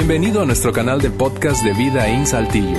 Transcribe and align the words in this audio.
Bienvenido 0.00 0.40
a 0.40 0.46
nuestro 0.46 0.72
canal 0.72 0.98
de 0.98 1.10
podcast 1.10 1.62
de 1.62 1.74
Vida 1.74 2.08
en 2.08 2.26
Saltillo. 2.26 2.78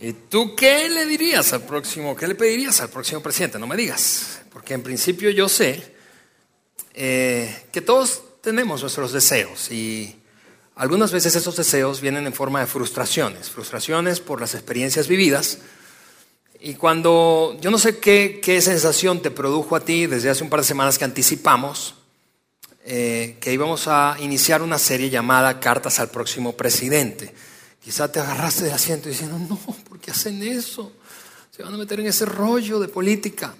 ¿Y 0.00 0.12
tú 0.30 0.56
qué 0.56 0.88
le 0.88 1.04
dirías 1.04 1.52
al 1.52 1.64
próximo, 1.64 2.16
qué 2.16 2.26
le 2.26 2.34
pedirías 2.34 2.80
al 2.80 2.88
próximo 2.88 3.22
presidente? 3.22 3.58
No 3.58 3.66
me 3.66 3.76
digas, 3.76 4.40
porque 4.50 4.72
en 4.72 4.82
principio 4.82 5.28
yo 5.28 5.50
sé 5.50 5.94
eh, 6.94 7.66
que 7.70 7.82
todos 7.82 8.40
tenemos 8.40 8.80
nuestros 8.80 9.12
deseos 9.12 9.70
y 9.70 10.16
algunas 10.76 11.12
veces 11.12 11.36
esos 11.36 11.56
deseos 11.56 12.00
vienen 12.00 12.26
en 12.26 12.32
forma 12.32 12.60
de 12.60 12.66
frustraciones, 12.66 13.50
frustraciones 13.50 14.20
por 14.20 14.40
las 14.40 14.54
experiencias 14.54 15.08
vividas. 15.08 15.58
Y 16.60 16.74
cuando 16.74 17.56
yo 17.60 17.70
no 17.70 17.78
sé 17.78 17.98
qué, 17.98 18.40
qué 18.42 18.60
sensación 18.60 19.22
te 19.22 19.30
produjo 19.30 19.76
a 19.76 19.80
ti 19.80 20.06
desde 20.06 20.28
hace 20.28 20.42
un 20.42 20.50
par 20.50 20.60
de 20.60 20.66
semanas 20.66 20.98
que 20.98 21.04
anticipamos, 21.04 21.94
eh, 22.84 23.36
que 23.40 23.52
íbamos 23.52 23.86
a 23.86 24.16
iniciar 24.18 24.62
una 24.62 24.78
serie 24.78 25.08
llamada 25.08 25.60
Cartas 25.60 26.00
al 26.00 26.08
próximo 26.08 26.56
presidente. 26.56 27.32
Quizá 27.80 28.10
te 28.10 28.18
agarraste 28.18 28.64
del 28.64 28.74
asiento 28.74 29.08
diciendo, 29.08 29.38
no, 29.38 29.56
¿por 29.88 30.00
qué 30.00 30.10
hacen 30.10 30.42
eso? 30.42 30.92
Se 31.54 31.62
van 31.62 31.74
a 31.74 31.78
meter 31.78 32.00
en 32.00 32.06
ese 32.06 32.24
rollo 32.24 32.80
de 32.80 32.88
política. 32.88 33.54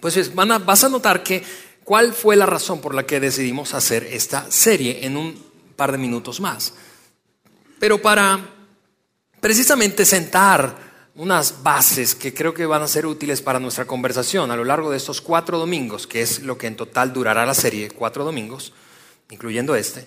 Pues 0.00 0.34
van 0.34 0.64
vas 0.66 0.84
a 0.84 0.88
notar 0.90 1.22
que 1.22 1.42
cuál 1.82 2.12
fue 2.12 2.36
la 2.36 2.46
razón 2.46 2.80
por 2.80 2.94
la 2.94 3.06
que 3.06 3.20
decidimos 3.20 3.72
hacer 3.72 4.04
esta 4.04 4.50
serie 4.50 5.06
en 5.06 5.16
un 5.16 5.34
par 5.76 5.92
de 5.92 5.98
minutos 5.98 6.40
más. 6.40 6.74
Pero 7.78 8.02
para 8.02 8.38
precisamente 9.40 10.04
sentar 10.04 10.87
unas 11.18 11.64
bases 11.64 12.14
que 12.14 12.32
creo 12.32 12.54
que 12.54 12.64
van 12.64 12.82
a 12.82 12.88
ser 12.88 13.04
útiles 13.04 13.42
para 13.42 13.58
nuestra 13.58 13.86
conversación 13.86 14.52
a 14.52 14.56
lo 14.56 14.64
largo 14.64 14.90
de 14.90 14.96
estos 14.96 15.20
cuatro 15.20 15.58
domingos, 15.58 16.06
que 16.06 16.22
es 16.22 16.42
lo 16.42 16.56
que 16.56 16.68
en 16.68 16.76
total 16.76 17.12
durará 17.12 17.44
la 17.44 17.54
serie, 17.54 17.90
cuatro 17.90 18.24
domingos, 18.24 18.72
incluyendo 19.30 19.74
este, 19.74 20.06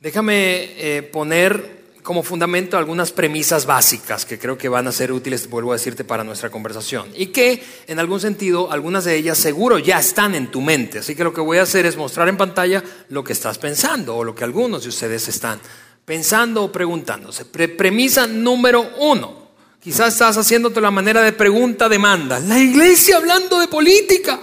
déjame 0.00 0.64
eh, 0.76 1.02
poner 1.04 1.82
como 2.02 2.24
fundamento 2.24 2.76
algunas 2.76 3.12
premisas 3.12 3.66
básicas 3.66 4.26
que 4.26 4.36
creo 4.36 4.58
que 4.58 4.68
van 4.68 4.88
a 4.88 4.92
ser 4.92 5.12
útiles, 5.12 5.48
vuelvo 5.48 5.70
a 5.70 5.76
decirte, 5.76 6.02
para 6.02 6.24
nuestra 6.24 6.50
conversación. 6.50 7.08
Y 7.14 7.26
que, 7.26 7.62
en 7.86 8.00
algún 8.00 8.18
sentido, 8.18 8.72
algunas 8.72 9.04
de 9.04 9.14
ellas 9.14 9.38
seguro 9.38 9.78
ya 9.78 10.00
están 10.00 10.34
en 10.34 10.50
tu 10.50 10.60
mente. 10.60 10.98
Así 10.98 11.14
que 11.14 11.22
lo 11.22 11.32
que 11.32 11.40
voy 11.40 11.58
a 11.58 11.62
hacer 11.62 11.86
es 11.86 11.96
mostrar 11.96 12.28
en 12.28 12.36
pantalla 12.36 12.82
lo 13.10 13.22
que 13.22 13.32
estás 13.32 13.58
pensando 13.58 14.16
o 14.16 14.24
lo 14.24 14.34
que 14.34 14.42
algunos 14.42 14.82
de 14.82 14.88
ustedes 14.88 15.28
están 15.28 15.60
pensando 16.04 16.64
o 16.64 16.72
preguntándose. 16.72 17.44
premisa 17.44 18.26
número 18.26 18.90
uno. 18.98 19.41
Quizás 19.82 20.14
estás 20.14 20.36
haciéndote 20.36 20.80
la 20.80 20.90
manera 20.90 21.22
de 21.22 21.32
pregunta-demanda. 21.32 22.38
La 22.38 22.58
iglesia 22.58 23.16
hablando 23.16 23.58
de 23.58 23.68
política. 23.68 24.38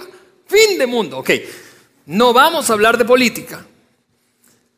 Fin 0.46 0.78
de 0.78 0.86
mundo. 0.86 1.18
Ok, 1.18 1.30
no 2.06 2.32
vamos 2.32 2.68
a 2.68 2.74
hablar 2.74 2.98
de 2.98 3.04
política. 3.04 3.64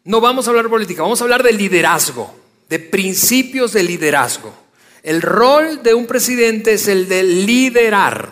No 0.05 0.21
vamos 0.21 0.47
a 0.47 0.51
hablar 0.51 0.65
de 0.65 0.71
política, 0.71 1.03
vamos 1.03 1.21
a 1.21 1.25
hablar 1.25 1.43
de 1.43 1.53
liderazgo 1.53 2.43
de 2.73 2.79
principios 2.79 3.75
de 3.75 3.83
liderazgo. 3.83 4.51
El 5.03 5.21
rol 5.21 5.83
de 5.83 5.93
un 5.93 6.07
presidente 6.07 6.73
es 6.73 6.89
el 6.89 7.07
de 7.07 7.23
liderar. 7.23 8.31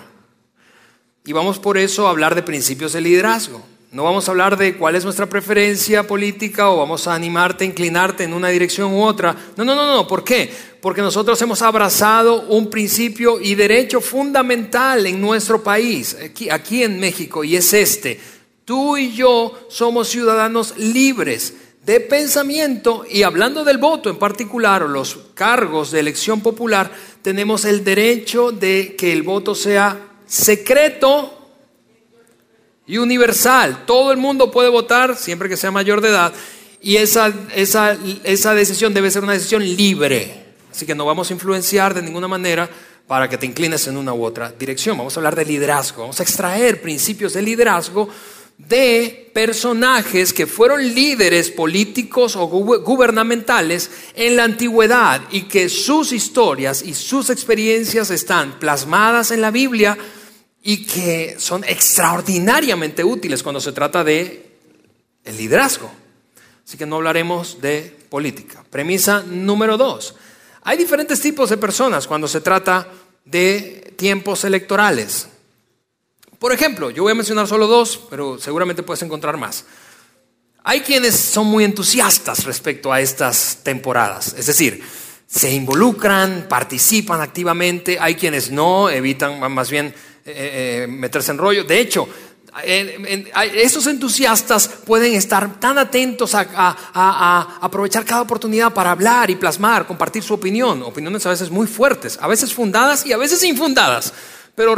Y 1.27 1.35
vamos 1.35 1.59
por 1.59 1.77
eso 1.77 2.07
a 2.07 2.11
hablar 2.11 2.35
de 2.35 2.43
principios 2.43 2.95
de 2.95 3.03
liderazgo. 3.03 3.63
No 3.93 4.05
vamos 4.05 4.27
a 4.27 4.31
hablar 4.31 4.57
de 4.57 4.79
cuál 4.79 4.97
es 4.97 5.05
nuestra 5.05 5.27
preferencia 5.27 6.07
política 6.07 6.71
o 6.71 6.79
vamos 6.79 7.07
a 7.07 7.15
animarte, 7.15 7.67
inclinarte 7.67 8.25
en 8.25 8.33
una 8.33 8.49
dirección 8.49 8.95
u 8.95 9.03
otra. 9.03 9.37
No, 9.59 9.65
no, 9.67 9.75
no, 9.75 9.95
no. 9.95 10.09
¿Por 10.09 10.25
qué? 10.25 10.51
Porque 10.81 11.03
nosotros 11.03 11.41
hemos 11.43 11.61
abrazado 11.63 12.43
un 12.43 12.71
principio 12.71 13.41
y 13.41 13.55
derecho 13.55 14.01
fundamental 14.01 15.07
en 15.07 15.21
nuestro 15.21 15.63
país, 15.63 16.17
aquí, 16.25 16.49
aquí 16.49 16.83
en 16.83 16.99
México, 16.99 17.45
y 17.45 17.57
es 17.57 17.73
este. 17.75 18.19
Tú 18.65 18.97
y 18.97 19.13
yo 19.13 19.67
somos 19.69 20.09
ciudadanos 20.09 20.77
libres 20.79 21.55
de 21.85 22.01
pensamiento 22.01 23.05
y 23.09 23.23
hablando 23.23 23.65
del 23.65 23.79
voto 23.79 24.11
en 24.11 24.19
particular 24.19 24.83
o 24.83 24.89
los 24.89 25.19
cargos 25.35 25.91
de 25.91 26.01
elección 26.01 26.41
popular, 26.41 26.91
tenemos 27.23 27.65
el 27.65 27.83
derecho 27.85 28.53
de 28.53 28.95
que 28.97 29.13
el 29.13 29.23
voto 29.23 29.55
sea 29.55 29.99
secreto 30.27 31.37
y 32.87 32.99
universal. 32.99 33.85
Todo 33.87 34.13
el 34.13 34.19
mundo 34.19 34.51
puede 34.51 34.69
votar 34.69 35.17
siempre 35.17 35.49
que 35.49 35.57
sea 35.57 35.71
mayor 35.71 36.01
de 36.01 36.09
edad 36.09 36.33
y 36.81 36.97
esa, 36.97 37.33
esa, 37.55 37.97
esa 38.25 38.55
decisión 38.55 38.95
debe 38.95 39.11
ser 39.11 39.23
una 39.23 39.35
decisión 39.35 39.65
libre. 39.65 40.50
Así 40.71 40.87
que 40.87 40.95
no 40.95 41.05
vamos 41.05 41.31
a 41.31 41.33
influenciar 41.33 41.95
de 41.95 42.03
ninguna 42.03 42.29
manera 42.29 42.69
para 43.07 43.29
que 43.29 43.39
te 43.39 43.47
inclines 43.47 43.87
en 43.89 43.97
una 43.97 44.15
u 44.15 44.25
otra 44.25 44.53
dirección. 44.53 44.97
Vamos 44.97 45.17
a 45.17 45.21
hablar 45.21 45.35
de 45.35 45.45
liderazgo, 45.45 46.03
vamos 46.03 46.21
a 46.21 46.23
extraer 46.23 46.81
principios 46.81 47.33
de 47.33 47.43
liderazgo 47.43 48.09
de 48.69 49.31
personajes 49.33 50.33
que 50.33 50.47
fueron 50.47 50.83
líderes 50.95 51.51
políticos 51.51 52.37
o 52.37 52.47
gubernamentales 52.47 53.91
en 54.15 54.37
la 54.37 54.45
antigüedad 54.45 55.23
y 55.31 55.43
que 55.43 55.69
sus 55.69 56.13
historias 56.13 56.83
y 56.83 56.95
sus 56.95 57.31
experiencias 57.31 58.11
están 58.11 58.59
plasmadas 58.59 59.31
en 59.31 59.41
la 59.41 59.51
Biblia 59.51 59.97
y 60.63 60.85
que 60.85 61.37
son 61.39 61.65
extraordinariamente 61.65 63.03
útiles 63.03 63.43
cuando 63.43 63.61
se 63.61 63.73
trata 63.73 64.05
de 64.05 64.51
el 65.25 65.37
liderazgo. 65.37 65.91
Así 66.67 66.77
que 66.77 66.87
no 66.87 66.97
hablaremos 66.97 67.61
de 67.61 67.97
política. 68.11 68.65
Premisa 68.69 69.23
número 69.27 69.79
dos. 69.79 70.15
Hay 70.63 70.77
diferentes 70.77 71.21
tipos 71.21 71.51
de 71.51 71.57
personas 71.57 72.07
cuando 72.07 72.29
se 72.29 72.41
trata 72.41 72.87
de 73.25 73.95
tiempos 73.97 74.45
electorales. 74.45 75.29
Por 76.39 76.53
ejemplo, 76.53 76.91
yo 76.91 77.03
voy 77.03 77.13
a 77.13 77.15
mencionar 77.15 77.47
solo 77.47 77.67
dos, 77.67 78.01
pero 78.11 78.39
seguramente 78.39 78.83
puedes 78.83 79.03
encontrar 79.03 79.37
más. 79.37 79.65
Hay 80.63 80.81
quienes 80.81 81.17
son 81.17 81.47
muy 81.47 81.65
entusiastas 81.65 82.45
respecto 82.45 82.93
a 82.93 83.01
estas 83.01 83.59
temporadas, 83.63 84.35
es 84.37 84.47
decir, 84.47 84.83
se 85.27 85.51
involucran, 85.53 86.47
participan 86.49 87.21
activamente, 87.21 87.99
hay 88.01 88.17
quienes 88.17 88.51
no, 88.51 88.91
evitan 88.91 89.39
más 89.53 89.71
bien 89.71 89.95
eh, 90.27 90.83
eh, 90.83 90.87
meterse 90.89 91.31
en 91.31 91.39
rollo. 91.39 91.65
De 91.65 91.79
hecho, 91.79 92.09
esos 93.55 93.87
entusiastas 93.87 94.69
pueden 94.69 95.15
estar 95.15 95.61
tan 95.61 95.79
atentos 95.79 96.35
a, 96.35 97.59
aprovechar 97.61 98.05
cada 98.05 98.23
oportunidad 98.23 98.73
para 98.73 98.91
hablar 98.91 99.31
y 99.31 99.37
plasmar, 99.37 99.87
compartir 99.87 100.23
su 100.23 100.35
opinión, 100.35 100.83
opiniones 100.83 101.25
a 101.27 101.31
veces 101.31 101.51
muy 101.51 101.67
fuertes, 101.67 102.19
a 102.21 102.29
veces 102.29 102.53
fundadas 102.53 103.07
y 103.07 103.13
a 103.13 103.17
veces 103.17 103.43
infundadas 103.45 104.13
pero 104.53 104.77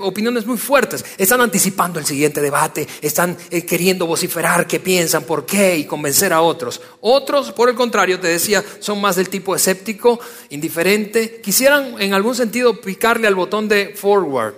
opiniones 0.00 0.44
muy 0.44 0.58
fuertes. 0.58 1.02
Están 1.16 1.40
anticipando 1.40 1.98
el 1.98 2.04
siguiente 2.04 2.42
debate, 2.42 2.86
están 3.00 3.34
eh, 3.50 3.64
queriendo 3.64 4.06
vociferar 4.06 4.66
qué 4.66 4.78
piensan, 4.78 5.22
por 5.22 5.46
qué 5.46 5.78
y 5.78 5.86
convencer 5.86 6.34
a 6.34 6.42
otros. 6.42 6.82
Otros, 7.00 7.50
por 7.52 7.70
el 7.70 7.74
contrario, 7.74 8.20
te 8.20 8.28
decía, 8.28 8.62
son 8.80 9.00
más 9.00 9.16
del 9.16 9.30
tipo 9.30 9.56
escéptico, 9.56 10.20
indiferente. 10.50 11.40
Quisieran 11.40 11.94
en 11.98 12.12
algún 12.12 12.34
sentido 12.34 12.78
picarle 12.78 13.26
al 13.26 13.34
botón 13.34 13.68
de 13.68 13.94
forward. 13.96 14.54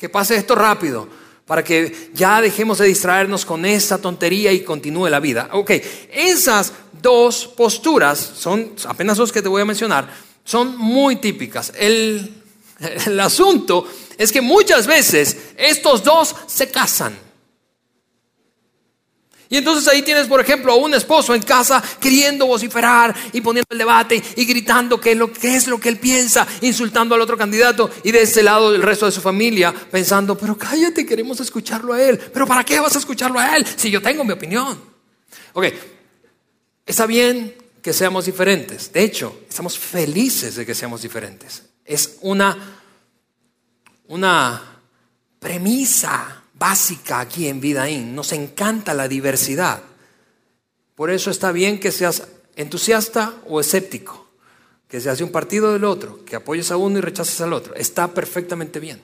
Que 0.00 0.08
pase 0.08 0.34
esto 0.34 0.56
rápido 0.56 1.06
para 1.46 1.62
que 1.62 2.10
ya 2.14 2.40
dejemos 2.40 2.78
de 2.78 2.86
distraernos 2.86 3.44
con 3.44 3.64
esta 3.64 3.98
tontería 3.98 4.52
y 4.52 4.64
continúe 4.64 5.08
la 5.08 5.20
vida. 5.20 5.48
Ok, 5.52 5.72
esas 6.12 6.72
dos 7.02 7.46
posturas, 7.46 8.18
son 8.18 8.72
apenas 8.86 9.18
dos 9.18 9.32
que 9.32 9.42
te 9.42 9.48
voy 9.48 9.62
a 9.62 9.66
mencionar, 9.66 10.08
son 10.44 10.76
muy 10.76 11.16
típicas. 11.16 11.72
El 11.76 12.44
el 13.06 13.20
asunto 13.20 13.86
es 14.18 14.32
que 14.32 14.40
muchas 14.40 14.86
veces 14.86 15.36
estos 15.56 16.02
dos 16.02 16.34
se 16.46 16.70
casan. 16.70 17.16
Y 19.54 19.58
entonces 19.58 19.86
ahí 19.86 20.02
tienes, 20.02 20.26
por 20.26 20.40
ejemplo, 20.40 20.72
a 20.72 20.74
un 20.74 20.94
esposo 20.94 21.32
en 21.32 21.40
casa 21.40 21.80
queriendo 22.00 22.44
vociferar 22.44 23.14
y 23.32 23.40
poniendo 23.40 23.68
el 23.70 23.78
debate 23.78 24.20
y 24.34 24.44
gritando 24.46 25.00
qué 25.00 25.12
es, 25.12 25.16
lo, 25.16 25.32
qué 25.32 25.54
es 25.54 25.68
lo 25.68 25.78
que 25.78 25.88
él 25.88 25.98
piensa, 25.98 26.44
insultando 26.62 27.14
al 27.14 27.20
otro 27.20 27.38
candidato 27.38 27.88
y 28.02 28.10
de 28.10 28.22
ese 28.22 28.42
lado 28.42 28.74
el 28.74 28.82
resto 28.82 29.06
de 29.06 29.12
su 29.12 29.20
familia 29.20 29.72
pensando, 29.72 30.36
pero 30.36 30.58
cállate, 30.58 31.06
queremos 31.06 31.38
escucharlo 31.38 31.92
a 31.92 32.02
él. 32.02 32.18
Pero 32.18 32.48
¿para 32.48 32.64
qué 32.64 32.80
vas 32.80 32.96
a 32.96 32.98
escucharlo 32.98 33.38
a 33.38 33.56
él 33.56 33.64
si 33.76 33.92
yo 33.92 34.02
tengo 34.02 34.24
mi 34.24 34.32
opinión? 34.32 34.76
Ok, 35.52 35.66
está 36.84 37.06
bien 37.06 37.54
que 37.80 37.92
seamos 37.92 38.24
diferentes. 38.24 38.92
De 38.92 39.04
hecho, 39.04 39.42
estamos 39.48 39.78
felices 39.78 40.56
de 40.56 40.66
que 40.66 40.74
seamos 40.74 41.00
diferentes. 41.00 41.62
Es 41.84 42.18
una, 42.22 42.80
una 44.08 44.80
premisa 45.38 46.43
básica 46.64 47.20
aquí 47.20 47.46
en 47.46 47.60
Vidaín. 47.60 48.14
Nos 48.14 48.32
encanta 48.32 48.94
la 48.94 49.06
diversidad. 49.06 49.82
Por 50.94 51.10
eso 51.10 51.30
está 51.30 51.52
bien 51.52 51.78
que 51.78 51.92
seas 51.92 52.22
entusiasta 52.56 53.34
o 53.46 53.60
escéptico, 53.60 54.26
que 54.88 54.98
seas 54.98 55.18
de 55.18 55.24
un 55.24 55.30
partido 55.30 55.68
o 55.68 55.72
del 55.74 55.84
otro, 55.84 56.24
que 56.24 56.36
apoyes 56.36 56.70
a 56.70 56.78
uno 56.78 56.96
y 56.96 57.02
rechaces 57.02 57.38
al 57.42 57.52
otro. 57.52 57.74
Está 57.74 58.14
perfectamente 58.14 58.80
bien. 58.80 58.98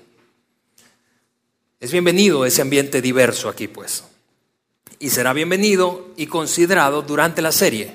Es 1.79 1.93
bienvenido 1.93 2.47
ese 2.47 2.62
ambiente 2.62 3.03
diverso 3.03 3.51
aquí, 3.51 3.69
pues. 3.69 4.05
Y 4.99 5.11
será 5.11 5.35
bienvenido 5.35 6.15
y 6.17 6.29
considerado 6.29 7.03
durante 7.03 7.43
la 7.43 7.53
serie. 7.53 7.95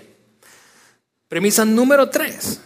Premisa 1.27 1.65
número 1.65 2.11
tres. 2.11 2.59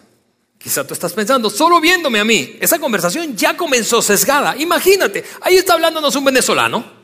Quizá 0.60 0.86
tú 0.86 0.94
estás 0.94 1.14
pensando, 1.14 1.50
solo 1.50 1.80
viéndome 1.80 2.20
a 2.20 2.26
mí, 2.26 2.58
esa 2.60 2.80
conversación 2.80 3.36
ya 3.36 3.56
comenzó 3.56 4.02
sesgada. 4.02 4.58
Imagínate, 4.58 5.24
ahí 5.40 5.56
está 5.56 5.74
hablándonos 5.74 6.14
un 6.18 6.26
venezolano. 6.26 7.00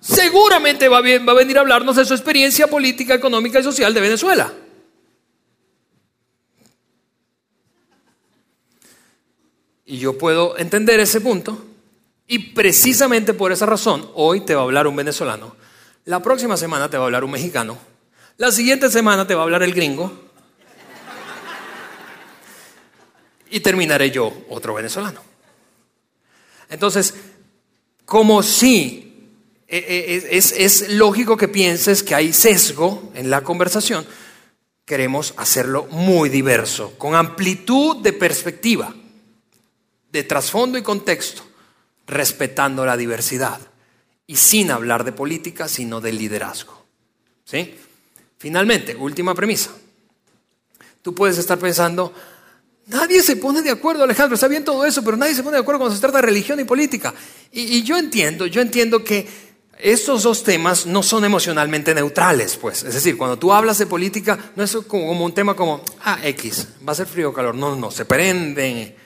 Seguramente 0.00 0.88
va, 0.88 0.98
a 0.98 1.00
venir 1.00 1.58
a 1.58 1.60
hablarnos 1.60 1.94
de 1.94 2.04
su 2.04 2.12
experiencia 2.12 2.66
política, 2.66 3.14
económica 3.14 3.60
y 3.60 3.62
social 3.62 3.94
de 3.94 4.00
Venezuela. 4.00 4.52
Y 9.86 9.98
yo 9.98 10.18
puedo 10.18 10.58
entender 10.58 10.98
ese 10.98 11.20
punto. 11.20 11.66
Y 12.26 12.50
precisamente 12.50 13.32
por 13.32 13.52
esa 13.52 13.64
razón, 13.64 14.10
hoy 14.14 14.40
te 14.40 14.56
va 14.56 14.62
a 14.62 14.64
hablar 14.64 14.88
un 14.88 14.96
venezolano. 14.96 15.54
La 16.04 16.20
próxima 16.20 16.56
semana 16.56 16.90
te 16.90 16.96
va 16.96 17.04
a 17.04 17.06
hablar 17.06 17.22
un 17.22 17.30
mexicano. 17.30 17.78
La 18.38 18.50
siguiente 18.50 18.90
semana 18.90 19.24
te 19.24 19.36
va 19.36 19.42
a 19.42 19.44
hablar 19.44 19.62
el 19.62 19.72
gringo 19.72 20.27
y 23.50 23.60
terminaré 23.60 24.10
yo 24.10 24.44
otro 24.48 24.74
venezolano. 24.74 25.22
Entonces, 26.68 27.14
como 28.04 28.42
si 28.42 29.08
e, 29.66 29.76
e, 29.78 30.36
es, 30.36 30.52
es, 30.52 30.90
lógico 30.94 31.36
que 31.36 31.48
pienses 31.48 32.02
que 32.02 32.14
hay 32.14 32.32
sesgo 32.32 33.12
en 33.14 33.30
la 33.30 33.42
conversación, 33.42 34.06
queremos 34.84 35.34
hacerlo 35.36 35.86
muy 35.90 36.30
diverso, 36.30 36.94
con 36.96 37.14
amplitud 37.14 37.98
de 37.98 38.14
perspectiva, 38.14 38.94
de 40.10 40.24
trasfondo 40.24 40.78
y 40.78 40.82
contexto, 40.82 41.42
respetando 42.06 42.86
la 42.86 42.96
diversidad 42.96 43.60
y 44.26 44.36
sin 44.36 44.70
hablar 44.70 45.04
de 45.04 45.12
política, 45.12 45.68
sino 45.68 46.00
de 46.00 46.12
liderazgo. 46.12 46.86
¿Sí? 47.44 47.74
Finalmente, 48.38 48.96
última 48.96 49.34
premisa. 49.34 49.70
Tú 51.02 51.14
puedes 51.14 51.38
estar 51.38 51.58
pensando, 51.58 52.12
Nadie 52.88 53.22
se 53.22 53.36
pone 53.36 53.60
de 53.60 53.70
acuerdo, 53.70 54.02
Alejandro, 54.02 54.34
está 54.34 54.48
bien 54.48 54.64
todo 54.64 54.86
eso, 54.86 55.04
pero 55.04 55.14
nadie 55.16 55.34
se 55.34 55.42
pone 55.42 55.56
de 55.56 55.60
acuerdo 55.60 55.80
cuando 55.80 55.94
se 55.94 56.00
trata 56.00 56.18
de 56.18 56.22
religión 56.22 56.58
y 56.58 56.64
política. 56.64 57.12
Y, 57.52 57.82
yo 57.82 57.98
entiendo, 57.98 58.46
yo 58.46 58.62
entiendo 58.62 59.04
que 59.04 59.28
estos 59.78 60.22
dos 60.22 60.42
temas 60.42 60.86
no 60.86 61.02
son 61.02 61.22
emocionalmente 61.26 61.94
neutrales, 61.94 62.56
pues. 62.56 62.84
Es 62.84 62.94
decir, 62.94 63.18
cuando 63.18 63.38
tú 63.38 63.52
hablas 63.52 63.76
de 63.76 63.86
política, 63.86 64.52
no 64.56 64.64
es 64.64 64.74
como 64.86 65.12
un 65.12 65.34
tema 65.34 65.54
como, 65.54 65.82
ah, 66.02 66.18
X, 66.24 66.66
va 66.86 66.92
a 66.92 66.96
ser 66.96 67.06
frío 67.06 67.28
o 67.28 67.32
calor. 67.34 67.54
No, 67.54 67.76
no, 67.76 67.90
se 67.90 68.06
prenden 68.06 68.96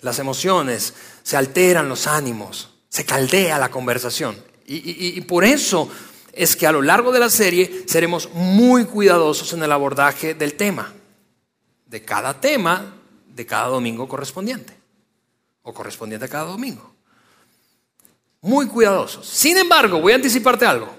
las 0.00 0.18
emociones, 0.18 0.94
se 1.22 1.36
alteran 1.36 1.88
los 1.88 2.08
ánimos, 2.08 2.70
se 2.88 3.04
caldea 3.04 3.56
la 3.58 3.70
conversación. 3.70 4.36
y 4.66 5.20
por 5.22 5.44
eso 5.44 5.88
es 6.32 6.56
que 6.56 6.66
a 6.66 6.72
lo 6.72 6.82
largo 6.82 7.12
de 7.12 7.20
la 7.20 7.30
serie 7.30 7.84
seremos 7.86 8.30
muy 8.34 8.84
cuidadosos 8.84 9.52
en 9.52 9.62
el 9.62 9.70
abordaje 9.70 10.34
del 10.34 10.54
tema. 10.54 10.92
De 11.86 12.02
cada 12.04 12.38
tema 12.40 12.97
de 13.38 13.46
cada 13.46 13.68
domingo 13.68 14.08
correspondiente, 14.08 14.76
o 15.62 15.72
correspondiente 15.72 16.26
a 16.26 16.28
cada 16.28 16.46
domingo. 16.46 16.92
Muy 18.40 18.66
cuidadosos. 18.66 19.28
Sin 19.28 19.56
embargo, 19.56 20.00
voy 20.00 20.10
a 20.10 20.16
anticiparte 20.16 20.66
algo. 20.66 20.90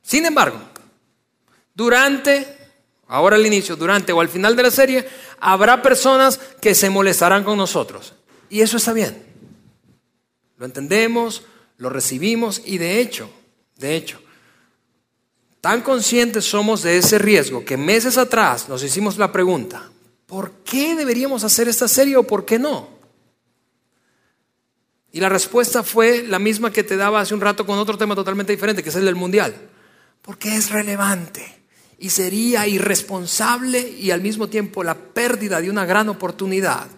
Sin 0.00 0.24
embargo, 0.24 0.60
durante, 1.74 2.56
ahora 3.08 3.34
al 3.34 3.44
inicio, 3.44 3.74
durante 3.74 4.12
o 4.12 4.20
al 4.20 4.28
final 4.28 4.54
de 4.54 4.62
la 4.62 4.70
serie, 4.70 5.08
habrá 5.40 5.82
personas 5.82 6.38
que 6.60 6.72
se 6.72 6.88
molestarán 6.88 7.42
con 7.42 7.58
nosotros. 7.58 8.14
Y 8.48 8.60
eso 8.60 8.76
está 8.76 8.92
bien. 8.92 9.26
Lo 10.58 10.66
entendemos, 10.66 11.42
lo 11.78 11.90
recibimos 11.90 12.62
y 12.64 12.78
de 12.78 13.00
hecho, 13.00 13.28
de 13.74 13.96
hecho, 13.96 14.20
tan 15.60 15.82
conscientes 15.82 16.44
somos 16.44 16.84
de 16.84 16.98
ese 16.98 17.18
riesgo 17.18 17.64
que 17.64 17.76
meses 17.76 18.18
atrás 18.18 18.68
nos 18.68 18.84
hicimos 18.84 19.18
la 19.18 19.32
pregunta, 19.32 19.90
¿por 20.26 20.52
qué 20.64 20.94
deberíamos 20.94 21.44
hacer 21.44 21.68
esta 21.68 21.88
serie 21.88 22.16
o 22.16 22.24
por 22.24 22.44
qué 22.44 22.58
no? 22.58 22.88
Y 25.12 25.20
la 25.20 25.28
respuesta 25.28 25.82
fue 25.82 26.24
la 26.24 26.38
misma 26.38 26.70
que 26.70 26.84
te 26.84 26.96
daba 26.96 27.20
hace 27.20 27.34
un 27.34 27.40
rato 27.40 27.64
con 27.64 27.78
otro 27.78 27.96
tema 27.96 28.14
totalmente 28.14 28.52
diferente, 28.52 28.82
que 28.82 28.90
es 28.90 28.96
el 28.96 29.06
del 29.06 29.14
mundial. 29.14 29.54
Porque 30.20 30.56
es 30.56 30.70
relevante 30.70 31.62
y 31.98 32.10
sería 32.10 32.66
irresponsable 32.66 33.80
y 33.80 34.10
al 34.10 34.20
mismo 34.20 34.48
tiempo 34.48 34.84
la 34.84 34.94
pérdida 34.94 35.60
de 35.60 35.70
una 35.70 35.86
gran 35.86 36.10
oportunidad 36.10 36.88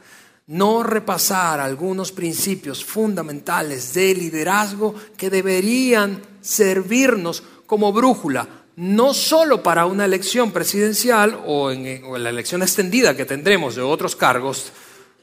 no 0.49 0.83
repasar 0.83 1.61
algunos 1.61 2.11
principios 2.11 2.85
fundamentales 2.85 3.93
de 3.93 4.15
liderazgo 4.15 4.95
que 5.17 5.29
deberían 5.29 6.23
servirnos 6.41 7.43
como 7.67 7.93
brújula 7.93 8.58
no 8.79 9.13
solo 9.13 9.61
para 9.61 9.87
una 9.87 10.05
elección 10.05 10.53
presidencial 10.53 11.41
o 11.47 11.73
en, 11.73 12.01
la 12.23 12.31
elección 12.31 12.63
extendida 12.63 13.17
que 13.17 13.25
tendremos 13.25 13.75
de 13.75 13.83
otros 13.83 14.15
cargos 14.15 14.71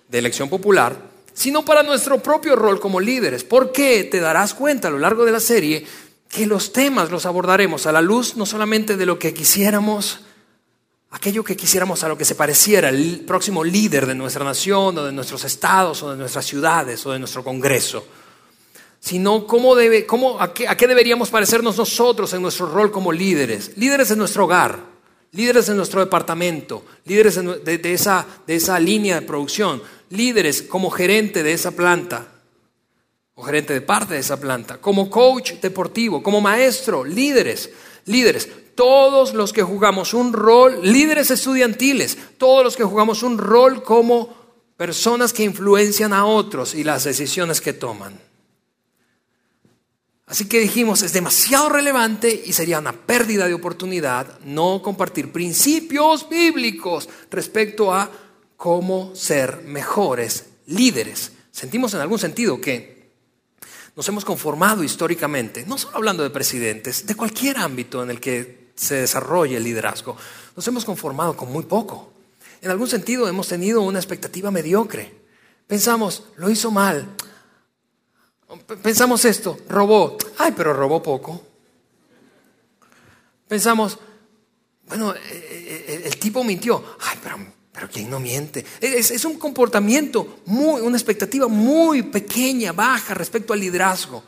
de 0.09 0.19
elección 0.19 0.49
popular, 0.49 0.97
sino 1.33 1.63
para 1.63 1.81
nuestro 1.81 2.21
propio 2.21 2.57
rol 2.57 2.81
como 2.81 2.99
líderes. 2.99 3.45
Porque 3.45 4.03
te 4.03 4.19
darás 4.19 4.53
cuenta 4.53 4.89
a 4.89 4.91
lo 4.91 4.99
largo 4.99 5.23
de 5.23 5.31
la 5.31 5.39
serie 5.39 5.87
que 6.27 6.45
los 6.45 6.73
temas 6.73 7.09
los 7.11 7.25
abordaremos 7.25 7.85
a 7.85 7.93
la 7.93 8.01
luz 8.01 8.35
no 8.35 8.45
solamente 8.45 8.97
de 8.97 9.05
lo 9.05 9.17
que 9.17 9.33
quisiéramos, 9.33 10.19
aquello 11.11 11.45
que 11.45 11.55
quisiéramos 11.55 12.03
a 12.03 12.09
lo 12.09 12.17
que 12.17 12.25
se 12.25 12.35
pareciera 12.35 12.89
el 12.89 13.21
próximo 13.25 13.63
líder 13.63 14.05
de 14.05 14.15
nuestra 14.15 14.43
nación 14.43 14.97
o 14.97 15.05
de 15.05 15.13
nuestros 15.13 15.45
estados 15.45 16.03
o 16.03 16.11
de 16.11 16.17
nuestras 16.17 16.45
ciudades 16.45 17.05
o 17.05 17.13
de 17.13 17.19
nuestro 17.19 17.41
Congreso 17.41 18.05
sino 19.05 19.45
cómo 19.45 19.75
debe, 19.75 20.07
cómo, 20.07 20.41
a, 20.41 20.51
qué, 20.51 20.87
deberíamos 20.87 21.29
parecernos 21.29 21.77
nosotros 21.77 22.33
en 22.33 22.41
nuestro 22.41 22.65
rol 22.65 22.91
como 22.91 23.11
líderes, 23.11 23.77
líderes 23.77 24.09
en 24.09 24.17
nuestro 24.17 24.45
hogar, 24.45 24.79
líderes 25.31 25.69
en 25.69 25.77
nuestro 25.77 25.99
departamento, 25.99 26.83
líderes 27.05 27.35
de, 27.35 27.93
esa, 27.93 28.25
de 28.47 28.55
esa 28.55 28.79
línea 28.79 29.19
de 29.19 29.27
producción, 29.27 29.83
líderes 30.09 30.63
como 30.63 30.89
gerente 30.89 31.43
de 31.43 31.53
esa 31.53 31.69
planta 31.69 32.29
o 33.35 33.43
gerente 33.43 33.73
de 33.75 33.81
parte 33.81 34.15
de 34.15 34.21
esa 34.21 34.39
planta, 34.39 34.81
como 34.81 35.07
coach 35.07 35.53
deportivo, 35.61 36.23
como 36.23 36.41
maestro, 36.41 37.05
líderes, 37.05 37.69
líderes, 38.05 38.49
todos 38.73 39.35
los 39.35 39.53
que 39.53 39.61
jugamos 39.61 40.15
un 40.15 40.33
rol, 40.33 40.79
líderes 40.81 41.29
estudiantiles, 41.29 42.17
todos 42.39 42.63
los 42.63 42.75
que 42.75 42.83
jugamos 42.83 43.21
un 43.21 43.37
rol 43.37 43.83
como 43.83 44.33
personas 44.77 45.31
que 45.31 45.43
influencian 45.43 46.11
a 46.11 46.25
otros 46.25 46.73
y 46.73 46.83
las 46.83 47.03
decisiones 47.03 47.61
que 47.61 47.73
toman. 47.73 48.19
Así 50.27 50.47
que 50.47 50.59
dijimos, 50.59 51.03
es 51.03 51.13
demasiado 51.13 51.69
relevante 51.69 52.43
y 52.45 52.53
sería 52.53 52.79
una 52.79 52.93
pérdida 52.93 53.47
de 53.47 53.53
oportunidad 53.53 54.39
no 54.39 54.81
compartir 54.81 55.31
principios 55.31 56.27
bíblicos 56.27 57.07
respecto 57.29 57.93
a 57.93 58.09
cómo 58.57 59.15
ser 59.15 59.61
mejores 59.63 60.45
líderes. 60.65 61.31
Sentimos 61.51 61.93
en 61.93 62.01
algún 62.01 62.17
sentido 62.17 62.59
que 62.59 62.95
nos 63.95 64.07
hemos 64.09 64.25
conformado 64.25 64.83
históricamente, 64.83 65.63
no 65.65 65.77
solo 65.77 65.97
hablando 65.97 66.23
de 66.23 66.31
presidentes, 66.31 67.05
de 67.05 67.15
cualquier 67.15 67.57
ámbito 67.57 68.03
en 68.03 68.09
el 68.09 68.19
que 68.19 68.71
se 68.75 68.95
desarrolle 68.95 69.57
el 69.57 69.63
liderazgo, 69.63 70.17
nos 70.55 70.67
hemos 70.67 70.83
conformado 70.83 71.37
con 71.37 71.51
muy 71.51 71.63
poco. 71.63 72.11
En 72.61 72.71
algún 72.71 72.87
sentido 72.87 73.27
hemos 73.27 73.47
tenido 73.47 73.81
una 73.81 73.99
expectativa 73.99 74.49
mediocre. 74.49 75.13
Pensamos, 75.67 76.23
lo 76.37 76.49
hizo 76.49 76.71
mal, 76.71 77.15
Pensamos 78.81 79.25
esto, 79.25 79.57
robó. 79.67 80.17
Ay, 80.37 80.53
pero 80.55 80.73
robó 80.73 81.01
poco. 81.01 81.41
Pensamos, 83.47 83.97
bueno, 84.87 85.13
eh, 85.13 85.19
eh, 85.31 85.85
eh, 85.87 86.01
el, 86.05 86.17
tipo 86.17 86.43
mintió. 86.43 86.83
Ay, 86.99 87.17
pero, 87.21 87.37
pero 87.71 87.89
¿quién 87.89 88.09
no 88.09 88.19
miente? 88.19 88.65
Es, 88.81 89.25
un 89.25 89.37
comportamiento, 89.37 90.39
muy, 90.45 90.81
una 90.81 90.97
expectativa 90.97 91.47
muy 91.47 92.03
pequeña, 92.03 92.71
baja 92.71 93.13
respecto 93.13 93.53
al 93.53 93.59
liderazgo. 93.59 94.23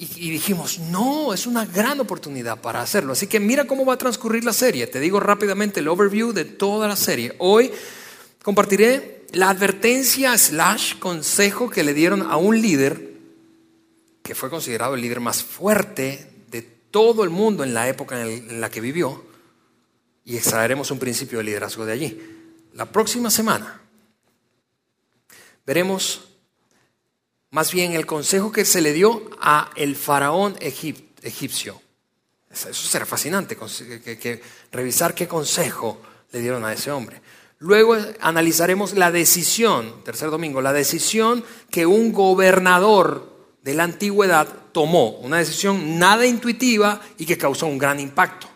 Y, 0.00 0.30
dijimos, 0.30 0.78
no, 0.78 1.34
es 1.34 1.44
una 1.44 1.66
gran 1.66 1.98
oportunidad 1.98 2.60
para 2.60 2.80
hacerlo. 2.80 3.14
Así 3.14 3.26
que 3.26 3.40
mira 3.40 3.66
cómo 3.66 3.84
va 3.84 3.94
a 3.94 3.98
transcurrir 3.98 4.44
la 4.44 4.52
serie. 4.52 4.86
Te 4.86 5.00
digo 5.00 5.18
rápidamente 5.18 5.80
el 5.80 5.88
overview 5.88 6.32
de 6.32 6.44
toda 6.44 6.86
la 6.86 6.94
serie. 6.94 7.34
Hoy 7.38 7.72
compartiré 8.44 9.26
la 9.32 9.50
advertencia 9.50 10.38
slash 10.38 11.00
consejo 11.00 11.68
que 11.68 11.82
le 11.82 11.94
dieron 11.94 12.22
a 12.22 12.36
un 12.36 12.62
líder 12.62 13.07
que 14.28 14.34
fue 14.34 14.50
considerado 14.50 14.94
el 14.94 15.00
líder 15.00 15.20
más 15.20 15.42
fuerte 15.42 16.44
de 16.50 16.60
todo 16.60 17.24
el 17.24 17.30
mundo 17.30 17.64
en 17.64 17.72
la 17.72 17.88
época 17.88 18.20
en 18.20 18.60
la 18.60 18.70
que 18.70 18.82
vivió, 18.82 19.24
y 20.22 20.36
extraeremos 20.36 20.90
un 20.90 20.98
principio 20.98 21.38
de 21.38 21.44
liderazgo 21.44 21.86
de 21.86 21.92
allí. 21.94 22.20
La 22.74 22.84
próxima 22.92 23.30
semana 23.30 23.80
veremos 25.64 26.28
más 27.52 27.72
bien 27.72 27.94
el 27.94 28.04
consejo 28.04 28.52
que 28.52 28.66
se 28.66 28.82
le 28.82 28.92
dio 28.92 29.30
a 29.40 29.70
el 29.76 29.96
faraón 29.96 30.58
egipcio. 30.60 31.80
Eso 32.50 32.74
será 32.74 33.06
fascinante, 33.06 33.56
que, 33.56 34.42
revisar 34.70 35.14
qué 35.14 35.26
consejo 35.26 36.02
le 36.32 36.40
dieron 36.40 36.66
a 36.66 36.74
ese 36.74 36.90
hombre. 36.90 37.22
Luego 37.60 37.96
analizaremos 38.20 38.92
la 38.92 39.10
decisión, 39.10 40.04
tercer 40.04 40.28
domingo, 40.28 40.60
la 40.60 40.74
decisión 40.74 41.42
que 41.70 41.86
un 41.86 42.12
gobernador 42.12 43.37
de 43.62 43.74
la 43.74 43.84
antigüedad 43.84 44.48
tomó 44.72 45.10
una 45.18 45.38
decisión 45.38 45.98
nada 45.98 46.26
intuitiva 46.26 47.00
y 47.18 47.26
que 47.26 47.38
causó 47.38 47.66
un 47.66 47.78
gran 47.78 48.00
impacto. 48.00 48.48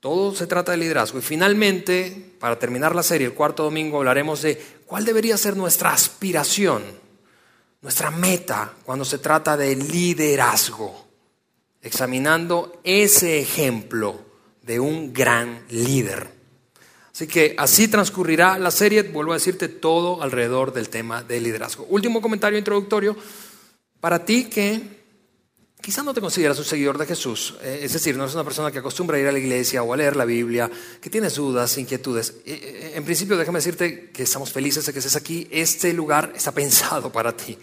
Todo 0.00 0.34
se 0.34 0.46
trata 0.46 0.72
de 0.72 0.78
liderazgo. 0.78 1.18
Y 1.18 1.22
finalmente, 1.22 2.34
para 2.38 2.58
terminar 2.58 2.94
la 2.94 3.02
serie, 3.02 3.26
el 3.26 3.32
cuarto 3.32 3.64
domingo 3.64 3.98
hablaremos 3.98 4.42
de 4.42 4.62
cuál 4.84 5.04
debería 5.04 5.36
ser 5.38 5.56
nuestra 5.56 5.92
aspiración, 5.92 6.82
nuestra 7.80 8.10
meta 8.10 8.74
cuando 8.84 9.04
se 9.04 9.18
trata 9.18 9.56
de 9.56 9.74
liderazgo, 9.74 11.06
examinando 11.80 12.80
ese 12.84 13.40
ejemplo 13.40 14.20
de 14.60 14.78
un 14.78 15.12
gran 15.12 15.64
líder. 15.70 16.34
Así 17.14 17.26
que 17.26 17.54
así 17.56 17.88
transcurrirá 17.88 18.58
la 18.58 18.70
serie, 18.70 19.02
vuelvo 19.04 19.32
a 19.32 19.36
decirte 19.36 19.68
todo 19.68 20.20
alrededor 20.20 20.72
del 20.72 20.88
tema 20.88 21.22
del 21.22 21.44
liderazgo. 21.44 21.86
Último 21.88 22.20
comentario 22.20 22.58
introductorio 22.58 23.16
para 24.04 24.22
ti 24.22 24.44
que 24.50 24.82
quizás 25.80 26.04
no 26.04 26.12
te 26.12 26.20
consideras 26.20 26.58
un 26.58 26.66
seguidor 26.66 26.98
de 26.98 27.06
Jesús, 27.06 27.54
eh, 27.62 27.80
es 27.84 27.94
decir, 27.94 28.14
no 28.14 28.24
eres 28.24 28.34
una 28.34 28.44
persona 28.44 28.70
que 28.70 28.80
acostumbra 28.80 29.16
a 29.16 29.20
ir 29.20 29.26
a 29.26 29.32
la 29.32 29.38
iglesia 29.38 29.82
o 29.82 29.94
a 29.94 29.96
leer 29.96 30.14
la 30.14 30.26
Biblia, 30.26 30.70
que 31.00 31.08
tienes 31.08 31.36
dudas, 31.36 31.78
inquietudes. 31.78 32.34
Eh, 32.44 32.52
eh, 32.52 32.92
en 32.96 33.04
principio, 33.06 33.34
déjame 33.38 33.60
decirte 33.60 34.10
que 34.10 34.24
estamos 34.24 34.52
felices 34.52 34.84
de 34.84 34.92
que 34.92 34.98
estés 34.98 35.16
aquí. 35.16 35.48
Este 35.50 35.94
lugar 35.94 36.34
está 36.36 36.52
pensado 36.52 37.10
para 37.10 37.34
ti. 37.34 37.56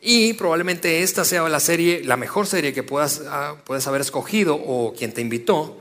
y 0.00 0.32
probablemente 0.32 1.02
esta 1.02 1.26
sea 1.26 1.46
la 1.46 1.60
serie, 1.60 2.02
la 2.04 2.16
mejor 2.16 2.46
serie 2.46 2.72
que 2.72 2.82
puedas, 2.82 3.20
ah, 3.26 3.56
puedas 3.66 3.86
haber 3.86 4.00
escogido 4.00 4.54
o 4.54 4.94
quien 4.94 5.12
te 5.12 5.20
invitó 5.20 5.78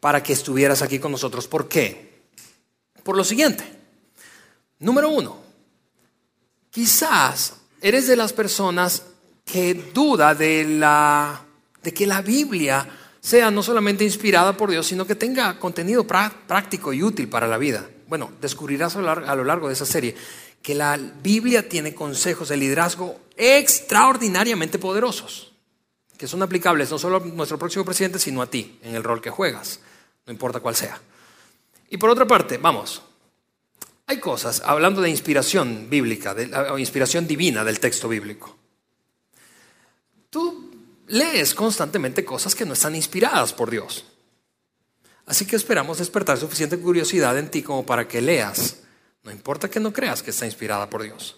para 0.00 0.22
que 0.22 0.32
estuvieras 0.32 0.80
aquí 0.80 0.98
con 0.98 1.12
nosotros. 1.12 1.46
¿Por 1.46 1.68
qué? 1.68 2.22
Por 3.02 3.18
lo 3.18 3.22
siguiente. 3.22 3.64
Número 4.78 5.10
uno, 5.10 5.42
quizás 6.70 7.52
eres 7.80 8.06
de 8.06 8.16
las 8.16 8.32
personas 8.32 9.04
que 9.44 9.74
duda 9.74 10.34
de, 10.34 10.64
la, 10.64 11.40
de 11.82 11.94
que 11.94 12.06
la 12.06 12.22
Biblia 12.22 12.88
sea 13.20 13.50
no 13.50 13.62
solamente 13.62 14.04
inspirada 14.04 14.56
por 14.56 14.70
Dios, 14.70 14.86
sino 14.86 15.06
que 15.06 15.14
tenga 15.14 15.58
contenido 15.58 16.06
práctico 16.06 16.92
y 16.92 17.02
útil 17.02 17.28
para 17.28 17.46
la 17.46 17.58
vida. 17.58 17.88
Bueno, 18.08 18.32
descubrirás 18.40 18.96
a 18.96 19.34
lo 19.34 19.44
largo 19.44 19.68
de 19.68 19.74
esa 19.74 19.86
serie 19.86 20.14
que 20.62 20.74
la 20.74 20.96
Biblia 20.96 21.68
tiene 21.68 21.94
consejos 21.94 22.48
de 22.48 22.56
liderazgo 22.56 23.20
extraordinariamente 23.36 24.78
poderosos, 24.78 25.52
que 26.16 26.26
son 26.26 26.42
aplicables 26.42 26.90
no 26.90 26.98
solo 26.98 27.18
a 27.18 27.20
nuestro 27.20 27.58
próximo 27.58 27.84
presidente, 27.84 28.18
sino 28.18 28.42
a 28.42 28.50
ti, 28.50 28.78
en 28.82 28.94
el 28.94 29.04
rol 29.04 29.20
que 29.20 29.30
juegas 29.30 29.80
no 30.26 30.32
importa 30.32 30.60
cuál 30.60 30.74
sea. 30.74 31.00
Y 31.88 31.96
por 31.96 32.10
otra 32.10 32.26
parte, 32.26 32.58
vamos, 32.58 33.02
hay 34.06 34.20
cosas, 34.20 34.62
hablando 34.64 35.00
de 35.00 35.10
inspiración 35.10 35.88
bíblica, 35.90 36.32
de, 36.32 36.54
o 36.70 36.78
inspiración 36.78 37.26
divina 37.26 37.64
del 37.64 37.80
texto 37.80 38.08
bíblico. 38.08 38.56
Tú 40.30 40.70
lees 41.08 41.54
constantemente 41.54 42.24
cosas 42.24 42.54
que 42.54 42.64
no 42.64 42.74
están 42.74 42.94
inspiradas 42.94 43.52
por 43.52 43.70
Dios. 43.70 44.04
Así 45.26 45.44
que 45.44 45.56
esperamos 45.56 45.98
despertar 45.98 46.38
suficiente 46.38 46.78
curiosidad 46.78 47.36
en 47.36 47.50
ti 47.50 47.62
como 47.62 47.84
para 47.84 48.06
que 48.06 48.22
leas, 48.22 48.82
no 49.24 49.32
importa 49.32 49.68
que 49.68 49.80
no 49.80 49.92
creas 49.92 50.22
que 50.22 50.30
está 50.30 50.46
inspirada 50.46 50.88
por 50.88 51.02
Dios, 51.02 51.36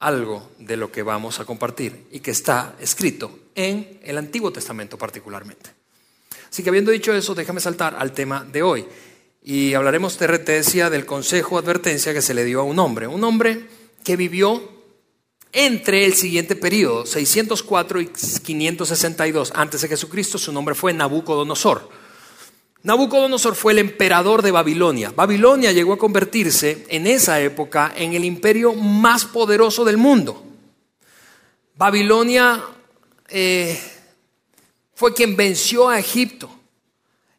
algo 0.00 0.50
de 0.58 0.76
lo 0.76 0.92
que 0.92 1.02
vamos 1.02 1.40
a 1.40 1.46
compartir 1.46 2.08
y 2.10 2.20
que 2.20 2.30
está 2.30 2.76
escrito 2.78 3.38
en 3.54 4.00
el 4.02 4.18
Antiguo 4.18 4.52
Testamento 4.52 4.98
particularmente. 4.98 5.70
Así 6.50 6.62
que 6.62 6.68
habiendo 6.68 6.90
dicho 6.90 7.14
eso, 7.14 7.34
déjame 7.34 7.60
saltar 7.60 7.96
al 7.98 8.12
tema 8.12 8.44
de 8.44 8.62
hoy. 8.62 8.86
Y 9.46 9.74
hablaremos, 9.74 10.18
de 10.18 10.38
decía, 10.38 10.88
del 10.88 11.04
consejo 11.04 11.58
advertencia 11.58 12.14
que 12.14 12.22
se 12.22 12.32
le 12.32 12.44
dio 12.44 12.60
a 12.60 12.64
un 12.64 12.78
hombre. 12.78 13.06
Un 13.06 13.22
hombre 13.24 13.68
que 14.02 14.16
vivió 14.16 14.72
entre 15.52 16.06
el 16.06 16.14
siguiente 16.14 16.56
periodo, 16.56 17.04
604 17.04 18.00
y 18.00 18.06
562 18.06 19.52
antes 19.54 19.82
de 19.82 19.88
Jesucristo. 19.88 20.38
Su 20.38 20.50
nombre 20.50 20.74
fue 20.74 20.94
Nabucodonosor. 20.94 21.90
Nabucodonosor 22.84 23.54
fue 23.54 23.72
el 23.72 23.80
emperador 23.80 24.40
de 24.40 24.50
Babilonia. 24.50 25.12
Babilonia 25.14 25.72
llegó 25.72 25.92
a 25.92 25.98
convertirse 25.98 26.86
en 26.88 27.06
esa 27.06 27.38
época 27.40 27.92
en 27.94 28.14
el 28.14 28.24
imperio 28.24 28.72
más 28.72 29.26
poderoso 29.26 29.84
del 29.84 29.98
mundo. 29.98 30.42
Babilonia 31.76 32.64
eh, 33.28 33.78
fue 34.94 35.12
quien 35.12 35.36
venció 35.36 35.90
a 35.90 35.98
Egipto, 35.98 36.48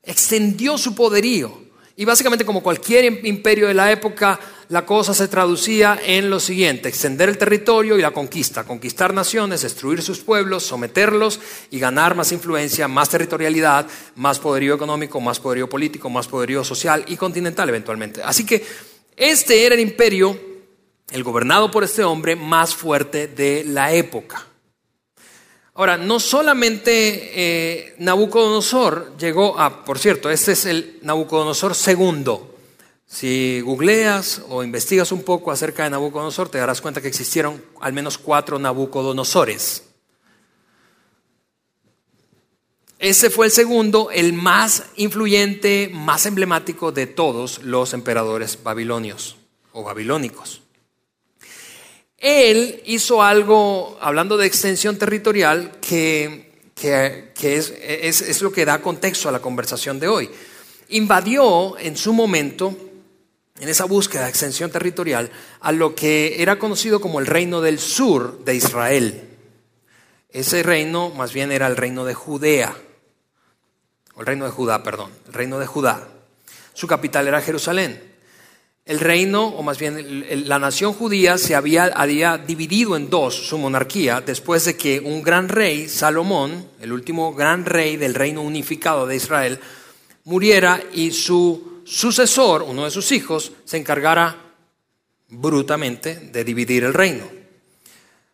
extendió 0.04 0.78
su 0.78 0.94
poderío. 0.94 1.65
Y 1.98 2.04
básicamente 2.04 2.44
como 2.44 2.62
cualquier 2.62 3.06
imperio 3.26 3.68
de 3.68 3.74
la 3.74 3.90
época, 3.90 4.38
la 4.68 4.86
cosa 4.86 5.14
se 5.14 5.30
traducía 5.30 5.98
en 6.04 6.30
lo 6.30 6.42
siguiente, 6.42 6.90
extender 6.90 7.30
el 7.30 7.38
territorio 7.38 7.98
y 7.98 8.02
la 8.02 8.12
conquista, 8.12 8.66
conquistar 8.66 9.14
naciones, 9.14 9.62
destruir 9.62 10.02
sus 10.02 10.20
pueblos, 10.20 10.64
someterlos 10.64 11.40
y 11.72 11.80
ganar 11.80 12.14
más 12.16 12.34
influencia, 12.34 12.90
más 12.90 13.10
territorialidad, 13.10 13.88
más 14.16 14.40
poderío 14.40 14.76
económico, 14.76 15.22
más 15.22 15.40
poderío 15.40 15.70
político, 15.70 16.10
más 16.10 16.28
poderío 16.28 16.66
social 16.66 17.06
y 17.08 17.16
continental 17.16 17.70
eventualmente. 17.70 18.22
Así 18.24 18.46
que 18.46 18.66
este 19.16 19.66
era 19.66 19.76
el 19.76 19.82
imperio, 19.82 20.38
el 21.12 21.24
gobernado 21.24 21.72
por 21.72 21.86
este 21.86 22.04
hombre, 22.04 22.36
más 22.36 22.76
fuerte 22.76 23.28
de 23.28 23.64
la 23.64 23.94
época. 23.94 24.46
Ahora, 25.78 25.98
no 25.98 26.22
solamente 26.22 27.32
eh, 27.34 27.96
Nabucodonosor 27.98 29.18
llegó 29.18 29.60
a, 29.60 29.84
por 29.84 30.00
cierto, 30.00 30.30
este 30.30 30.54
es 30.54 30.66
el 30.66 31.00
Nabucodonosor 31.02 31.76
segundo. 31.76 32.56
Si 33.06 33.60
googleas 33.60 34.42
o 34.48 34.64
investigas 34.64 35.12
un 35.12 35.24
poco 35.24 35.52
acerca 35.52 35.84
de 35.84 35.90
Nabucodonosor, 35.90 36.48
te 36.48 36.60
darás 36.60 36.80
cuenta 36.80 37.02
que 37.02 37.10
existieron 37.10 37.62
al 37.82 37.92
menos 37.92 38.18
cuatro 38.18 38.58
Nabucodonosores. 38.58 39.84
Ese 42.98 43.30
fue 43.30 43.48
el 43.48 43.52
segundo, 43.52 44.10
el 44.12 44.32
más 44.32 44.86
influyente, 44.96 45.92
más 45.94 46.26
emblemático 46.26 46.94
de 46.94 47.06
todos 47.06 47.62
los 47.64 47.94
emperadores 47.94 48.64
babilonios 48.64 49.36
o 49.74 49.84
babilónicos. 49.84 50.62
Él 52.18 52.82
hizo 52.86 53.22
algo, 53.22 53.98
hablando 54.02 54.38
de 54.38 54.48
extensión 54.48 54.98
territorial, 54.98 55.80
que, 55.82 56.54
es, 57.42 58.42
lo 58.42 58.52
que 58.52 58.66
da 58.66 58.82
contexto 58.82 59.30
a 59.30 59.32
la 59.32 59.42
conversación 59.42 60.00
de 60.00 60.08
hoy. 60.08 60.30
Invadió 60.90 61.78
en 61.78 61.98
su 61.98 62.14
momento, 62.14 62.76
en 63.60 63.70
esa 63.70 63.86
búsqueda 63.86 64.24
de 64.24 64.30
extensión 64.30 64.72
territorial, 64.72 65.30
a 65.60 65.72
lo 65.72 65.94
que 65.94 66.42
era 66.42 66.58
conocido 66.58 67.02
como 67.02 67.20
el 67.20 67.26
reino 67.26 67.62
del 67.62 67.80
sur 67.80 68.44
de 68.46 68.56
Israel. 68.56 69.30
Ese 70.30 70.64
reino 70.64 71.10
más 71.10 71.34
bien 71.34 71.52
era 71.52 71.68
el 71.68 71.78
reino 71.78 72.06
de 72.06 72.14
Judea, 72.14 72.76
o 74.16 74.22
el 74.22 74.26
reino 74.26 74.46
de 74.46 74.52
Judá, 74.52 74.84
perdón, 74.84 75.12
el 75.28 75.34
reino 75.34 75.60
de 75.60 75.66
Judá. 75.66 76.08
Su 76.74 76.88
capital 76.88 77.28
era 77.28 77.42
Jerusalén 77.42 78.15
el 78.86 79.00
reino, 79.00 79.48
o 79.48 79.64
más 79.64 79.80
bien 79.80 80.48
la 80.48 80.60
nación 80.60 80.94
judía, 80.94 81.40
se 81.40 81.56
había, 81.56 81.86
había, 81.86 82.38
dividido 82.38 82.96
en 82.96 83.10
dos, 83.10 83.34
su 83.48 83.58
monarquía, 83.58 84.22
después 84.22 84.66
de 84.66 84.78
que 84.78 85.00
un 85.00 85.24
gran 85.24 85.50
rey, 85.50 85.90
Salomón, 85.90 86.68
el 86.80 86.94
último 86.94 87.34
gran 87.34 87.66
rey 87.66 87.98
del 87.98 88.14
reino 88.14 88.44
unificado 88.44 89.08
de 89.08 89.16
Israel, 89.16 89.60
muriera 90.26 90.84
y 90.94 91.12
su 91.12 91.82
sucesor, 91.84 92.62
uno 92.62 92.86
de 92.86 92.92
sus 92.92 93.12
hijos, 93.12 93.54
se 93.64 93.78
encargara 93.78 94.54
brutamente 95.30 96.16
de 96.16 96.44
dividir 96.44 96.84
el 96.84 96.94
reino. 96.94 97.28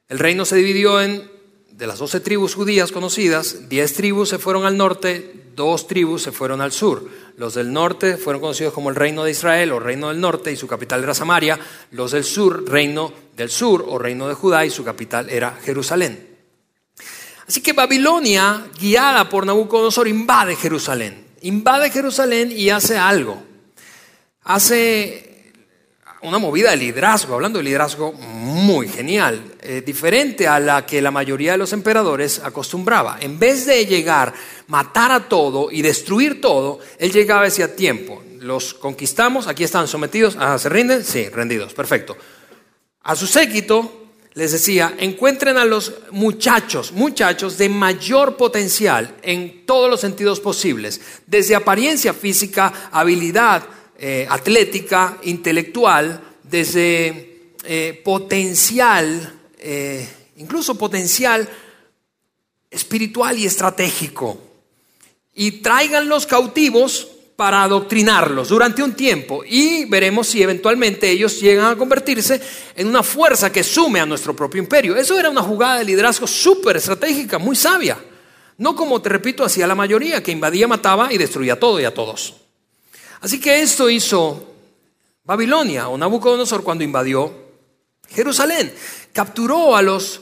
El 0.10 0.20
reino 0.20 0.44
se 0.44 0.58
dividió 0.58 1.00
en, 1.00 1.32
de 1.70 1.88
las 1.88 2.00
doce 2.00 2.20
tribus 2.20 2.56
judías 2.56 2.92
conocidas, 2.92 3.70
diez 3.70 3.94
tribus 3.94 4.28
se 4.28 4.38
fueron 4.38 4.66
al 4.66 4.76
norte, 4.76 5.41
dos 5.68 5.88
tribus 5.88 6.24
se 6.24 6.32
fueron 6.32 6.62
al 6.62 6.72
sur. 6.72 7.08
Los 7.38 7.56
del 7.56 7.72
norte 7.72 8.18
fueron 8.18 8.42
conocidos 8.42 8.74
como 8.74 8.90
el 8.90 8.96
reino 8.96 9.24
de 9.24 9.32
Israel 9.32 9.72
o 9.72 9.80
reino 9.80 10.10
del 10.10 10.20
norte 10.20 10.52
y 10.52 10.56
su 10.56 10.68
capital 10.68 11.04
era 11.04 11.14
Samaria. 11.14 11.60
Los 11.92 12.12
del 12.12 12.24
sur, 12.24 12.70
reino 12.70 13.12
del 13.36 13.50
sur 13.50 13.86
o 13.88 13.98
reino 13.98 14.28
de 14.28 14.34
Judá 14.34 14.66
y 14.66 14.70
su 14.70 14.84
capital 14.84 15.30
era 15.30 15.58
Jerusalén. 15.64 16.28
Así 17.48 17.62
que 17.62 17.74
Babilonia, 17.74 18.68
guiada 18.80 19.28
por 19.28 19.46
Nabucodonosor, 19.46 20.08
invade 20.08 20.56
Jerusalén. 20.56 21.26
Invade 21.42 21.90
Jerusalén 21.90 22.52
y 22.52 22.70
hace 22.70 22.98
algo. 22.98 23.42
Hace 24.44 25.31
una 26.24 26.38
movida 26.38 26.72
de 26.72 26.78
liderazgo, 26.78 27.34
hablando 27.34 27.58
de 27.60 27.64
liderazgo 27.64 28.14
muy 28.14 28.88
genial, 28.88 29.56
eh, 29.62 29.82
diferente 29.86 30.48
a 30.48 30.60
la 30.60 30.86
que 30.86 31.02
la 31.02 31.12
mayoría 31.12 31.54
de 31.54 31.58
los 31.58 31.74
emperadores 31.74 32.40
acostumbraba. 32.44 33.18
En 33.20 33.40
vez 33.40 33.66
de 33.66 33.86
llegar, 33.86 34.34
matar 34.68 35.12
a 35.12 35.28
todo 35.28 35.72
y 35.72 35.82
destruir 35.82 36.40
todo, 36.40 36.80
él 37.00 37.12
llegaba 37.12 37.48
ese 37.48 37.68
tiempo. 37.70 38.24
Los 38.40 38.74
conquistamos, 38.74 39.48
aquí 39.48 39.64
están 39.64 39.88
sometidos, 39.88 40.36
ah, 40.40 40.58
¿se 40.60 40.70
rinden? 40.70 41.04
Sí, 41.04 41.28
rendidos, 41.30 41.74
perfecto. 41.74 42.16
A 43.04 43.16
su 43.16 43.26
séquito 43.26 44.02
les 44.34 44.52
decía, 44.52 44.94
encuentren 44.98 45.58
a 45.58 45.66
los 45.66 45.94
muchachos, 46.12 46.92
muchachos 46.94 47.58
de 47.58 47.68
mayor 47.68 48.38
potencial 48.38 49.16
en 49.24 49.66
todos 49.66 49.90
los 49.90 50.00
sentidos 50.00 50.40
posibles, 50.40 51.02
desde 51.28 51.56
apariencia 51.56 52.14
física, 52.14 52.90
habilidad, 52.92 53.64
eh, 54.04 54.26
atlética, 54.28 55.20
intelectual, 55.22 56.20
desde 56.42 57.54
eh, 57.64 58.02
potencial, 58.04 59.40
eh, 59.60 60.10
incluso 60.38 60.76
potencial 60.76 61.48
espiritual 62.72 63.38
y 63.38 63.46
estratégico. 63.46 64.42
y 65.36 65.62
traigan 65.62 66.10
los 66.10 66.26
cautivos 66.26 67.10
para 67.36 67.62
adoctrinarlos 67.62 68.50
durante 68.50 68.82
un 68.82 68.94
tiempo 68.94 69.44
y 69.48 69.86
veremos 69.86 70.28
si 70.28 70.42
eventualmente 70.42 71.08
ellos 71.08 71.40
llegan 71.40 71.68
a 71.68 71.78
convertirse 71.78 72.42
en 72.76 72.88
una 72.88 73.04
fuerza 73.04 73.52
que 73.52 73.64
sume 73.64 74.00
a 74.00 74.06
nuestro 74.08 74.36
propio 74.36 74.64
imperio. 74.64 74.98
Eso 74.98 75.18
era 75.20 75.30
una 75.30 75.44
jugada 75.44 75.78
de 75.78 75.86
liderazgo 75.86 76.26
súper 76.26 76.78
estratégica, 76.78 77.38
muy 77.38 77.56
sabia. 77.56 78.00
No 78.58 78.76
como 78.76 79.00
te 79.00 79.10
repito, 79.10 79.44
hacía 79.44 79.68
la 79.68 79.76
mayoría, 79.76 80.24
que 80.24 80.32
invadía, 80.32 80.68
mataba 80.68 81.14
y 81.14 81.20
destruía 81.20 81.60
todo 81.60 81.80
y 81.80 81.86
a 81.86 81.94
todos. 81.94 82.41
Así 83.22 83.40
que 83.40 83.62
esto 83.62 83.90
hizo 83.90 84.48
Babilonia 85.24 85.88
o 85.90 85.98
Nabucodonosor 85.98 86.64
cuando 86.64 86.84
invadió 86.84 87.32
Jerusalén. 88.10 88.74
Capturó 89.14 89.76
a 89.76 89.82
los 89.82 90.22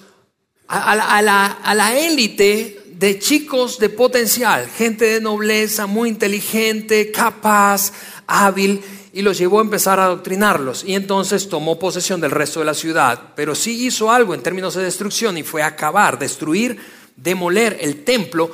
a, 0.68 1.22
la, 1.22 1.46
a 1.46 1.74
la 1.74 1.98
élite 1.98 2.80
de 2.94 3.18
chicos 3.18 3.80
de 3.80 3.90
potencial, 3.90 4.68
gente 4.68 5.06
de 5.06 5.22
nobleza, 5.22 5.88
muy 5.88 6.10
inteligente, 6.10 7.10
capaz, 7.12 7.92
hábil, 8.28 8.82
y 9.14 9.24
los 9.24 9.38
llevó 9.38 9.60
a 9.60 9.64
empezar 9.64 10.00
a 10.00 10.06
adoctrinarlos. 10.06 10.84
Y 10.84 10.94
entonces 10.94 11.50
tomó 11.50 11.80
posesión 11.80 12.22
del 12.22 12.32
resto 12.32 12.60
de 12.60 12.66
la 12.66 12.74
ciudad. 12.76 13.34
Pero 13.36 13.56
sí 13.56 13.88
hizo 13.88 14.12
algo 14.12 14.36
en 14.36 14.44
términos 14.44 14.76
de 14.76 14.84
destrucción 14.84 15.38
y 15.38 15.44
fue 15.44 15.64
acabar, 15.64 16.20
destruir, 16.20 16.78
demoler 17.16 17.78
el 17.82 18.04
templo 18.04 18.52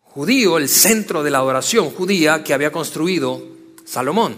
judío, 0.00 0.56
el 0.56 0.68
centro 0.68 1.22
de 1.22 1.30
la 1.30 1.38
adoración 1.38 1.90
judía 1.90 2.42
que 2.42 2.54
había 2.54 2.72
construido 2.72 3.49
Salomón. 3.90 4.36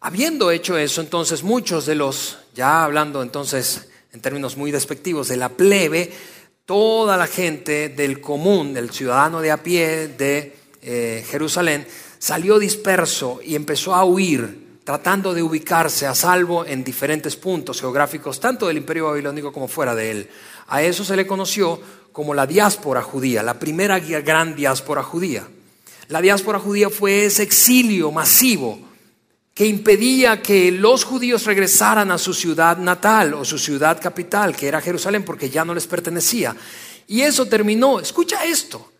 Habiendo 0.00 0.50
hecho 0.50 0.76
eso, 0.76 1.00
entonces 1.00 1.44
muchos 1.44 1.86
de 1.86 1.94
los, 1.94 2.38
ya 2.56 2.82
hablando 2.82 3.22
entonces 3.22 3.88
en 4.12 4.20
términos 4.20 4.56
muy 4.56 4.72
despectivos, 4.72 5.28
de 5.28 5.36
la 5.36 5.50
plebe, 5.50 6.12
toda 6.64 7.16
la 7.16 7.28
gente 7.28 7.88
del 7.88 8.20
común, 8.20 8.74
del 8.74 8.90
ciudadano 8.90 9.40
de 9.40 9.52
a 9.52 9.62
pie 9.62 10.08
de 10.08 10.56
eh, 10.82 11.24
Jerusalén, 11.30 11.86
salió 12.18 12.58
disperso 12.58 13.38
y 13.44 13.54
empezó 13.54 13.94
a 13.94 14.04
huir, 14.04 14.80
tratando 14.82 15.32
de 15.32 15.44
ubicarse 15.44 16.08
a 16.08 16.14
salvo 16.16 16.66
en 16.66 16.82
diferentes 16.82 17.36
puntos 17.36 17.80
geográficos, 17.80 18.40
tanto 18.40 18.66
del 18.66 18.78
imperio 18.78 19.06
babilónico 19.06 19.52
como 19.52 19.68
fuera 19.68 19.94
de 19.94 20.10
él. 20.10 20.30
A 20.66 20.82
eso 20.82 21.04
se 21.04 21.14
le 21.14 21.28
conoció 21.28 21.80
como 22.10 22.34
la 22.34 22.48
diáspora 22.48 23.02
judía, 23.02 23.44
la 23.44 23.60
primera 23.60 24.00
gran 24.00 24.56
diáspora 24.56 25.04
judía. 25.04 25.46
La 26.10 26.20
diáspora 26.20 26.58
judía 26.58 26.90
fue 26.90 27.24
ese 27.26 27.44
exilio 27.44 28.10
masivo 28.10 28.80
que 29.54 29.64
impedía 29.64 30.42
que 30.42 30.72
los 30.72 31.04
judíos 31.04 31.44
regresaran 31.44 32.10
a 32.10 32.18
su 32.18 32.34
ciudad 32.34 32.78
natal 32.78 33.34
o 33.34 33.44
su 33.44 33.58
ciudad 33.58 34.00
capital, 34.02 34.56
que 34.56 34.66
era 34.66 34.80
Jerusalén, 34.80 35.24
porque 35.24 35.48
ya 35.48 35.64
no 35.64 35.72
les 35.72 35.86
pertenecía. 35.86 36.56
Y 37.06 37.20
eso 37.20 37.46
terminó, 37.46 38.00
escucha 38.00 38.44
esto, 38.44 38.90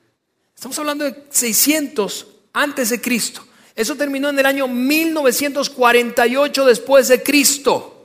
estamos 0.54 0.78
hablando 0.78 1.04
de 1.04 1.24
600 1.30 2.28
antes 2.52 2.90
de 2.90 3.00
Cristo. 3.00 3.44
Eso 3.74 3.96
terminó 3.96 4.28
en 4.28 4.38
el 4.38 4.46
año 4.46 4.68
1948 4.68 6.64
después 6.64 7.08
de 7.08 7.24
Cristo. 7.24 7.99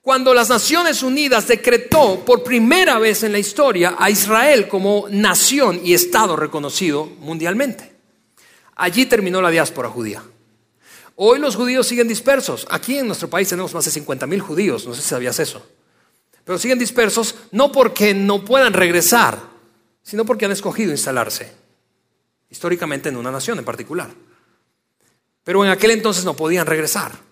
Cuando 0.00 0.32
las 0.32 0.48
Naciones 0.48 1.02
Unidas 1.02 1.48
decretó 1.48 2.24
por 2.24 2.42
primera 2.42 2.98
vez 2.98 3.22
en 3.22 3.32
la 3.32 3.38
historia 3.38 3.96
a 3.98 4.08
Israel 4.10 4.68
como 4.68 5.06
nación 5.10 5.80
y 5.84 5.92
Estado 5.92 6.36
reconocido 6.36 7.06
mundialmente. 7.06 7.94
Allí 8.76 9.06
terminó 9.06 9.42
la 9.42 9.50
diáspora 9.50 9.88
judía. 9.88 10.22
Hoy 11.16 11.40
los 11.40 11.56
judíos 11.56 11.86
siguen 11.86 12.06
dispersos. 12.06 12.66
Aquí 12.70 12.96
en 12.96 13.08
nuestro 13.08 13.28
país 13.28 13.48
tenemos 13.48 13.74
más 13.74 13.84
de 13.84 13.90
50 13.90 14.26
mil 14.28 14.40
judíos, 14.40 14.86
no 14.86 14.94
sé 14.94 15.02
si 15.02 15.08
sabías 15.08 15.40
eso. 15.40 15.66
Pero 16.44 16.58
siguen 16.58 16.78
dispersos 16.78 17.34
no 17.50 17.72
porque 17.72 18.14
no 18.14 18.44
puedan 18.44 18.72
regresar, 18.72 19.38
sino 20.02 20.24
porque 20.24 20.46
han 20.46 20.52
escogido 20.52 20.92
instalarse, 20.92 21.52
históricamente 22.48 23.08
en 23.08 23.16
una 23.16 23.32
nación 23.32 23.58
en 23.58 23.64
particular. 23.64 24.10
Pero 25.42 25.64
en 25.64 25.70
aquel 25.70 25.90
entonces 25.90 26.24
no 26.24 26.34
podían 26.34 26.66
regresar. 26.66 27.27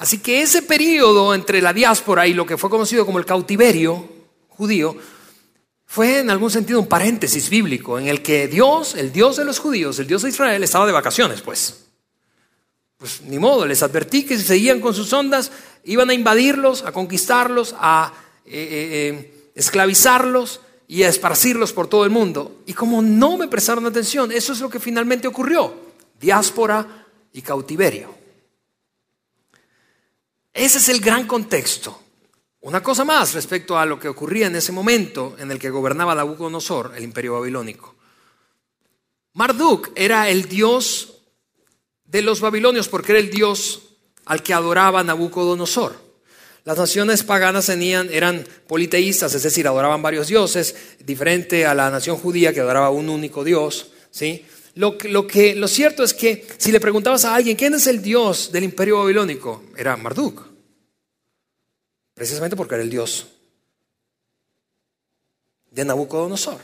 Así 0.00 0.16
que 0.16 0.40
ese 0.40 0.62
periodo 0.62 1.34
entre 1.34 1.60
la 1.60 1.74
diáspora 1.74 2.26
y 2.26 2.32
lo 2.32 2.46
que 2.46 2.56
fue 2.56 2.70
conocido 2.70 3.04
como 3.04 3.18
el 3.18 3.26
cautiverio 3.26 4.08
judío, 4.48 4.96
fue 5.84 6.20
en 6.20 6.30
algún 6.30 6.50
sentido 6.50 6.80
un 6.80 6.86
paréntesis 6.86 7.50
bíblico 7.50 7.98
en 7.98 8.08
el 8.08 8.22
que 8.22 8.48
Dios, 8.48 8.94
el 8.94 9.12
Dios 9.12 9.36
de 9.36 9.44
los 9.44 9.58
judíos, 9.58 9.98
el 9.98 10.06
Dios 10.06 10.22
de 10.22 10.30
Israel, 10.30 10.64
estaba 10.64 10.86
de 10.86 10.92
vacaciones, 10.92 11.42
pues. 11.42 11.84
Pues 12.96 13.20
ni 13.26 13.38
modo, 13.38 13.66
les 13.66 13.82
advertí 13.82 14.24
que 14.24 14.38
si 14.38 14.44
seguían 14.44 14.80
con 14.80 14.94
sus 14.94 15.12
ondas, 15.12 15.52
iban 15.84 16.08
a 16.08 16.14
invadirlos, 16.14 16.82
a 16.84 16.92
conquistarlos, 16.92 17.74
a 17.78 18.14
eh, 18.46 18.52
eh, 18.52 18.88
eh, 18.92 19.50
esclavizarlos 19.54 20.60
y 20.88 21.02
a 21.02 21.10
esparcirlos 21.10 21.74
por 21.74 21.88
todo 21.88 22.04
el 22.04 22.10
mundo. 22.10 22.62
Y 22.64 22.72
como 22.72 23.02
no 23.02 23.36
me 23.36 23.48
prestaron 23.48 23.84
atención, 23.84 24.32
eso 24.32 24.54
es 24.54 24.60
lo 24.60 24.70
que 24.70 24.80
finalmente 24.80 25.28
ocurrió. 25.28 25.74
Diáspora 26.18 27.06
y 27.34 27.42
cautiverio. 27.42 28.19
Ese 30.52 30.78
es 30.78 30.88
el 30.88 31.00
gran 31.00 31.26
contexto. 31.26 32.00
Una 32.62 32.82
cosa 32.82 33.04
más 33.04 33.32
respecto 33.32 33.78
a 33.78 33.86
lo 33.86 33.98
que 33.98 34.08
ocurría 34.08 34.46
en 34.46 34.56
ese 34.56 34.72
momento 34.72 35.34
en 35.38 35.50
el 35.50 35.58
que 35.58 35.70
gobernaba 35.70 36.14
Nabucodonosor, 36.14 36.92
el 36.96 37.04
imperio 37.04 37.34
babilónico. 37.34 37.94
Marduk 39.32 39.92
era 39.94 40.28
el 40.28 40.46
dios 40.46 41.22
de 42.04 42.22
los 42.22 42.40
babilonios 42.40 42.88
porque 42.88 43.12
era 43.12 43.20
el 43.20 43.30
dios 43.30 43.82
al 44.26 44.42
que 44.42 44.52
adoraba 44.52 45.02
Nabucodonosor. 45.02 46.10
Las 46.64 46.76
naciones 46.76 47.22
paganas 47.22 47.66
tenían, 47.66 48.10
eran 48.12 48.46
politeístas, 48.66 49.34
es 49.34 49.42
decir, 49.42 49.66
adoraban 49.66 50.02
varios 50.02 50.28
dioses, 50.28 50.74
diferente 50.98 51.64
a 51.64 51.74
la 51.74 51.90
nación 51.90 52.16
judía 52.16 52.52
que 52.52 52.60
adoraba 52.60 52.90
un 52.90 53.08
único 53.08 53.44
dios. 53.44 53.92
¿sí? 54.10 54.44
Lo, 54.74 54.96
lo, 55.04 55.26
que, 55.26 55.54
lo 55.54 55.68
cierto 55.68 56.02
es 56.02 56.14
que 56.14 56.46
si 56.58 56.70
le 56.72 56.80
preguntabas 56.80 57.24
a 57.24 57.34
alguien, 57.34 57.56
¿quién 57.56 57.74
es 57.74 57.86
el 57.86 58.02
dios 58.02 58.52
del 58.52 58.64
imperio 58.64 58.98
babilónico? 58.98 59.64
Era 59.76 59.96
Marduk. 59.96 60.46
Precisamente 62.14 62.56
porque 62.56 62.74
era 62.74 62.84
el 62.84 62.90
dios 62.90 63.26
de 65.70 65.84
Nabucodonosor. 65.84 66.60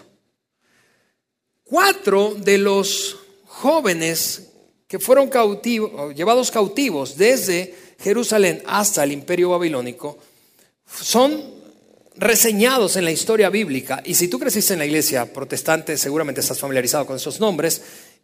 Cuatro 1.65 2.35
de 2.35 2.59
los 2.59 3.17
jóvenes 3.47 4.51
que 4.87 4.99
fueron 4.99 5.29
cautivos, 5.29 6.15
llevados 6.15 6.51
cautivos 6.51 7.17
desde 7.17 7.75
Jerusalén 7.99 8.63
hasta 8.67 9.03
el 9.03 9.13
imperio 9.13 9.51
babilónico, 9.51 10.19
son 10.87 11.43
reseñados 12.19 12.97
en 12.97 13.05
la 13.05 13.11
historia 13.11 13.51
bíblica. 13.51 14.03
Y 14.05 14.15
si 14.15 14.29
tú 14.29 14.39
creciste 14.39 14.73
en 14.73 14.81
la 14.81 14.87
iglesia 14.87 15.33
protestante, 15.33 15.97
seguramente 15.97 16.41
estás 16.41 16.59
familiarizado 16.59 17.07
con 17.07 17.17
esos 17.17 17.41
nombres. 17.41 17.83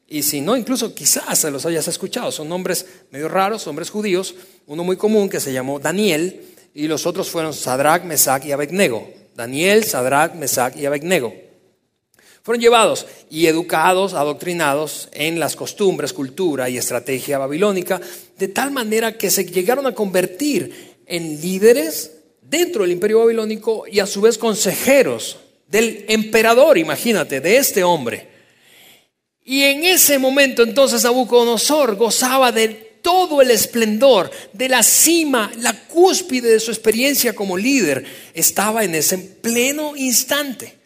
Y 0.08 0.22
si 0.22 0.40
no, 0.40 0.56
incluso 0.56 0.94
quizás 0.94 1.44
los 1.44 1.64
hayas 1.66 1.88
escuchado. 1.88 2.30
Son 2.32 2.48
nombres 2.48 2.86
medio 3.10 3.28
raros, 3.28 3.66
nombres 3.66 3.90
judíos. 3.90 4.34
Uno 4.66 4.84
muy 4.84 4.96
común 4.96 5.28
que 5.28 5.40
se 5.40 5.52
llamó 5.52 5.78
Daniel 5.78 6.42
y 6.74 6.88
los 6.88 7.06
otros 7.06 7.30
fueron 7.30 7.54
Sadrach, 7.54 8.04
Mesach 8.04 8.44
y 8.44 8.52
Abednego. 8.52 9.08
Daniel, 9.34 9.84
Sadrach, 9.84 10.34
Mesach 10.34 10.76
y 10.76 10.86
Abednego. 10.86 11.32
Fueron 12.42 12.60
llevados 12.60 13.06
y 13.30 13.46
educados, 13.46 14.14
adoctrinados 14.14 15.08
en 15.12 15.38
las 15.38 15.54
costumbres, 15.54 16.12
cultura 16.12 16.68
y 16.68 16.76
estrategia 16.76 17.38
babilónica, 17.38 18.00
de 18.36 18.48
tal 18.48 18.72
manera 18.72 19.16
que 19.16 19.30
se 19.30 19.44
llegaron 19.44 19.86
a 19.86 19.94
convertir 19.94 20.96
en 21.06 21.40
líderes 21.40 22.21
dentro 22.52 22.82
del 22.82 22.92
imperio 22.92 23.20
babilónico 23.20 23.84
y 23.90 23.98
a 23.98 24.06
su 24.06 24.20
vez 24.20 24.36
consejeros 24.36 25.38
del 25.66 26.04
emperador, 26.06 26.76
imagínate, 26.76 27.40
de 27.40 27.56
este 27.56 27.82
hombre. 27.82 28.28
Y 29.42 29.62
en 29.62 29.84
ese 29.84 30.18
momento 30.18 30.62
entonces 30.62 31.02
Nabucodonosor 31.02 31.96
gozaba 31.96 32.52
de 32.52 32.68
todo 33.00 33.40
el 33.40 33.50
esplendor, 33.50 34.30
de 34.52 34.68
la 34.68 34.82
cima, 34.82 35.50
la 35.60 35.72
cúspide 35.86 36.50
de 36.50 36.60
su 36.60 36.70
experiencia 36.70 37.34
como 37.34 37.56
líder, 37.56 38.04
estaba 38.34 38.84
en 38.84 38.96
ese 38.96 39.16
pleno 39.16 39.96
instante. 39.96 40.81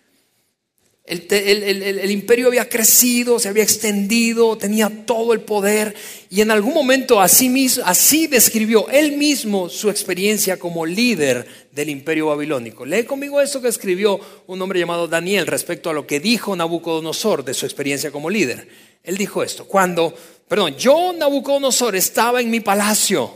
El, 1.07 2.11
imperio 2.11 2.49
había 2.49 2.69
crecido, 2.69 3.38
se 3.38 3.49
había 3.49 3.62
extendido, 3.62 4.59
tenía 4.59 4.90
todo 5.07 5.35
el 5.35 5.40
poder 5.40 5.95
y 6.31 6.40
en 6.40 6.51
algún 6.51 6.75
momento 6.75 7.21
así, 7.21 7.49
mismo, 7.49 7.85
así 7.87 8.27
describió 8.27 8.88
él 8.88 9.16
mismo 9.16 9.69
su 9.69 9.88
experiencia 9.88 10.59
como 10.59 10.85
líder 10.85 11.47
del 11.71 11.90
imperio 11.90 12.27
babilónico. 12.27 12.85
Lee 12.85 13.05
conmigo 13.05 13.40
esto 13.40 13.62
que 13.62 13.69
escribió 13.69 14.19
un 14.49 14.61
hombre 14.61 14.81
llamado 14.81 15.07
Daniel 15.07 15.47
respecto 15.47 15.90
a 15.90 15.92
lo 15.92 16.09
que 16.09 16.19
dijo 16.19 16.57
Nabucodonosor 16.57 17.45
de 17.45 17.55
su 17.55 17.66
experiencia 17.66 18.11
como 18.11 18.29
líder. 18.29 18.66
Él 19.05 19.16
dijo 19.16 19.45
esto, 19.45 19.64
cuando, 19.64 20.12
perdón, 20.49 20.75
yo 20.77 21.12
Nabucodonosor 21.12 21.95
estaba 21.95 22.40
en 22.40 22.51
mi 22.51 22.59
palacio, 22.59 23.33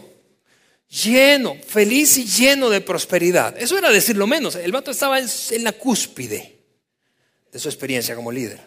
lleno, 0.88 1.54
feliz 1.68 2.18
y 2.18 2.24
lleno 2.24 2.68
de 2.68 2.80
prosperidad. 2.80 3.56
Eso 3.56 3.78
era 3.78 3.90
decir 3.90 4.16
lo 4.16 4.26
menos, 4.26 4.56
el 4.56 4.72
vato 4.72 4.90
estaba 4.90 5.20
en 5.20 5.62
la 5.62 5.70
cúspide 5.70 6.59
de 7.52 7.58
su 7.58 7.68
experiencia 7.68 8.14
como 8.14 8.32
líder. 8.32 8.60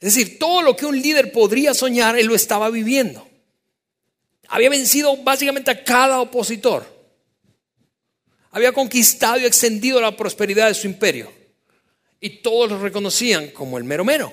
Es 0.00 0.14
decir, 0.14 0.38
todo 0.38 0.62
lo 0.62 0.76
que 0.76 0.86
un 0.86 1.00
líder 1.00 1.32
podría 1.32 1.74
soñar, 1.74 2.18
él 2.18 2.26
lo 2.26 2.34
estaba 2.34 2.70
viviendo. 2.70 3.26
Había 4.48 4.70
vencido 4.70 5.16
básicamente 5.16 5.70
a 5.70 5.84
cada 5.84 6.20
opositor. 6.20 6.86
Había 8.50 8.72
conquistado 8.72 9.38
y 9.38 9.44
extendido 9.44 10.00
la 10.00 10.16
prosperidad 10.16 10.68
de 10.68 10.74
su 10.74 10.86
imperio. 10.86 11.32
Y 12.20 12.40
todos 12.40 12.70
lo 12.70 12.80
reconocían 12.80 13.48
como 13.48 13.78
el 13.78 13.84
mero 13.84 14.04
mero. 14.04 14.32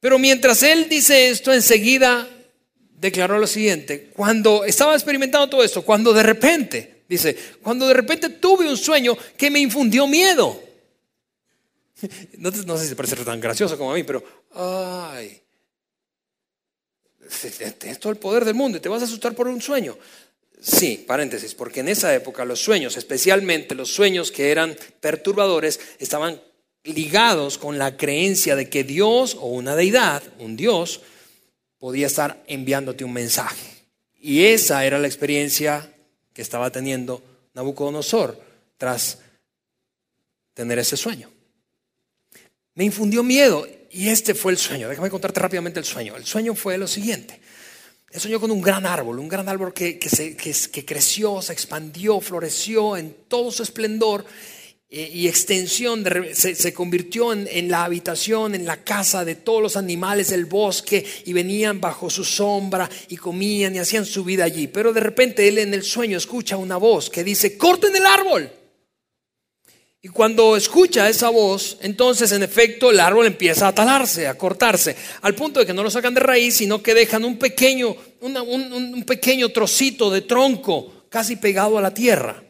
Pero 0.00 0.18
mientras 0.18 0.62
él 0.62 0.88
dice 0.88 1.30
esto, 1.30 1.52
enseguida 1.52 2.28
declaró 3.02 3.38
lo 3.38 3.48
siguiente, 3.48 4.10
cuando 4.14 4.64
estaba 4.64 4.94
experimentando 4.94 5.48
todo 5.48 5.64
esto, 5.64 5.82
cuando 5.82 6.12
de 6.12 6.22
repente, 6.22 7.02
dice, 7.08 7.36
cuando 7.60 7.88
de 7.88 7.94
repente 7.94 8.28
tuve 8.28 8.68
un 8.68 8.76
sueño 8.76 9.18
que 9.36 9.50
me 9.50 9.58
infundió 9.58 10.06
miedo. 10.06 10.71
No, 12.38 12.78
sé 12.78 12.88
si 12.88 12.94
parece 12.94 13.16
tan 13.16 13.40
gracioso 13.40 13.78
como 13.78 13.92
a 13.92 13.94
mí, 13.94 14.02
pero, 14.02 14.22
ay, 14.54 15.40
es 17.24 17.98
todo 17.98 18.12
el 18.12 18.18
poder 18.18 18.44
del 18.44 18.54
mundo 18.54 18.78
y 18.78 18.80
te 18.80 18.88
vas 18.88 19.02
a 19.02 19.04
asustar 19.04 19.34
por 19.34 19.48
un 19.48 19.60
sueño. 19.60 19.96
Sí, 20.60 21.04
paréntesis, 21.06 21.54
porque 21.54 21.80
en 21.80 21.88
esa 21.88 22.14
época 22.14 22.44
los 22.44 22.60
sueños, 22.60 22.96
especialmente 22.96 23.74
los 23.74 23.92
sueños 23.92 24.30
que 24.30 24.50
eran 24.50 24.76
perturbadores, 25.00 25.80
estaban 25.98 26.40
ligados 26.84 27.58
con 27.58 27.78
la 27.78 27.96
creencia 27.96 28.54
de 28.54 28.68
que 28.68 28.84
Dios 28.84 29.36
o 29.40 29.46
una 29.46 29.74
deidad, 29.74 30.22
un 30.38 30.56
Dios, 30.56 31.00
podía 31.78 32.06
estar 32.06 32.44
enviándote 32.46 33.04
un 33.04 33.12
mensaje. 33.12 33.86
Y 34.20 34.44
esa 34.44 34.84
era 34.84 35.00
la 35.00 35.08
experiencia 35.08 35.92
que 36.32 36.42
estaba 36.42 36.70
teniendo 36.70 37.22
Nabucodonosor 37.54 38.40
tras 38.78 39.18
tener 40.54 40.78
ese 40.78 40.96
sueño. 40.96 41.31
Me 42.74 42.84
infundió 42.84 43.22
miedo 43.22 43.66
y 43.90 44.08
este 44.08 44.34
fue 44.34 44.52
el 44.52 44.58
sueño. 44.58 44.88
Déjame 44.88 45.10
contarte 45.10 45.40
rápidamente 45.40 45.78
el 45.78 45.84
sueño. 45.84 46.16
El 46.16 46.24
sueño 46.24 46.54
fue 46.54 46.78
lo 46.78 46.86
siguiente. 46.86 47.40
Él 48.10 48.20
soñó 48.20 48.40
con 48.40 48.50
un 48.50 48.60
gran 48.60 48.84
árbol, 48.84 49.18
un 49.18 49.28
gran 49.28 49.48
árbol 49.48 49.72
que, 49.72 49.98
que, 49.98 50.84
creció, 50.84 51.40
se 51.40 51.52
expandió, 51.52 52.20
floreció 52.20 52.96
en 52.96 53.14
todo 53.26 53.50
su 53.50 53.62
esplendor 53.62 54.26
y 54.90 55.26
extensión, 55.26 56.04
se, 56.34 56.74
convirtió 56.74 57.32
en, 57.32 57.48
en, 57.50 57.70
la 57.70 57.84
habitación, 57.84 58.54
en 58.54 58.66
la 58.66 58.84
casa 58.84 59.24
de 59.24 59.36
todos 59.36 59.62
los 59.62 59.76
animales 59.78 60.28
del 60.28 60.44
bosque 60.44 61.02
y 61.24 61.32
venían 61.32 61.80
bajo 61.80 62.10
su 62.10 62.22
sombra 62.22 62.90
y 63.08 63.16
comían 63.16 63.74
y 63.74 63.78
hacían 63.78 64.04
su 64.04 64.24
vida 64.24 64.44
allí. 64.44 64.66
Pero 64.66 64.92
de 64.92 65.00
repente 65.00 65.48
él 65.48 65.56
en 65.56 65.72
el 65.72 65.82
sueño 65.82 66.18
escucha 66.18 66.58
una 66.58 66.76
voz 66.76 67.08
que 67.08 67.24
dice, 67.24 67.56
corten 67.56 67.96
el 67.96 68.04
árbol. 68.04 68.50
Y 70.04 70.08
cuando 70.08 70.56
escucha 70.56 71.08
esa 71.08 71.28
voz, 71.28 71.78
entonces 71.80 72.32
en 72.32 72.42
efecto 72.42 72.90
el 72.90 72.98
árbol 72.98 73.24
empieza 73.24 73.68
a 73.68 73.74
talarse, 73.74 74.26
a 74.26 74.36
cortarse, 74.36 74.96
al 75.20 75.36
punto 75.36 75.60
de 75.60 75.66
que 75.66 75.72
no 75.72 75.84
lo 75.84 75.92
sacan 75.92 76.12
de 76.12 76.18
raíz, 76.18 76.56
sino 76.56 76.82
que 76.82 76.92
dejan 76.92 77.24
un 77.24 77.38
pequeño, 77.38 77.94
un, 78.20 79.04
pequeño 79.06 79.50
trocito 79.50 80.10
de 80.10 80.22
tronco 80.22 81.06
casi 81.08 81.36
pegado 81.36 81.78
a 81.78 81.82
la 81.82 81.94
tierra. 81.94 82.42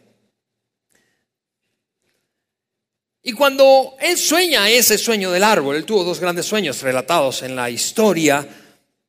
Y 3.22 3.32
cuando 3.32 3.96
él 4.00 4.16
sueña 4.16 4.70
ese 4.70 4.96
sueño 4.96 5.30
del 5.30 5.44
árbol, 5.44 5.76
él 5.76 5.84
tuvo 5.84 6.04
dos 6.04 6.20
grandes 6.20 6.46
sueños 6.46 6.80
relatados 6.80 7.42
en 7.42 7.54
la 7.54 7.68
historia 7.68 8.48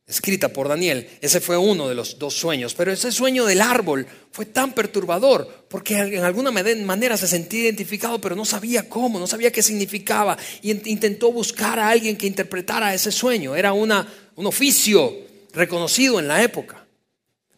escrita 0.07 0.49
por 0.49 0.67
Daniel. 0.67 1.09
Ese 1.21 1.39
fue 1.39 1.57
uno 1.57 1.87
de 1.87 1.95
los 1.95 2.19
dos 2.19 2.33
sueños. 2.33 2.73
Pero 2.73 2.91
ese 2.91 3.11
sueño 3.11 3.45
del 3.45 3.61
árbol 3.61 4.05
fue 4.31 4.45
tan 4.45 4.73
perturbador 4.73 5.65
porque 5.69 5.97
en 5.97 6.23
alguna 6.23 6.51
manera 6.51 7.17
se 7.17 7.27
sentía 7.27 7.61
identificado, 7.61 8.19
pero 8.19 8.35
no 8.35 8.45
sabía 8.45 8.89
cómo, 8.89 9.19
no 9.19 9.27
sabía 9.27 9.51
qué 9.51 9.63
significaba. 9.63 10.37
Y 10.61 10.71
intentó 10.71 11.31
buscar 11.31 11.79
a 11.79 11.89
alguien 11.89 12.17
que 12.17 12.27
interpretara 12.27 12.93
ese 12.93 13.11
sueño. 13.11 13.55
Era 13.55 13.73
una, 13.73 14.11
un 14.35 14.45
oficio 14.45 15.15
reconocido 15.53 16.19
en 16.19 16.27
la 16.27 16.43
época 16.43 16.85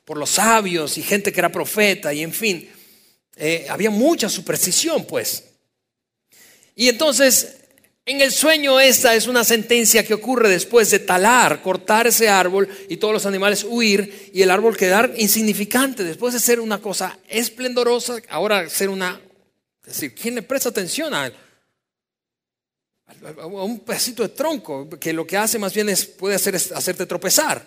por 0.04 0.18
los 0.18 0.30
sabios 0.30 0.98
y 0.98 1.02
gente 1.02 1.32
que 1.32 1.40
era 1.40 1.52
profeta 1.52 2.14
y 2.14 2.22
en 2.22 2.34
fin. 2.34 2.70
Eh, 3.38 3.66
había 3.70 3.90
mucha 3.90 4.30
superstición, 4.30 5.06
pues. 5.06 5.44
Y 6.76 6.88
entonces 6.88 7.65
en 8.08 8.22
el 8.22 8.32
sueño 8.32 8.80
esta 8.80 9.16
es 9.16 9.26
una 9.26 9.44
sentencia 9.44 10.06
que 10.06 10.14
ocurre 10.14 10.48
después 10.48 10.92
de 10.92 11.00
talar, 11.00 11.64
cortar 11.64 12.06
ese 12.06 12.30
árbol 12.30 12.70
y 12.88 12.98
todos 12.98 13.16
los 13.16 13.26
animales 13.26 13.66
huir 13.68 14.30
y 14.32 14.44
el 14.44 14.52
árbol 14.52 14.78
quedar 14.78 15.14
insignificante 15.18 16.04
después 16.04 16.34
de 16.36 16.40
ser 16.40 16.60
una 16.60 16.80
cosa 16.80 17.18
esplendorosa, 17.28 18.22
ahora 18.30 18.70
ser 18.70 18.90
una... 18.90 19.20
Es 19.82 19.94
decir, 19.94 20.16
¿quién 20.16 20.36
le 20.36 20.44
presta 20.44 20.70
atención 20.70 21.14
a, 21.14 21.32
un 23.44 23.80
pedacito 23.80 24.24
de 24.24 24.30
tronco 24.30 24.90
que 25.00 25.14
lo 25.14 25.26
que 25.26 25.38
hace 25.38 25.58
más 25.58 25.74
bien 25.74 25.90
es 25.90 26.06
puede 26.06 26.36
hacer 26.36 26.56
hacerte 26.56 27.08
tropezar? 27.08 27.66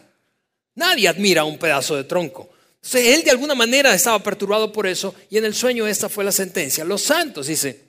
Nadie 0.76 1.08
admira 1.08 1.42
un 1.42 1.58
pedazo 1.58 1.96
de 1.96 2.04
tronco. 2.04 2.48
Entonces, 2.76 3.16
él 3.16 3.24
de 3.24 3.32
alguna 3.32 3.56
manera 3.56 3.92
estaba 3.92 4.22
perturbado 4.22 4.72
por 4.72 4.86
eso 4.86 5.14
y 5.30 5.38
en 5.38 5.44
el 5.44 5.54
sueño 5.54 5.86
esta 5.86 6.08
fue 6.08 6.22
la 6.22 6.30
sentencia. 6.30 6.84
Los 6.84 7.02
santos, 7.02 7.48
dice, 7.48 7.87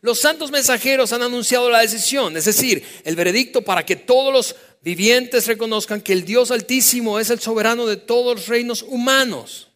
los 0.00 0.20
santos 0.20 0.50
mensajeros 0.50 1.12
han 1.12 1.22
anunciado 1.22 1.70
la 1.70 1.80
decisión, 1.80 2.36
es 2.36 2.44
decir, 2.44 2.84
el 3.04 3.16
veredicto 3.16 3.62
para 3.62 3.84
que 3.84 3.96
todos 3.96 4.32
los 4.32 4.56
vivientes 4.82 5.46
reconozcan 5.46 6.00
que 6.00 6.12
el 6.12 6.24
Dios 6.24 6.50
Altísimo 6.50 7.18
es 7.18 7.30
el 7.30 7.40
soberano 7.40 7.86
de 7.86 7.96
todos 7.96 8.36
los 8.36 8.48
reinos 8.48 8.82
humanos. 8.82 9.70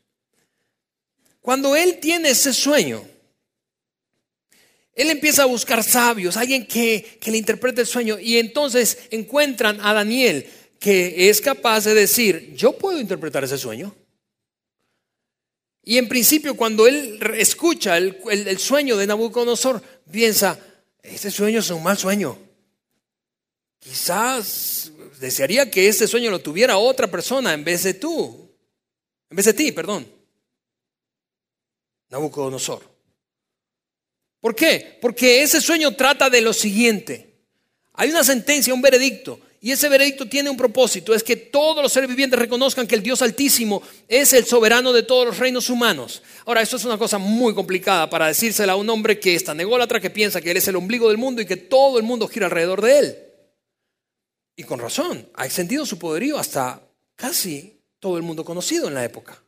Cuando 1.40 1.74
él 1.74 1.98
tiene 2.00 2.30
ese 2.30 2.52
sueño, 2.52 3.04
él 4.94 5.10
empieza 5.10 5.42
a 5.42 5.46
buscar 5.46 5.82
sabios, 5.82 6.36
alguien 6.36 6.66
que, 6.66 7.18
le 7.24 7.36
interprete 7.36 7.80
el 7.80 7.86
sueño, 7.86 8.18
y 8.18 8.38
entonces 8.38 8.98
encuentran 9.10 9.80
a 9.80 9.92
Daniel 9.92 10.46
que 10.78 11.28
es 11.28 11.40
capaz 11.40 11.84
de 11.84 11.94
decir, 11.94 12.54
yo 12.54 12.72
puedo 12.72 13.00
interpretar 13.00 13.44
ese 13.44 13.56
sueño. 13.56 13.94
Y 15.82 15.98
en 15.98 16.08
principio, 16.08 16.56
cuando 16.56 16.86
él 16.86 17.18
escucha 17.36 17.96
el, 17.96 18.58
sueño 18.58 18.96
de 18.96 19.06
Nabucodonosor, 19.06 19.82
piensa, 20.10 20.58
este 21.02 21.30
sueño 21.30 21.58
es 21.58 21.70
un 21.70 21.82
mal 21.82 21.98
sueño. 21.98 22.38
Quizás 23.80 24.92
desearía 25.18 25.70
que 25.70 25.88
este 25.88 26.06
sueño 26.06 26.30
lo 26.30 26.40
tuviera 26.40 26.78
otra 26.78 27.10
persona 27.10 27.52
en 27.52 27.64
vez 27.64 27.82
de 27.82 27.94
tú, 27.94 28.48
en 29.28 29.36
vez 29.36 29.46
de 29.46 29.54
ti, 29.54 29.72
perdón. 29.72 30.06
Nabucodonosor. 32.10 32.88
¿Por 34.40 34.54
qué? 34.54 34.98
Porque 35.00 35.42
ese 35.42 35.60
sueño 35.60 35.96
trata 35.96 36.30
de 36.30 36.42
lo 36.42 36.52
siguiente. 36.52 37.40
Hay 37.94 38.10
una 38.10 38.22
sentencia, 38.22 38.72
un 38.72 38.82
veredicto, 38.82 39.40
y 39.64 39.70
ese 39.70 39.88
veredicto 39.88 40.26
tiene 40.28 40.50
un 40.50 40.56
propósito, 40.56 41.14
es 41.14 41.22
que 41.22 41.36
todos 41.36 41.84
los 41.84 41.92
seres 41.92 42.08
vivientes 42.08 42.36
reconozcan 42.36 42.84
que 42.84 42.96
el 42.96 43.02
Dios 43.02 43.22
Altísimo 43.22 43.80
es 44.08 44.32
el 44.32 44.44
soberano 44.44 44.92
de 44.92 45.04
todos 45.04 45.24
los 45.24 45.38
reinos 45.38 45.70
humanos. 45.70 46.20
Ahora, 46.46 46.62
esto 46.62 46.74
es 46.74 46.84
una 46.84 46.98
cosa 46.98 47.18
muy 47.18 47.54
complicada 47.54 48.10
para 48.10 48.26
decírsela 48.26 48.72
a 48.72 48.76
un 48.76 48.90
hombre 48.90 49.20
que 49.20 49.36
es 49.36 49.44
tan 49.44 49.60
ególatra 49.60 50.00
que 50.00 50.10
piensa 50.10 50.40
que 50.40 50.50
él 50.50 50.56
es 50.56 50.66
el 50.66 50.74
ombligo 50.74 51.08
del 51.08 51.16
mundo 51.16 51.40
y 51.40 51.46
que 51.46 51.56
todo 51.56 51.98
el 51.98 52.02
mundo 52.02 52.26
gira 52.26 52.46
alrededor 52.46 52.82
de 52.82 52.98
él. 52.98 53.18
Y 54.56 54.64
con 54.64 54.80
razón, 54.80 55.28
ha 55.32 55.46
extendido 55.46 55.86
su 55.86 55.96
poderío 55.96 56.38
hasta 56.38 56.82
casi 57.14 57.78
todo 58.00 58.16
el 58.16 58.24
mundo 58.24 58.44
conocido 58.44 58.88
en 58.88 58.94
la 58.94 59.04
época. 59.04 59.40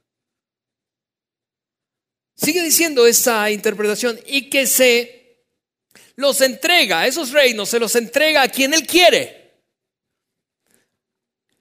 Sigue 2.37 2.63
diciendo 2.63 3.05
esa 3.05 3.51
interpretación 3.51 4.21
y 4.27 4.49
que 4.49 4.69
se 4.69 5.43
los 6.15 6.41
entrega, 6.41 7.05
esos 7.05 7.33
reinos 7.33 7.69
se 7.69 7.81
los 7.81 7.97
entrega 7.97 8.43
a 8.43 8.49
quien 8.49 8.75
él 8.75 8.87
quiere. 8.87 9.44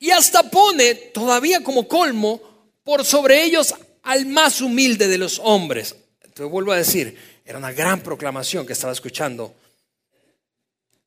Y 0.03 0.11
hasta 0.11 0.51
pone 0.51 0.95
todavía 0.95 1.63
como 1.63 1.87
colmo 1.87 2.41
por 2.83 3.05
sobre 3.05 3.41
ellos 3.41 3.73
al 4.01 4.25
más 4.25 4.59
humilde 4.59 5.07
de 5.07 5.17
los 5.17 5.39
hombres. 5.39 5.95
Te 6.33 6.43
vuelvo 6.43 6.73
a 6.73 6.77
decir, 6.77 7.17
era 7.45 7.57
una 7.57 7.71
gran 7.71 8.03
proclamación 8.03 8.67
que 8.67 8.73
estaba 8.73 8.91
escuchando 8.91 9.55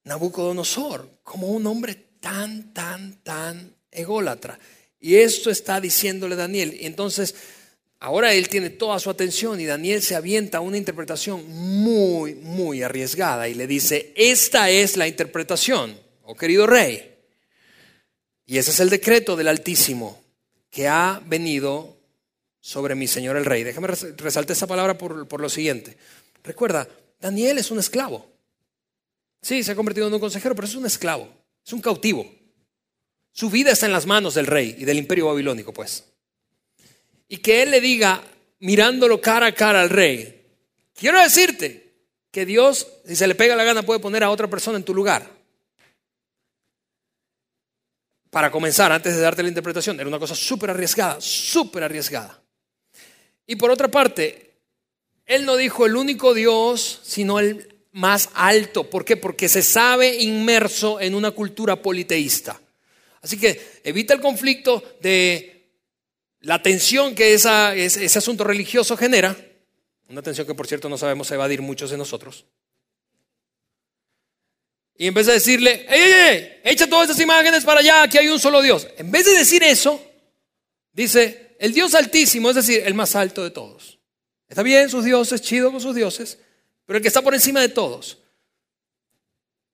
Nabucodonosor 0.05 1.19
como 1.23 1.49
un 1.49 1.67
hombre 1.67 1.95
tan, 2.21 2.73
tan, 2.73 3.23
tan 3.23 3.77
ególatra. 3.91 4.59
Y 4.99 5.17
esto 5.17 5.51
está 5.51 5.79
diciéndole 5.79 6.35
Daniel. 6.35 6.75
Entonces, 6.81 7.35
ahora 8.01 8.33
él 8.33 8.49
tiene 8.49 8.71
toda 8.71 8.99
su 8.99 9.11
atención 9.11 9.61
y 9.61 9.67
Daniel 9.67 10.01
se 10.01 10.17
avienta 10.17 10.57
a 10.57 10.63
una 10.63 10.79
interpretación 10.79 11.45
muy, 11.51 12.35
muy 12.35 12.83
arriesgada 12.83 13.47
y 13.47 13.53
le 13.53 13.67
dice, 13.67 14.15
esta 14.17 14.71
es 14.71 14.97
la 14.97 15.07
interpretación, 15.07 16.01
oh 16.23 16.35
querido 16.35 16.67
rey. 16.67 17.16
Y 18.47 18.59
ese 18.59 18.71
es 18.71 18.81
el 18.81 18.89
decreto 18.89 19.35
del 19.35 19.49
Altísimo 19.49 20.23
que 20.71 20.87
ha 20.87 21.21
venido 21.27 21.97
sobre 22.61 22.95
mi 22.95 23.09
Señor 23.09 23.37
el 23.37 23.45
Rey. 23.45 23.65
Déjame 23.65 23.89
resaltar 23.89 24.53
esa 24.53 24.69
palabra 24.69 24.97
por, 24.97 25.27
por 25.27 25.41
lo 25.41 25.49
siguiente. 25.49 25.97
Recuerda, 26.45 26.89
Daniel 27.21 27.59
es 27.59 27.71
un 27.73 27.81
esclavo. 27.81 28.31
Sí, 29.43 29.63
se 29.63 29.73
ha 29.73 29.77
convertido 29.77 30.07
en 30.07 30.15
un 30.15 30.21
consejero, 30.21 30.55
pero 30.55 30.67
es 30.67 30.75
un 30.75 30.87
esclavo, 30.87 31.29
es 31.65 31.73
un 31.73 31.81
cautivo. 31.81 32.33
Su 33.33 33.51
vida 33.51 33.73
está 33.73 33.87
en 33.87 33.93
las 33.93 34.07
manos 34.07 34.35
del 34.35 34.47
rey 34.47 34.77
y 34.79 34.85
del 34.85 34.99
imperio 34.99 35.27
babilónico, 35.27 35.73
pues. 35.73 36.05
Y 37.29 37.39
que 37.39 37.63
él 37.63 37.71
le 37.71 37.81
diga, 37.81 38.23
mirándolo 38.61 39.21
cara 39.21 39.47
a 39.47 39.55
cara 39.55 39.83
al 39.83 39.91
rey, 39.91 40.45
quiero 40.95 41.21
decirte 41.21 41.93
que 42.31 42.47
Dios, 42.47 42.87
si 43.05 43.17
se 43.17 43.27
le 43.27 43.35
pega 43.35 43.57
la 43.57 43.65
gana, 43.65 43.83
puede 43.83 44.01
poner 44.01 44.25
a 44.25 44.31
otra 44.31 44.49
persona 44.49 44.79
en 44.79 44.85
tu 44.85 44.95
lugar 44.95 45.36
para 48.37 48.51
comenzar, 48.51 48.93
antes 48.93 49.17
de 49.17 49.23
darte 49.23 49.43
la 49.43 49.49
interpretación, 49.49 49.99
era 49.99 50.07
una 50.07 50.19
cosa 50.19 50.35
súper 50.35 50.69
arriesgada, 50.69 51.17
súper 51.23 51.85
arriesgada. 51.85 52.39
Y 53.47 53.57
por 53.57 53.71
otra 53.71 53.89
parte, 53.89 54.59
él 55.25 55.47
no 55.47 55.57
dijo 55.57 55.87
el 55.87 55.97
único 55.97 56.35
Dios, 56.35 57.01
sino 57.03 57.41
el 57.41 57.75
más 57.93 58.29
alto. 58.35 58.91
¿Por 58.91 59.07
qué? 59.07 59.17
Porque 59.17 59.49
se 59.49 59.63
sabe 59.63 60.23
inmerso 60.23 61.01
en 61.01 61.15
una 61.15 61.31
cultura 61.31 61.81
politeísta. 61.81 62.61
Así 63.23 63.39
que 63.39 63.81
evita 63.83 64.13
el 64.13 64.21
conflicto 64.21 64.85
de 65.01 65.71
la 66.41 66.61
tensión 66.61 67.15
que 67.15 67.33
ese 67.33 68.19
asunto 68.19 68.45
religioso 68.45 68.99
genera, 68.99 69.35
una 70.11 70.21
tensión 70.21 70.47
que 70.47 70.55
por 70.55 70.67
cierto 70.67 70.91
no 70.91 70.99
sabemos 70.99 71.31
evadir 71.31 71.63
muchos 71.63 71.91
de 71.91 71.97
nosotros. 71.97 72.45
Y 74.99 75.07
en 75.07 75.15
vez 75.15 75.27
de 75.27 75.35
decirle, 75.35 75.87
¡ey, 75.89 76.13
ey! 76.13 76.61
Echa 76.65 76.87
todas 76.87 77.11
esas 77.11 77.23
imágenes 77.23 77.65
para 77.65 77.81
allá, 77.81 78.03
aquí 78.03 78.19
hay 78.19 78.29
un 78.29 78.39
solo 78.39 78.63
Dios. 78.63 78.89
En 78.97 79.11
vez 79.11 79.27
de 79.27 79.33
decir 79.33 79.63
eso, 79.63 80.03
dice, 80.93 81.57
el 81.59 81.73
Dios 81.73 81.95
altísimo, 81.95 82.51
es 82.51 82.57
decir, 82.57 82.83
el 82.85 82.95
más 82.95 83.15
alto 83.15 83.45
de 83.45 83.51
todos. 83.51 83.99
Está 84.49 84.63
bien 84.63 84.89
sus 84.89 85.05
dioses, 85.05 85.43
chido 85.43 85.71
con 85.71 85.81
sus 85.81 85.95
dioses, 85.95 86.39
pero 86.87 86.99
el 86.99 87.03
que 87.03 87.09
está 87.09 87.23
por 87.23 87.35
encima 87.35 87.61
de 87.61 87.69
todos 87.69 88.19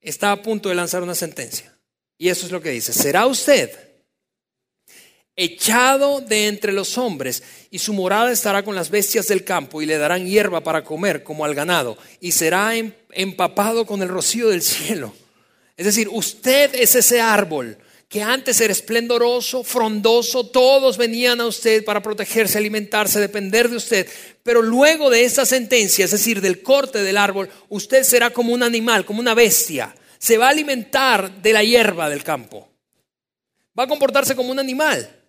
está 0.01 0.33
a 0.33 0.43
punto 0.43 0.69
de 0.69 0.75
lanzar 0.75 1.03
una 1.03 1.15
sentencia. 1.15 1.77
Y 2.19 2.29
eso 2.29 2.47
es 2.47 2.53
lo 2.53 2.61
que 2.61 2.71
dice, 2.71 2.93
será 2.93 3.27
usted 3.27 3.93
echado 5.37 6.21
de 6.21 6.47
entre 6.47 6.73
los 6.73 6.99
hombres, 6.99 7.43
y 7.71 7.79
su 7.79 7.95
morada 7.95 8.31
estará 8.31 8.63
con 8.63 8.75
las 8.75 8.91
bestias 8.91 9.29
del 9.29 9.45
campo, 9.45 9.81
y 9.81 9.87
le 9.87 9.99
darán 9.99 10.27
hierba 10.27 10.63
para 10.63 10.85
comer 10.85 11.23
como 11.23 11.45
al 11.45 11.55
ganado, 11.55 11.97
y 12.21 12.33
será 12.33 12.77
em, 12.77 12.93
empapado 13.13 13.87
con 13.87 14.03
el 14.03 14.09
rocío 14.09 14.49
del 14.49 14.63
cielo. 14.63 15.15
Es 15.77 15.87
decir, 15.87 16.09
usted 16.11 16.75
es 16.75 16.95
ese 16.95 17.21
árbol 17.21 17.79
que 18.09 18.23
antes 18.23 18.61
era 18.61 18.73
esplendoroso, 18.73 19.65
frondoso, 19.65 20.47
todos 20.47 20.99
venían 20.99 21.41
a 21.41 21.47
usted 21.47 21.83
para 21.83 22.03
protegerse, 22.03 22.59
alimentarse, 22.59 23.19
depender 23.19 23.71
de 23.71 23.77
usted. 23.77 24.07
Pero 24.43 24.61
luego 24.61 25.09
de 25.09 25.25
esta 25.25 25.47
sentencia, 25.47 26.05
es 26.05 26.11
decir, 26.11 26.43
del 26.43 26.63
corte 26.63 27.03
del 27.03 27.17
árbol, 27.17 27.49
usted 27.71 28.03
será 28.03 28.29
como 28.29 28.53
un 28.53 28.63
animal, 28.63 29.07
como 29.07 29.21
una 29.21 29.33
bestia. 29.33 29.95
Se 30.19 30.37
va 30.37 30.49
a 30.49 30.51
alimentar 30.51 31.41
de 31.41 31.55
la 31.55 31.65
hierba 31.65 32.11
del 32.11 32.23
campo. 32.23 32.69
Va 33.79 33.85
a 33.85 33.89
comportarse 33.89 34.37
como 34.37 34.53
un 34.53 34.59
animal. 34.59 35.22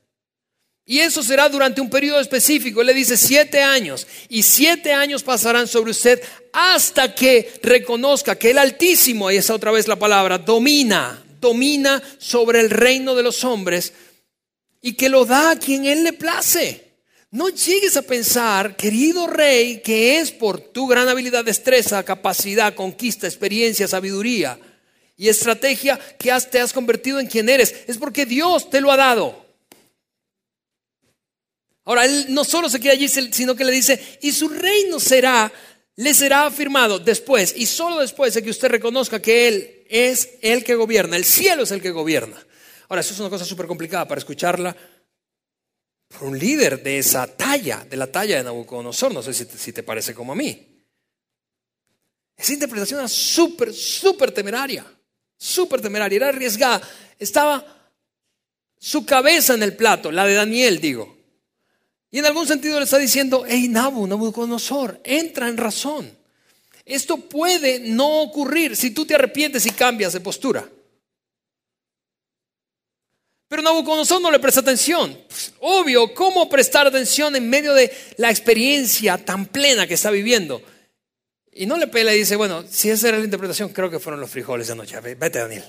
Y 0.85 0.99
eso 0.99 1.23
será 1.23 1.47
durante 1.49 1.81
un 1.81 1.89
periodo 1.89 2.19
específico. 2.19 2.81
Él 2.81 2.87
le 2.87 2.93
dice 2.93 3.15
siete 3.17 3.61
años. 3.61 4.05
Y 4.29 4.43
siete 4.43 4.91
años 4.91 5.23
pasarán 5.23 5.67
sobre 5.67 5.91
usted 5.91 6.21
hasta 6.51 7.15
que 7.15 7.53
reconozca 7.63 8.35
que 8.35 8.51
el 8.51 8.57
Altísimo, 8.57 9.31
y 9.31 9.37
esa 9.37 9.55
otra 9.55 9.71
vez 9.71 9.87
la 9.87 9.97
palabra, 9.97 10.37
domina 10.37 11.23
domina 11.43 12.01
sobre 12.17 12.61
el 12.61 12.71
reino 12.71 13.13
de 13.13 13.21
los 13.21 13.43
hombres 13.43 13.93
y 14.81 14.93
que 14.93 15.09
lo 15.09 15.25
da 15.25 15.51
a 15.51 15.59
quien 15.59 15.85
Él 15.85 16.03
le 16.03 16.13
place. 16.13 16.93
No 17.29 17.49
llegues 17.49 17.97
a 17.97 18.01
pensar, 18.01 18.75
querido 18.75 19.27
rey, 19.27 19.81
que 19.81 20.19
es 20.19 20.31
por 20.31 20.59
tu 20.59 20.87
gran 20.87 21.07
habilidad, 21.07 21.45
destreza, 21.45 22.03
capacidad, 22.03 22.73
conquista, 22.73 23.27
experiencia, 23.27 23.87
sabiduría 23.87 24.59
y 25.17 25.29
estrategia 25.29 25.99
que 26.17 26.31
te 26.49 26.59
has 26.59 26.73
convertido 26.73 27.19
en 27.19 27.27
quien 27.27 27.49
eres. 27.49 27.75
Es 27.87 27.97
porque 27.97 28.25
Dios 28.25 28.69
te 28.69 28.81
lo 28.81 28.91
ha 28.91 28.97
dado. 28.97 29.42
Ahora, 31.85 32.05
Él 32.05 32.27
no 32.29 32.43
solo 32.43 32.69
se 32.69 32.79
queda 32.79 32.93
allí, 32.93 33.07
sino 33.09 33.55
que 33.55 33.65
le 33.65 33.71
dice, 33.71 34.19
y 34.21 34.31
su 34.31 34.47
reino 34.47 34.99
será, 34.99 35.51
le 35.95 36.13
será 36.13 36.45
afirmado 36.45 36.99
después, 36.99 37.53
y 37.57 37.65
solo 37.65 37.99
después 37.99 38.33
de 38.33 38.43
que 38.43 38.49
usted 38.49 38.69
reconozca 38.69 39.21
que 39.21 39.47
Él 39.47 39.85
es 39.89 40.37
el 40.41 40.63
que 40.63 40.75
gobierna, 40.75 41.17
el 41.17 41.25
cielo 41.25 41.63
es 41.63 41.71
el 41.71 41.81
que 41.81 41.91
gobierna. 41.91 42.41
Ahora, 42.89 43.01
eso 43.01 43.13
es 43.13 43.19
una 43.19 43.29
cosa 43.29 43.45
súper 43.45 43.67
complicada 43.67 44.07
para 44.07 44.19
escucharla 44.19 44.75
por 46.07 46.27
un 46.27 46.37
líder 46.37 46.81
de 46.83 46.99
esa 46.99 47.27
talla, 47.27 47.85
de 47.89 47.97
la 47.97 48.07
talla 48.07 48.37
de 48.37 48.43
Nabucodonosor, 48.43 49.13
no 49.13 49.23
sé 49.23 49.33
si 49.33 49.45
te, 49.45 49.57
si 49.57 49.73
te 49.73 49.83
parece 49.83 50.13
como 50.13 50.33
a 50.33 50.35
mí. 50.35 50.69
Esa 52.37 52.53
interpretación 52.53 52.99
era 52.99 53.07
súper, 53.07 53.73
súper 53.73 54.31
temeraria, 54.31 54.85
súper 55.37 55.81
temeraria, 55.81 56.17
era 56.17 56.29
arriesgada. 56.29 56.87
Estaba 57.17 57.91
su 58.77 59.05
cabeza 59.05 59.53
en 59.53 59.63
el 59.63 59.75
plato, 59.75 60.11
la 60.11 60.25
de 60.25 60.35
Daniel, 60.35 60.79
digo. 60.79 61.22
Y 62.13 62.19
en 62.19 62.27
algún 62.27 62.45
sentido 62.45 62.77
le 62.77 62.85
está 62.85 62.99
diciendo, 62.99 63.43
hey 63.47 63.67
Nabu, 63.67 64.05
Nabucodonosor, 64.05 65.01
entra 65.03 65.49
en 65.49 65.57
razón. 65.57 66.15
Esto 66.85 67.17
puede 67.17 67.79
no 67.79 68.21
ocurrir 68.21 68.75
si 68.75 68.91
tú 68.91 69.03
te 69.03 69.15
arrepientes 69.15 69.65
y 69.65 69.71
cambias 69.71 70.13
de 70.13 70.19
postura. 70.19 70.69
Pero 73.47 73.63
Nabucodonosor 73.63 74.21
no 74.21 74.29
le 74.29 74.37
presta 74.37 74.59
atención. 74.59 75.17
Pues, 75.27 75.53
obvio, 75.59 76.13
¿cómo 76.13 76.47
prestar 76.47 76.85
atención 76.85 77.35
en 77.35 77.49
medio 77.49 77.73
de 77.73 77.91
la 78.17 78.29
experiencia 78.29 79.17
tan 79.17 79.47
plena 79.47 79.87
que 79.87 79.95
está 79.95 80.11
viviendo? 80.11 80.61
Y 81.51 81.65
no 81.65 81.77
le 81.77 81.87
pela 81.87 82.13
y 82.13 82.19
dice, 82.19 82.35
bueno, 82.35 82.63
si 82.69 82.91
esa 82.91 83.07
era 83.07 83.17
la 83.17 83.25
interpretación, 83.25 83.69
creo 83.69 83.89
que 83.89 83.97
fueron 83.97 84.21
los 84.21 84.29
frijoles 84.29 84.67
de 84.67 84.73
anoche. 84.73 84.99
Vete, 84.99 85.39
Daniel. 85.39 85.63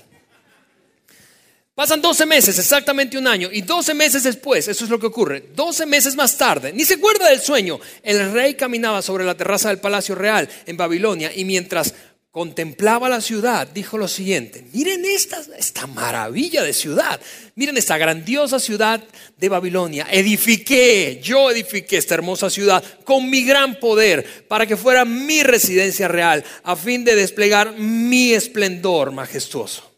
Pasan 1.75 2.01
12 2.01 2.25
meses, 2.25 2.57
exactamente 2.57 3.17
un 3.17 3.27
año, 3.27 3.49
y 3.51 3.61
12 3.61 3.93
meses 3.95 4.23
después, 4.23 4.65
eso 4.69 4.85
es 4.85 4.89
lo 4.89 4.97
que 4.97 5.07
ocurre, 5.07 5.49
12 5.53 5.85
meses 5.85 6.15
más 6.15 6.37
tarde, 6.37 6.71
ni 6.71 6.85
se 6.85 6.93
acuerda 6.93 7.29
del 7.29 7.41
sueño, 7.41 7.81
el 8.01 8.31
rey 8.31 8.53
caminaba 8.53 9.01
sobre 9.01 9.25
la 9.25 9.35
terraza 9.35 9.67
del 9.67 9.79
Palacio 9.79 10.15
Real 10.15 10.47
en 10.65 10.77
Babilonia 10.77 11.33
y 11.35 11.43
mientras 11.43 11.93
contemplaba 12.31 13.09
la 13.09 13.19
ciudad, 13.19 13.67
dijo 13.67 13.97
lo 13.97 14.07
siguiente, 14.07 14.65
miren 14.71 15.03
esta, 15.03 15.41
esta 15.57 15.85
maravilla 15.85 16.63
de 16.63 16.71
ciudad, 16.71 17.19
miren 17.55 17.75
esta 17.75 17.97
grandiosa 17.97 18.57
ciudad 18.57 19.03
de 19.37 19.49
Babilonia, 19.49 20.07
edifiqué, 20.09 21.19
yo 21.21 21.51
edifiqué 21.51 21.97
esta 21.97 22.13
hermosa 22.13 22.49
ciudad 22.49 22.81
con 23.03 23.29
mi 23.29 23.43
gran 23.43 23.81
poder 23.81 24.45
para 24.47 24.65
que 24.65 24.77
fuera 24.77 25.03
mi 25.03 25.43
residencia 25.43 26.07
real, 26.07 26.41
a 26.63 26.77
fin 26.77 27.03
de 27.03 27.15
desplegar 27.15 27.73
mi 27.73 28.31
esplendor 28.31 29.11
majestuoso. 29.11 29.94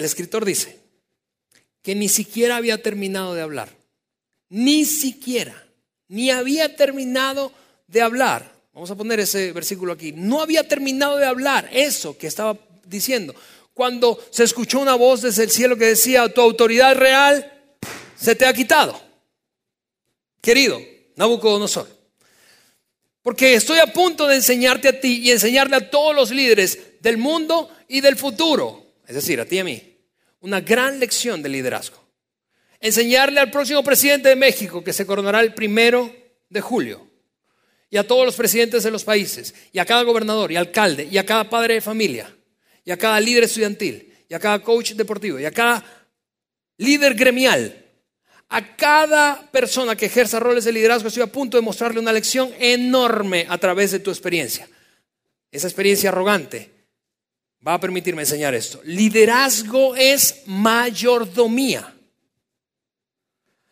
El 0.00 0.06
escritor 0.06 0.46
dice 0.46 0.78
que 1.82 1.94
ni 1.94 2.08
siquiera 2.08 2.56
había 2.56 2.82
terminado 2.82 3.34
de 3.34 3.42
hablar. 3.42 3.68
Ni 4.48 4.86
siquiera. 4.86 5.62
Ni 6.08 6.30
había 6.30 6.74
terminado 6.74 7.52
de 7.86 8.00
hablar. 8.00 8.50
Vamos 8.72 8.90
a 8.90 8.96
poner 8.96 9.20
ese 9.20 9.52
versículo 9.52 9.92
aquí. 9.92 10.12
No 10.12 10.40
había 10.40 10.66
terminado 10.66 11.18
de 11.18 11.26
hablar 11.26 11.68
eso 11.70 12.16
que 12.16 12.28
estaba 12.28 12.56
diciendo. 12.86 13.34
Cuando 13.74 14.18
se 14.30 14.44
escuchó 14.44 14.78
una 14.78 14.94
voz 14.94 15.20
desde 15.20 15.44
el 15.44 15.50
cielo 15.50 15.76
que 15.76 15.88
decía, 15.88 16.32
tu 16.32 16.40
autoridad 16.40 16.96
real 16.96 17.52
se 18.16 18.34
te 18.34 18.46
ha 18.46 18.54
quitado. 18.54 18.98
Querido 20.40 20.80
Nabucodonosor. 21.16 21.86
Porque 23.20 23.52
estoy 23.52 23.80
a 23.80 23.92
punto 23.92 24.26
de 24.26 24.36
enseñarte 24.36 24.88
a 24.88 24.98
ti 24.98 25.18
y 25.24 25.30
enseñarle 25.30 25.76
a 25.76 25.90
todos 25.90 26.14
los 26.14 26.30
líderes 26.30 26.78
del 27.02 27.18
mundo 27.18 27.68
y 27.86 28.00
del 28.00 28.16
futuro. 28.16 28.94
Es 29.06 29.14
decir, 29.16 29.38
a 29.40 29.44
ti 29.44 29.56
y 29.56 29.58
a 29.58 29.64
mí 29.64 29.89
una 30.40 30.60
gran 30.60 30.98
lección 30.98 31.42
de 31.42 31.48
liderazgo. 31.48 31.98
Enseñarle 32.80 33.40
al 33.40 33.50
próximo 33.50 33.82
presidente 33.84 34.30
de 34.30 34.36
México, 34.36 34.82
que 34.82 34.92
se 34.92 35.06
coronará 35.06 35.40
el 35.40 35.54
primero 35.54 36.14
de 36.48 36.60
julio, 36.60 37.06
y 37.90 37.96
a 37.96 38.06
todos 38.06 38.24
los 38.24 38.36
presidentes 38.36 38.82
de 38.82 38.90
los 38.90 39.04
países, 39.04 39.54
y 39.72 39.78
a 39.78 39.84
cada 39.84 40.02
gobernador 40.02 40.50
y 40.50 40.56
alcalde, 40.56 41.08
y 41.10 41.18
a 41.18 41.26
cada 41.26 41.50
padre 41.50 41.74
de 41.74 41.80
familia, 41.80 42.34
y 42.84 42.90
a 42.90 42.96
cada 42.96 43.20
líder 43.20 43.44
estudiantil, 43.44 44.14
y 44.28 44.34
a 44.34 44.38
cada 44.38 44.60
coach 44.60 44.92
deportivo, 44.92 45.38
y 45.38 45.44
a 45.44 45.50
cada 45.50 45.84
líder 46.78 47.14
gremial, 47.14 47.84
a 48.48 48.76
cada 48.76 49.48
persona 49.50 49.94
que 49.94 50.06
ejerza 50.06 50.40
roles 50.40 50.64
de 50.64 50.72
liderazgo, 50.72 51.08
estoy 51.08 51.22
a 51.22 51.28
punto 51.28 51.56
de 51.56 51.62
mostrarle 51.62 52.00
una 52.00 52.12
lección 52.12 52.50
enorme 52.58 53.46
a 53.48 53.58
través 53.58 53.92
de 53.92 54.00
tu 54.00 54.10
experiencia. 54.10 54.68
Esa 55.52 55.66
experiencia 55.66 56.10
arrogante, 56.10 56.79
va 57.66 57.74
a 57.74 57.80
permitirme 57.80 58.22
enseñar 58.22 58.54
esto. 58.54 58.80
Liderazgo 58.84 59.94
es 59.94 60.42
mayordomía. 60.46 61.94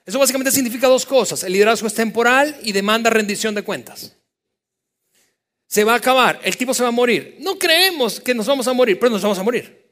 Eso 0.04 0.18
básicamente 0.18 0.50
significa 0.50 0.88
dos 0.88 1.04
cosas. 1.04 1.42
El 1.42 1.52
liderazgo 1.52 1.86
es 1.86 1.94
temporal 1.94 2.58
y 2.62 2.72
demanda 2.72 3.10
rendición 3.10 3.54
de 3.54 3.62
cuentas. 3.62 4.14
Se 5.66 5.84
va 5.84 5.92
a 5.92 5.96
acabar, 5.96 6.40
el 6.42 6.56
tipo 6.56 6.72
se 6.72 6.82
va 6.82 6.88
a 6.88 6.92
morir. 6.92 7.36
No 7.40 7.58
creemos 7.58 8.18
que 8.18 8.34
nos 8.34 8.46
vamos 8.46 8.66
a 8.66 8.72
morir, 8.72 8.98
pero 8.98 9.10
nos 9.10 9.20
vamos 9.20 9.38
a 9.38 9.42
morir. 9.42 9.86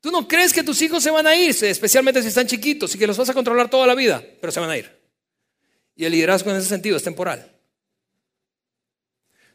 Tú 0.00 0.10
no 0.10 0.26
crees 0.28 0.52
que 0.52 0.62
tus 0.62 0.80
hijos 0.80 1.02
se 1.02 1.10
van 1.10 1.26
a 1.26 1.34
ir, 1.34 1.50
especialmente 1.50 2.22
si 2.22 2.28
están 2.28 2.46
chiquitos 2.46 2.94
y 2.94 2.98
que 2.98 3.06
los 3.06 3.18
vas 3.18 3.28
a 3.28 3.34
controlar 3.34 3.68
toda 3.68 3.86
la 3.86 3.94
vida, 3.94 4.24
pero 4.40 4.52
se 4.52 4.60
van 4.60 4.70
a 4.70 4.78
ir. 4.78 4.90
Y 5.96 6.04
el 6.04 6.12
liderazgo 6.12 6.50
en 6.50 6.56
ese 6.56 6.68
sentido 6.68 6.96
es 6.96 7.02
temporal. 7.02 7.52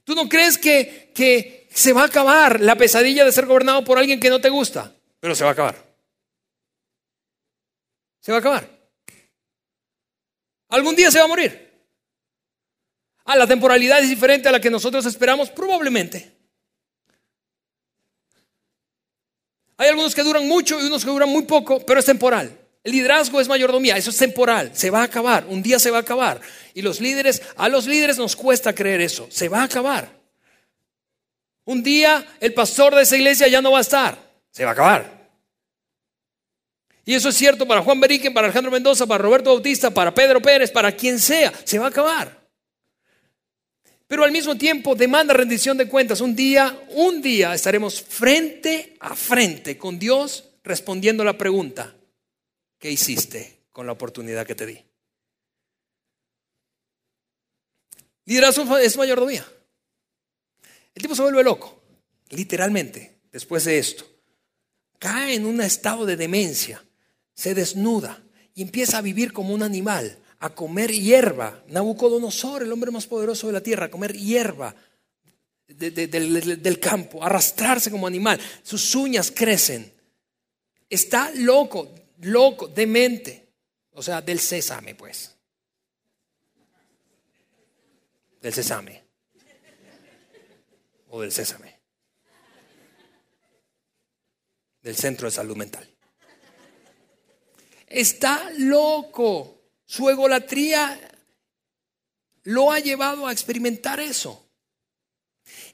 Tú 0.04 0.13
no 0.13 0.30
crees 0.30 0.58
que, 0.58 1.12
que 1.15 1.64
se 1.76 1.92
va 1.92 2.04
a 2.04 2.06
acabar 2.06 2.62
la 2.62 2.78
pesadilla 2.78 3.26
de 3.26 3.34
ser 3.34 3.46
gobernado 3.46 3.84
por 3.84 4.00
alguien 4.00 4.18
que 4.18 4.30
no 4.30 4.40
te 4.40 4.48
gusta, 4.48 4.96
pero 5.20 5.36
se 5.36 5.44
va 5.44 5.50
a 5.50 5.54
acabar. 5.54 5.76
Se 8.22 8.32
va 8.32 8.38
a 8.38 8.40
acabar. 8.40 8.70
Algún 10.70 10.96
día 10.96 11.12
se 11.12 11.20
va 11.20 11.26
a 11.26 11.28
morir. 11.28 11.86
Ah, 13.26 13.36
la 13.36 13.46
temporalidad 13.46 14.00
es 14.00 14.08
diferente 14.08 14.48
a 14.48 14.54
la 14.54 14.62
que 14.62 14.70
nosotros 14.70 15.06
esperamos, 15.06 15.50
probablemente. 15.50 16.32
Hay 19.76 19.90
algunos 19.90 20.16
que 20.16 20.24
duran 20.24 20.48
mucho 20.48 20.80
y 20.80 20.88
unos 20.88 21.04
que 21.04 21.12
duran 21.12 21.28
muy 21.28 21.44
poco, 21.44 21.86
pero 21.86 22.00
es 22.00 22.06
temporal. 22.06 22.58
El 22.86 22.94
liderazgo 22.94 23.42
es 23.42 23.50
mayordomía, 23.50 23.98
eso 23.98 24.12
es 24.12 24.18
temporal, 24.18 24.72
se 24.74 24.92
va 24.92 25.02
a 25.02 25.06
acabar, 25.06 25.46
un 25.50 25.62
día 25.62 25.78
se 25.78 25.92
va 25.92 25.98
a 25.98 26.02
acabar. 26.02 26.40
Y 26.74 26.82
los 26.82 27.02
líderes, 27.02 27.42
a 27.58 27.68
los 27.68 27.86
líderes 27.86 28.18
nos 28.18 28.38
cuesta 28.38 28.74
creer 28.74 29.02
eso, 29.02 29.28
se 29.30 29.50
va 29.50 29.60
a 29.60 29.66
acabar. 29.66 30.25
Un 31.65 31.84
día 31.84 32.25
el 32.39 32.54
pastor 32.54 32.95
de 32.95 33.01
esa 33.01 33.15
iglesia 33.17 33.47
ya 33.47 33.62
no 33.62 33.71
va 33.71 33.80
a 33.80 33.82
estar, 33.82 34.17
se 34.51 34.63
va 34.63 34.71
a 34.71 34.73
acabar. 34.73 35.15
Y 37.04 37.13
eso 37.13 37.30
es 37.30 37.36
cierto 37.36 37.67
para 37.67 37.84
Juan 37.84 37.99
Beriken, 37.99 38.34
para 38.34 38.47
Alejandro 38.47 38.71
Mendoza, 38.71 39.06
para 39.06 39.23
Roberto 39.23 39.51
Bautista, 39.51 39.91
para 39.91 40.13
Pedro 40.13 40.41
Pérez, 40.41 40.71
para 40.71 40.91
quien 40.91 41.19
sea, 41.19 41.54
se 41.63 41.78
va 41.78 41.86
a 41.86 41.89
acabar. 41.89 42.45
Pero 44.08 44.23
al 44.23 44.32
mismo 44.32 44.56
tiempo 44.56 44.95
demanda 44.95 45.34
rendición 45.34 45.78
de 45.78 45.88
cuentas. 45.88 46.21
Un 46.21 46.36
día, 46.36 46.80
un 46.89 47.21
día 47.21 47.54
estaremos 47.54 48.01
frente 48.01 48.95
a 48.99 49.15
frente 49.15 49.78
con 49.78 49.97
Dios 49.99 50.49
respondiendo 50.63 51.23
la 51.23 51.38
pregunta, 51.38 51.95
¿qué 52.80 52.91
hiciste 52.91 53.65
con 53.71 53.86
la 53.86 53.93
oportunidad 53.93 54.45
que 54.45 54.56
te 54.56 54.65
di? 54.65 54.84
Liderazgo 58.25 58.78
es 58.78 58.97
mayordomía. 58.97 59.45
El 60.96 61.02
tipo 61.02 61.14
se 61.14 61.22
vuelve 61.22 61.44
loco, 61.44 61.84
literalmente, 62.30 63.20
después 63.32 63.66
de 63.66 63.78
esto. 63.78 64.06
Cae 64.98 65.36
en 65.36 65.46
un 65.46 65.62
estado 65.62 66.06
de 66.06 66.16
demencia 66.16 66.82
se 67.36 67.54
desnuda 67.54 68.24
y 68.56 68.62
empieza 68.62 68.98
a 68.98 69.02
vivir 69.02 69.34
como 69.34 69.54
un 69.54 69.62
animal, 69.62 70.18
a 70.40 70.56
comer 70.56 70.92
hierba. 70.92 71.64
Nabucodonosor, 71.68 72.64
el 72.64 72.72
hombre 72.72 72.92
más 72.92 73.06
poderoso 73.06 73.48
de 73.48 73.54
la 73.54 73.62
tierra, 73.62 73.86
a 73.86 73.92
comer 73.92 74.14
hierba 74.14 74.74
del, 75.68 76.80
campo, 76.80 77.24
arrastrarse 77.24 77.92
como 77.92 78.08
animal. 78.08 78.40
Sus 78.64 78.96
uñas 78.96 79.32
crecen. 79.32 79.94
Está 80.90 81.32
loco, 81.36 81.94
loco, 82.22 82.68
demente. 82.68 83.50
O 83.92 84.02
sea, 84.02 84.22
del 84.22 84.40
sésame, 84.40 84.96
pues. 84.96 85.36
Del 88.42 88.54
sésame. 88.54 89.05
O 91.15 91.21
del 91.21 91.32
sésame. 91.32 91.80
Del 94.82 94.97
centro 94.97 95.30
de 95.30 95.32
salud 95.32 95.56
mental. 95.56 95.89
Está 97.88 98.51
loco. 98.58 99.62
Su 99.86 100.10
egolatría 100.10 100.99
lo 102.43 102.69
ha 102.69 102.82
llevado 102.82 103.28
a 103.28 103.32
experimentar 103.32 104.01
eso. 104.01 104.45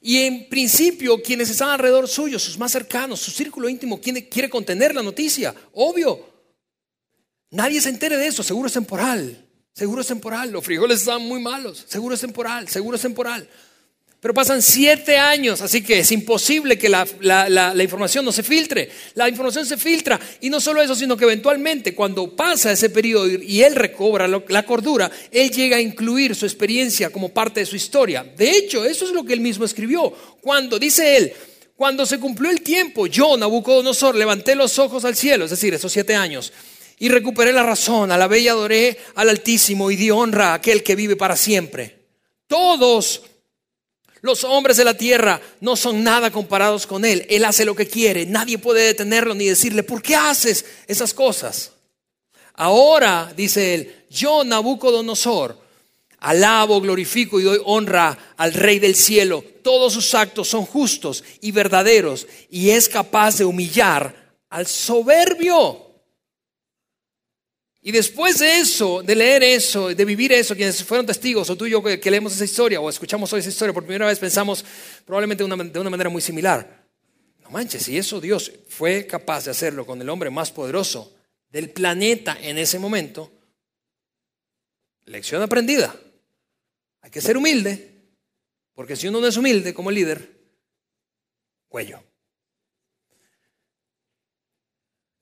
Y 0.00 0.18
en 0.18 0.48
principio, 0.48 1.20
quienes 1.20 1.50
están 1.50 1.70
alrededor 1.70 2.06
suyo, 2.06 2.38
sus 2.38 2.56
más 2.56 2.70
cercanos, 2.70 3.18
su 3.18 3.32
círculo 3.32 3.68
íntimo, 3.68 4.00
quiere, 4.00 4.28
quiere 4.28 4.48
contener 4.48 4.94
la 4.94 5.02
noticia. 5.02 5.52
Obvio. 5.72 6.24
Nadie 7.50 7.80
se 7.80 7.88
entere 7.88 8.16
de 8.16 8.28
eso. 8.28 8.44
Seguro 8.44 8.68
es 8.68 8.74
temporal. 8.74 9.44
Seguro 9.74 10.02
es 10.02 10.06
temporal. 10.06 10.52
Los 10.52 10.64
frijoles 10.64 11.00
están 11.00 11.22
muy 11.22 11.40
malos. 11.40 11.84
Seguro 11.88 12.14
es 12.14 12.20
temporal. 12.20 12.68
Seguro 12.68 12.94
es 12.94 13.02
temporal. 13.02 13.50
Pero 14.22 14.34
pasan 14.34 14.62
siete 14.62 15.18
años, 15.18 15.62
así 15.62 15.82
que 15.82 15.98
es 15.98 16.12
imposible 16.12 16.78
que 16.78 16.88
la, 16.88 17.74
información 17.82 18.24
no 18.24 18.30
se 18.30 18.44
filtre. 18.44 18.88
La 19.14 19.28
información 19.28 19.66
se 19.66 19.76
filtra 19.76 20.20
y 20.40 20.48
no 20.48 20.60
solo 20.60 20.80
eso, 20.80 20.94
sino 20.94 21.16
que 21.16 21.24
eventualmente 21.24 21.92
cuando 21.92 22.36
pasa 22.36 22.70
ese 22.70 22.90
periodo 22.90 23.26
y 23.26 23.62
él 23.64 23.74
recobra 23.74 24.28
la 24.28 24.62
cordura, 24.64 25.10
él 25.32 25.50
llega 25.50 25.78
a 25.78 25.80
incluir 25.80 26.36
su 26.36 26.46
experiencia 26.46 27.10
como 27.10 27.30
parte 27.30 27.58
de 27.58 27.66
su 27.66 27.74
historia. 27.74 28.22
De 28.22 28.48
hecho, 28.48 28.84
eso 28.84 29.06
es 29.06 29.10
lo 29.10 29.24
que 29.24 29.32
él 29.32 29.40
mismo 29.40 29.64
escribió. 29.64 30.12
Cuando, 30.40 30.78
dice 30.78 31.16
él, 31.16 31.32
cuando 31.74 32.06
se 32.06 32.20
cumplió 32.20 32.52
el 32.52 32.60
tiempo, 32.60 33.08
yo, 33.08 33.36
Nabucodonosor, 33.36 34.14
levanté 34.14 34.54
los 34.54 34.78
ojos 34.78 35.04
al 35.04 35.16
cielo, 35.16 35.46
es 35.46 35.50
decir, 35.50 35.74
esos 35.74 35.90
siete 35.90 36.14
años, 36.14 36.52
y 37.00 37.08
recuperé 37.08 37.52
la 37.52 37.64
razón, 37.64 38.12
a 38.12 38.16
la 38.16 38.28
bella 38.28 38.52
adoré 38.52 38.98
al 39.16 39.30
Altísimo 39.30 39.90
y 39.90 39.96
di 39.96 40.12
honra 40.12 40.52
a 40.52 40.54
aquel 40.54 40.84
que 40.84 40.94
vive 40.94 41.16
para 41.16 41.34
siempre. 41.34 41.98
Todos 42.46 43.22
los 44.22 44.44
hombres 44.44 44.76
de 44.76 44.84
la 44.84 44.96
tierra 44.96 45.40
no 45.60 45.76
son 45.76 46.02
nada 46.04 46.30
comparados 46.30 46.86
con 46.86 47.04
Él. 47.04 47.26
Él 47.28 47.44
hace 47.44 47.64
lo 47.64 47.74
que 47.74 47.88
quiere. 47.88 48.24
Nadie 48.24 48.56
puede 48.56 48.86
detenerlo 48.86 49.34
ni 49.34 49.46
decirle, 49.46 49.82
¿por 49.82 50.00
qué 50.00 50.14
haces 50.14 50.64
esas 50.86 51.12
cosas? 51.12 51.72
Ahora, 52.54 53.32
dice 53.36 53.74
Él, 53.74 54.04
yo, 54.08 54.44
Nabucodonosor, 54.44 55.58
alabo, 56.20 56.80
glorifico 56.80 57.40
y 57.40 57.42
doy 57.42 57.60
honra 57.64 58.16
al 58.36 58.54
Rey 58.54 58.78
del 58.78 58.94
cielo. 58.94 59.44
Todos 59.64 59.92
sus 59.92 60.14
actos 60.14 60.46
son 60.48 60.66
justos 60.66 61.24
y 61.40 61.50
verdaderos 61.50 62.28
y 62.48 62.70
es 62.70 62.88
capaz 62.88 63.38
de 63.38 63.44
humillar 63.44 64.36
al 64.50 64.68
soberbio. 64.68 65.81
Y 67.84 67.90
después 67.90 68.38
de 68.38 68.60
eso, 68.60 69.02
de 69.02 69.16
leer 69.16 69.42
eso, 69.42 69.88
de 69.88 70.04
vivir 70.04 70.32
eso, 70.32 70.54
quienes 70.54 70.84
fueron 70.84 71.04
testigos, 71.04 71.50
o 71.50 71.56
tú 71.56 71.66
y 71.66 71.70
yo 71.70 71.82
que, 71.82 72.10
leemos 72.10 72.32
esa 72.32 72.44
historia, 72.44 72.80
o 72.80 72.88
escuchamos 72.88 73.32
hoy 73.32 73.40
esa 73.40 73.48
historia, 73.48 73.74
por 73.74 73.82
primera 73.82 74.06
vez 74.06 74.20
pensamos 74.20 74.64
probablemente 75.04 75.42
de 75.42 75.80
una, 75.80 75.90
manera 75.90 76.08
muy 76.08 76.22
similar. 76.22 76.86
No 77.42 77.50
manches, 77.50 77.82
si 77.82 77.98
eso 77.98 78.20
Dios 78.20 78.52
fue 78.68 79.04
capaz 79.04 79.46
de 79.46 79.50
hacerlo 79.50 79.84
con 79.84 80.00
el 80.00 80.08
hombre 80.08 80.30
más 80.30 80.52
poderoso 80.52 81.12
del 81.50 81.70
planeta 81.70 82.38
en 82.40 82.56
ese 82.56 82.78
momento, 82.78 83.32
lección 85.06 85.42
aprendida. 85.42 85.92
Hay 87.00 87.10
que 87.10 87.20
ser 87.20 87.36
humilde, 87.36 87.96
porque 88.74 88.94
si 88.94 89.08
uno 89.08 89.20
no 89.20 89.26
es 89.26 89.36
humilde 89.36 89.74
como 89.74 89.90
líder, 89.90 90.30
cuello. 91.66 92.00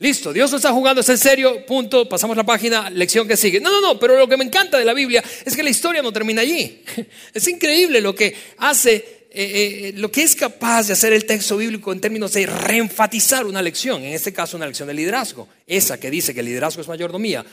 Listo, 0.01 0.33
Dios 0.33 0.51
no 0.51 0.57
está 0.57 0.73
jugando, 0.73 1.03
es 1.03 1.09
en 1.11 1.19
serio, 1.19 1.67
punto, 1.67 2.09
pasamos 2.09 2.35
la 2.35 2.43
página, 2.43 2.89
lección 2.89 3.29
que 3.29 3.37
sigue. 3.37 3.61
No, 3.61 3.71
no, 3.71 3.83
no, 3.83 4.01
pero 4.01 4.17
lo 4.17 4.27
que 4.27 4.39
me 4.39 4.45
encanta 4.45 4.79
de 4.79 4.85
la 4.87 4.95
Biblia 4.95 5.23
es 5.45 5.55
que 5.55 5.63
la 5.63 5.69
historia 5.69 6.01
no 6.01 6.11
termina 6.11 6.41
allí. 6.41 6.83
Es 7.35 7.47
increíble 7.47 8.01
lo 8.01 8.15
que 8.15 8.35
hace, 8.57 8.95
eh, 8.95 9.29
eh, 9.31 9.93
lo 9.97 10.11
que 10.11 10.23
es 10.23 10.35
capaz 10.35 10.87
de 10.87 10.95
hacer 10.95 11.13
el 11.13 11.27
texto 11.27 11.59
bíblico 11.59 11.93
en 11.93 12.01
términos 12.01 12.33
de 12.33 12.47
reenfatizar 12.47 13.45
una 13.45 13.61
lección, 13.61 14.03
en 14.03 14.15
este 14.15 14.33
caso 14.33 14.57
una 14.57 14.67
lección 14.67 14.89
de 14.89 14.95
liderazgo, 14.95 15.49
esa 15.67 16.01
que 16.01 16.11
dice 16.11 16.33
que 16.33 16.41
el 16.41 16.47
liderazgo 16.47 16.81
es 16.81 16.89
mayordomía, 16.89 17.45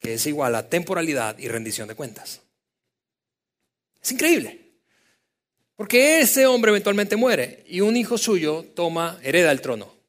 que 0.00 0.14
es 0.14 0.26
igual 0.26 0.54
a 0.54 0.66
temporalidad 0.70 1.38
y 1.38 1.48
rendición 1.48 1.88
de 1.88 1.94
cuentas. 1.94 2.40
Es 4.02 4.12
increíble. 4.12 4.60
Porque 5.76 6.20
ese 6.20 6.46
hombre 6.46 6.70
eventualmente 6.70 7.16
muere 7.16 7.64
y 7.68 7.82
un 7.82 7.98
hijo 7.98 8.16
suyo 8.16 8.64
toma, 8.74 9.20
hereda 9.22 9.52
el 9.52 9.60
trono 9.60 10.01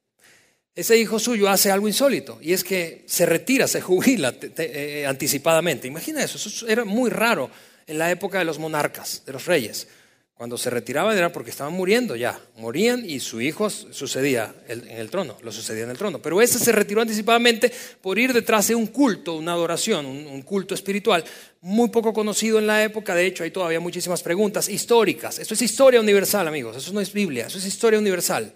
ese 0.75 0.97
hijo 0.97 1.19
suyo 1.19 1.49
hace 1.49 1.71
algo 1.71 1.88
insólito 1.88 2.39
y 2.41 2.53
es 2.53 2.63
que 2.63 3.03
se 3.05 3.25
retira, 3.25 3.67
se 3.67 3.81
jubila 3.81 4.33
eh, 4.57 5.05
anticipadamente. 5.07 5.88
Imagina 5.88 6.23
eso, 6.23 6.38
eso 6.38 6.67
era 6.67 6.86
muy 6.86 7.09
raro 7.09 7.49
en 7.86 7.97
la 7.97 8.12
época 8.12 8.39
de 8.39 8.45
los 8.45 8.59
monarcas, 8.59 9.23
de 9.25 9.33
los 9.33 9.45
reyes. 9.45 9.88
Cuando 10.36 10.57
se 10.57 10.71
retiraban 10.71 11.15
era 11.15 11.31
porque 11.31 11.51
estaban 11.51 11.73
muriendo 11.73 12.15
ya, 12.15 12.38
morían 12.57 13.07
y 13.07 13.19
su 13.19 13.39
hijo 13.39 13.69
sucedía 13.69 14.53
en 14.67 14.89
el 14.89 15.09
trono, 15.09 15.38
lo 15.41 15.51
sucedía 15.51 15.83
en 15.83 15.91
el 15.91 15.97
trono. 15.97 16.21
Pero 16.21 16.41
ese 16.41 16.57
se 16.57 16.71
retiró 16.71 17.01
anticipadamente 17.01 17.71
por 18.01 18.17
ir 18.17 18.33
detrás 18.33 18.67
de 18.67 18.75
un 18.75 18.88
culto, 18.88 19.36
una 19.36 19.53
adoración, 19.53 20.05
un 20.07 20.41
culto 20.41 20.73
espiritual 20.73 21.23
muy 21.62 21.89
poco 21.89 22.12
conocido 22.12 22.57
en 22.57 22.65
la 22.65 22.83
época. 22.83 23.13
De 23.13 23.27
hecho, 23.27 23.43
hay 23.43 23.51
todavía 23.51 23.79
muchísimas 23.79 24.23
preguntas 24.23 24.67
históricas. 24.67 25.38
Esto 25.38 25.53
es 25.53 25.62
historia 25.62 26.01
universal, 26.01 26.47
amigos, 26.47 26.75
eso 26.75 26.91
no 26.91 26.99
es 26.99 27.13
Biblia, 27.13 27.45
eso 27.45 27.59
es 27.59 27.65
historia 27.65 27.99
universal. 27.99 28.53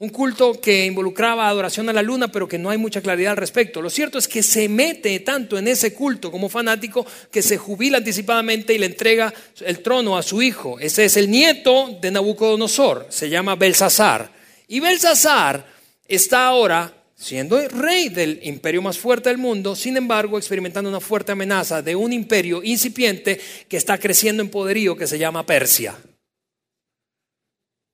Un 0.00 0.10
culto 0.10 0.60
que 0.60 0.86
involucraba 0.86 1.48
adoración 1.48 1.88
a 1.88 1.92
la 1.92 2.02
luna, 2.02 2.28
pero 2.30 2.46
que 2.46 2.56
no 2.56 2.70
hay 2.70 2.78
mucha 2.78 3.00
claridad 3.00 3.32
al 3.32 3.36
respecto. 3.36 3.82
Lo 3.82 3.90
cierto 3.90 4.16
es 4.18 4.28
que 4.28 4.44
se 4.44 4.68
mete 4.68 5.18
tanto 5.20 5.58
en 5.58 5.66
ese 5.66 5.92
culto 5.92 6.30
como 6.30 6.48
fanático 6.48 7.04
que 7.32 7.42
se 7.42 7.56
jubila 7.56 7.98
anticipadamente 7.98 8.72
y 8.72 8.78
le 8.78 8.86
entrega 8.86 9.34
el 9.60 9.80
trono 9.80 10.16
a 10.16 10.22
su 10.22 10.40
hijo. 10.40 10.78
Ese 10.78 11.04
es 11.04 11.16
el 11.16 11.28
nieto 11.28 11.98
de 12.00 12.12
Nabucodonosor, 12.12 13.08
se 13.08 13.28
llama 13.28 13.56
Belsasar. 13.56 14.30
Y 14.68 14.78
Belsasar 14.78 15.66
está 16.06 16.46
ahora 16.46 16.94
siendo 17.16 17.60
rey 17.68 18.08
del 18.08 18.38
imperio 18.44 18.80
más 18.80 18.96
fuerte 18.98 19.30
del 19.30 19.38
mundo, 19.38 19.74
sin 19.74 19.96
embargo 19.96 20.38
experimentando 20.38 20.88
una 20.88 21.00
fuerte 21.00 21.32
amenaza 21.32 21.82
de 21.82 21.96
un 21.96 22.12
imperio 22.12 22.62
incipiente 22.62 23.40
que 23.68 23.76
está 23.76 23.98
creciendo 23.98 24.44
en 24.44 24.48
poderío 24.48 24.96
que 24.96 25.08
se 25.08 25.18
llama 25.18 25.44
Persia. 25.44 25.96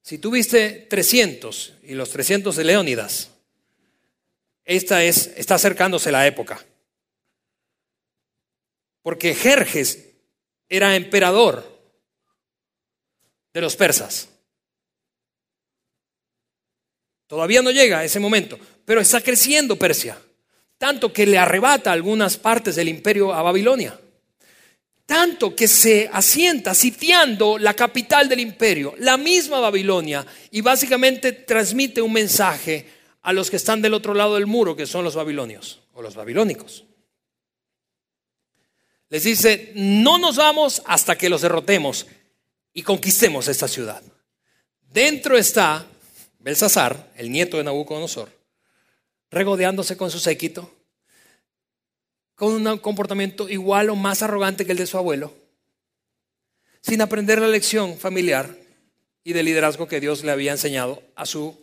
Si 0.05 0.19
tuviste 0.19 0.87
300 0.91 1.79
y 1.85 1.95
los 1.95 2.11
300 2.11 2.55
de 2.55 2.65
Leónidas, 2.65 3.31
esta 4.63 5.03
es, 5.03 5.29
está 5.35 5.55
acercándose 5.55 6.13
la 6.13 6.27
época. 6.27 6.63
Porque 9.01 9.35
Jerjes 9.35 10.11
era 10.69 10.95
emperador 10.95 11.65
de 13.55 13.61
los 13.63 13.77
persas. 13.77 14.29
Todavía 17.27 17.63
no 17.63 17.71
llega 17.71 18.05
ese 18.05 18.21
momento, 18.21 18.59
pero 18.85 19.01
está 19.01 19.23
creciendo 19.23 19.79
Persia, 19.79 20.21
tanto 20.77 21.15
que 21.15 21.25
le 21.25 21.39
arrebata 21.39 21.91
algunas 21.93 22.37
partes 22.37 22.77
del 22.77 22.91
imperio 22.91 23.33
a 23.33 23.41
Babilonia 23.41 23.99
tanto 25.07 25.55
que 25.55 25.69
se 25.69 26.09
asienta 26.13 26.75
sitiando 26.75 27.59
la 27.59 27.75
capital 27.75 28.29
del 28.29 28.41
imperio, 28.41 28.95
la 28.99 29.17
misma 29.17 29.61
Babilonia, 29.61 30.27
y 30.51 30.61
básicamente 30.61 31.33
transmite 31.33 32.01
un 32.01 32.13
mensaje 32.13 32.87
a 33.23 33.33
los 33.33 33.51
que 33.51 33.57
están 33.57 33.83
del 33.83 33.95
otro 33.95 34.15
lado 34.15 34.35
del 34.35 34.47
muro, 34.47 34.77
que 34.77 34.87
son 34.87 35.05
los 35.05 35.15
babilonios 35.15 35.81
o 35.93 36.03
los 36.03 36.15
babilónicos. 36.15 36.85
Les 39.09 39.23
dice, 39.23 39.73
no 39.75 40.19
nos 40.19 40.37
vamos 40.37 40.83
hasta 40.87 41.17
que 41.17 41.29
los 41.29 41.43
derrotemos 41.43 42.07
y 42.73 42.83
conquistemos 42.83 43.49
esta 43.49 43.69
ciudad. 43.69 44.03
Dentro 44.81 45.37
está 45.37 45.87
Belsasar, 46.39 47.13
el 47.17 47.31
nieto 47.31 47.57
de 47.57 47.65
Nabucodonosor, 47.65 48.31
regodeándose 49.31 49.97
con 49.97 50.11
su 50.11 50.19
séquito, 50.19 50.71
con 52.35 52.53
un 52.67 52.79
comportamiento 52.79 53.49
igual 53.49 53.91
o 53.91 53.97
más 53.97 54.23
arrogante 54.23 54.67
que 54.67 54.73
el 54.73 54.79
de 54.79 54.87
su 54.87 54.99
abuelo, 54.99 55.35
sin 56.81 57.01
aprender 57.01 57.41
la 57.41 57.49
lección 57.49 57.99
familiar 57.99 58.57
y 59.23 59.33
de 59.33 59.43
liderazgo 59.43 59.89
que 59.89 60.01
Dios 60.01 60.23
le 60.25 60.33
había 60.33 60.53
enseñado 60.53 61.03
a 61.15 61.27
su 61.27 61.57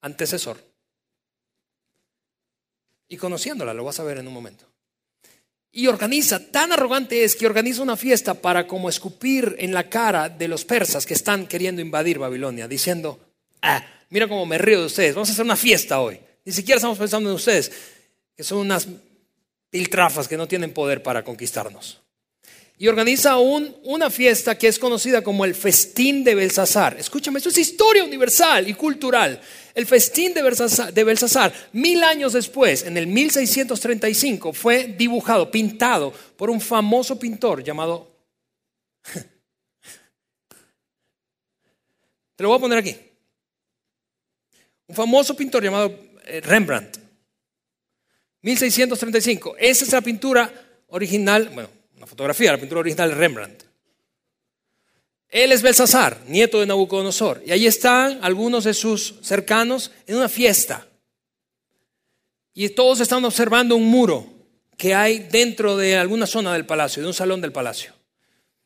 antecesor. 0.00 0.58
Y 3.08 3.16
conociéndola, 3.16 3.74
lo 3.74 3.84
vas 3.84 4.00
a 4.00 4.04
ver 4.04 4.18
en 4.18 4.28
un 4.28 4.32
momento. 4.32 4.66
Y 5.72 5.86
organiza, 5.86 6.50
tan 6.50 6.72
arrogante 6.72 7.22
es 7.22 7.36
que 7.36 7.46
organiza 7.46 7.82
una 7.82 7.96
fiesta 7.96 8.34
para 8.34 8.66
como 8.66 8.88
escupir 8.88 9.56
en 9.58 9.72
la 9.72 9.88
cara 9.88 10.28
de 10.28 10.48
los 10.48 10.64
persas 10.64 11.06
que 11.06 11.14
están 11.14 11.46
queriendo 11.46 11.80
invadir 11.80 12.18
Babilonia, 12.18 12.66
diciendo, 12.66 13.20
ah, 13.62 13.84
mira 14.08 14.26
cómo 14.26 14.46
me 14.46 14.58
río 14.58 14.80
de 14.80 14.86
ustedes, 14.86 15.14
vamos 15.14 15.28
a 15.28 15.32
hacer 15.32 15.44
una 15.44 15.56
fiesta 15.56 16.00
hoy. 16.00 16.18
Ni 16.44 16.52
siquiera 16.52 16.76
estamos 16.76 16.98
pensando 16.98 17.28
en 17.28 17.36
ustedes, 17.36 17.70
que 18.40 18.44
son 18.44 18.56
unas 18.60 18.88
piltrafas 19.68 20.26
que 20.26 20.38
no 20.38 20.48
tienen 20.48 20.72
poder 20.72 21.02
para 21.02 21.22
conquistarnos 21.22 22.00
y 22.78 22.88
organiza 22.88 23.36
un, 23.36 23.76
una 23.82 24.08
fiesta 24.08 24.56
que 24.56 24.66
es 24.66 24.78
conocida 24.78 25.20
como 25.20 25.44
el 25.44 25.54
Festín 25.54 26.24
de 26.24 26.34
Belsasar. 26.34 26.96
Escúchame, 26.98 27.36
esto 27.36 27.50
es 27.50 27.58
historia 27.58 28.02
universal 28.02 28.66
y 28.66 28.72
cultural. 28.72 29.38
El 29.74 29.84
Festín 29.84 30.32
de 30.32 30.42
Belsasar, 30.42 30.90
de 30.90 31.04
Belsasar, 31.04 31.52
mil 31.74 32.02
años 32.02 32.32
después, 32.32 32.84
en 32.84 32.96
el 32.96 33.06
1635, 33.08 34.54
fue 34.54 34.84
dibujado, 34.84 35.50
pintado 35.50 36.10
por 36.38 36.48
un 36.48 36.62
famoso 36.62 37.18
pintor 37.18 37.62
llamado... 37.62 38.08
Te 42.36 42.42
lo 42.42 42.48
voy 42.48 42.56
a 42.56 42.60
poner 42.62 42.78
aquí. 42.78 42.96
Un 44.86 44.96
famoso 44.96 45.36
pintor 45.36 45.62
llamado 45.62 45.94
eh, 46.24 46.40
Rembrandt. 46.40 46.99
1635. 48.42 49.56
Esa 49.58 49.84
es 49.84 49.92
la 49.92 50.00
pintura 50.00 50.52
original, 50.88 51.50
bueno, 51.52 51.70
una 51.96 52.06
fotografía, 52.06 52.52
la 52.52 52.58
pintura 52.58 52.80
original 52.80 53.10
de 53.10 53.14
Rembrandt. 53.14 53.64
Él 55.28 55.52
es 55.52 55.62
Belsasar, 55.62 56.18
nieto 56.26 56.58
de 56.58 56.66
Nabucodonosor, 56.66 57.42
y 57.46 57.52
ahí 57.52 57.66
están 57.66 58.18
algunos 58.22 58.64
de 58.64 58.74
sus 58.74 59.14
cercanos 59.22 59.92
en 60.06 60.16
una 60.16 60.28
fiesta. 60.28 60.86
Y 62.52 62.68
todos 62.70 63.00
están 63.00 63.24
observando 63.24 63.76
un 63.76 63.86
muro 63.86 64.26
que 64.76 64.94
hay 64.94 65.20
dentro 65.20 65.76
de 65.76 65.96
alguna 65.96 66.26
zona 66.26 66.52
del 66.54 66.66
palacio, 66.66 67.02
de 67.02 67.08
un 67.08 67.14
salón 67.14 67.40
del 67.40 67.52
palacio. 67.52 67.94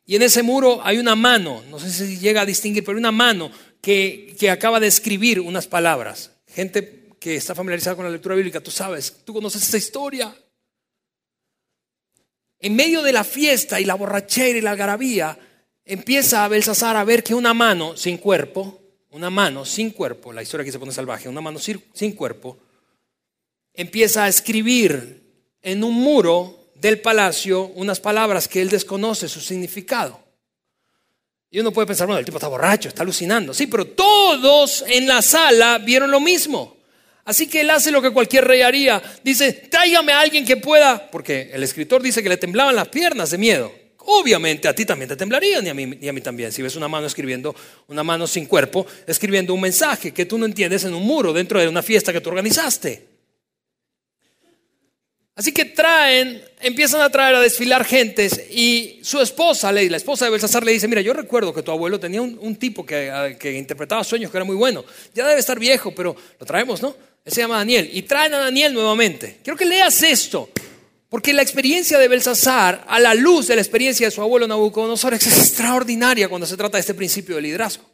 Y 0.07 0.17
en 0.17 0.23
ese 0.23 0.43
muro 0.43 0.81
hay 0.83 0.99
una 0.99 1.15
mano, 1.15 1.63
no 1.71 1.79
sé 1.79 1.91
si 1.91 2.19
llega 2.19 2.43
a 2.43 2.47
distinguir, 2.47 2.85
pero 2.85 2.99
una 2.99 3.13
mano 3.13 3.51
que, 3.83 4.35
que 4.39 4.51
acaba 4.51 4.81
de 4.81 4.87
escribir 4.87 5.41
unas 5.41 5.67
palabras. 5.67 6.31
Gente 6.47 7.04
que 7.25 7.37
está 7.37 7.55
familiarizada 7.55 7.97
con 7.97 8.05
la 8.05 8.11
lectura 8.11 8.35
bíblica, 8.35 8.61
tú 8.61 8.71
sabes, 8.71 9.25
tú 9.25 9.33
conoces 9.33 9.63
esa 9.63 9.79
historia. 9.79 10.37
En 12.59 12.77
medio 12.77 13.01
de 13.01 13.15
la 13.15 13.25
fiesta 13.25 13.81
y 13.81 13.87
la 13.87 13.95
borrachera 13.95 14.59
y 14.59 14.61
la 14.61 14.73
algarabía, 14.73 15.39
empieza 15.87 16.45
a 16.45 16.49
Belsasar 16.49 16.99
a 16.99 17.05
ver 17.05 17.25
que 17.25 17.35
una 17.35 17.55
mano 17.55 17.97
sin 17.97 18.19
cuerpo, 18.19 18.79
una 19.09 19.31
mano 19.31 19.65
sin 19.65 19.93
cuerpo, 19.93 20.35
la 20.35 20.43
historia 20.43 20.67
que 20.67 20.73
se 20.73 20.79
pone 20.79 20.93
salvaje, 20.93 21.27
una 21.27 21.41
mano 21.41 21.59
sin 21.59 22.13
cuerpo, 22.13 22.59
empieza 23.73 24.25
a 24.25 24.29
escribir 24.29 25.57
en 25.63 25.83
un 25.83 25.95
muro 25.95 26.73
del 26.75 27.01
palacio 27.01 27.69
unas 27.69 28.01
palabras 28.01 28.49
que 28.49 28.61
él 28.61 28.69
desconoce 28.69 29.31
su 29.31 29.41
significado. 29.41 30.21
Y 31.51 31.59
uno 31.59 31.73
puede 31.73 31.87
pensar, 31.87 32.07
bueno, 32.07 32.19
el 32.19 32.27
tipo 32.27 32.37
está 32.37 32.49
borracho, 32.49 32.91
está 32.91 33.01
alucinando. 33.01 33.55
Sí, 33.55 33.67
pero 33.67 33.87
todos 33.87 34.85
en 34.87 35.07
la 35.07 35.23
sala 35.23 35.79
vieron 35.79 36.11
lo 36.11 36.21
mismo. 36.21 36.74
Así 37.25 37.49
que 37.49 37.63
él 37.63 37.71
hace 37.71 37.91
lo 37.91 38.03
que 38.03 38.11
cualquier 38.11 38.45
rey 38.45 38.61
haría. 38.61 39.03
Dice, 39.23 39.53
tráigame 39.53 40.13
a 40.13 40.21
alguien 40.21 40.45
que 40.45 40.59
pueda, 40.59 41.11
porque 41.11 41.51
el 41.53 41.63
escritor 41.63 42.03
dice 42.03 42.23
que 42.23 42.29
le 42.29 42.37
temblaban 42.37 42.77
las 42.77 42.89
piernas 42.89 43.31
de 43.31 43.39
miedo. 43.39 43.73
Obviamente 44.07 44.69
a 44.69 44.75
ti 44.75 44.85
también 44.85 45.09
te 45.09 45.17
temblarían 45.17 45.67
y 45.67 45.71
a 45.71 46.13
mí, 46.13 46.21
también. 46.21 46.53
Si 46.53 46.61
ves 46.61 46.77
una 46.77 46.89
mano 46.89 47.07
escribiendo, 47.07 47.57
una 47.89 48.05
mano 48.05 48.27
sin 48.27 48.45
cuerpo, 48.45 48.87
escribiendo 49.07 49.55
un 49.55 49.63
mensaje 49.63 50.13
que 50.13 50.27
tú 50.27 50.37
no 50.37 50.45
entiendes 50.45 50.85
en 50.85 50.93
un 50.93 51.03
muro 51.03 51.33
dentro 51.33 51.59
de 51.59 51.69
una 51.69 51.83
fiesta 51.83 52.13
que 52.13 52.21
tú 52.21 52.29
organizaste. 52.29 53.15
Así 55.37 55.53
que 55.53 55.65
traen, 55.65 56.45
empiezan 56.61 57.01
a 57.01 57.11
traer 57.11 57.35
a 57.35 57.41
desfilar 57.41 57.85
gentes 57.85 58.41
y 58.51 59.01
su 59.03 59.21
esposa, 59.21 59.73
la 59.73 59.81
esposa 59.81 60.27
de 60.27 60.31
Belsasar, 60.31 60.63
le 60.63 60.73
dice, 60.73 60.87
mira, 60.87 61.01
yo 61.01 61.13
recuerdo 61.13 61.53
que 61.53 61.63
tu 61.63 61.73
abuelo 61.73 61.99
tenía 61.99 62.23
un, 62.23 62.39
un 62.41 62.55
tipo 62.57 62.87
que, 62.87 63.37
que 63.41 63.53
interpretaba 63.53 64.05
sueños 64.05 64.31
que 64.31 64.37
era 64.37 64.45
muy 64.45 64.55
bueno. 64.55 64.85
Ya 65.13 65.27
debe 65.27 65.41
estar 65.41 65.59
viejo, 65.59 65.93
pero 65.93 66.15
lo 66.39 66.47
traemos, 66.47 66.83
¿no? 66.83 66.95
Él 67.25 67.33
se 67.33 67.41
llama 67.41 67.59
Daniel. 67.59 67.89
Y 67.93 68.03
traen 68.03 68.35
a 68.35 68.39
Daniel 68.39 68.75
nuevamente. 68.75 69.41
Quiero 69.43 69.57
que 69.57 69.65
leas 69.65 70.03
esto. 70.03 70.51
Porque 71.09 71.33
la 71.33 71.43
experiencia 71.43 71.99
de 71.99 72.09
Belsasar, 72.09 72.85
a 72.89 72.99
la 72.99 73.15
luz 73.15 73.47
de 73.47 73.55
la 73.55 73.63
experiencia 73.63 74.07
de 74.07 74.11
su 74.11 74.21
abuelo 74.21 74.49
Nabucodonosor, 74.49 75.15
es 75.15 75.27
extraordinaria 75.27 76.29
cuando 76.29 76.47
se 76.47 76.57
trata 76.57 76.77
de 76.77 76.81
este 76.81 76.95
principio 76.95 77.37
de 77.37 77.43
liderazgo. 77.43 77.85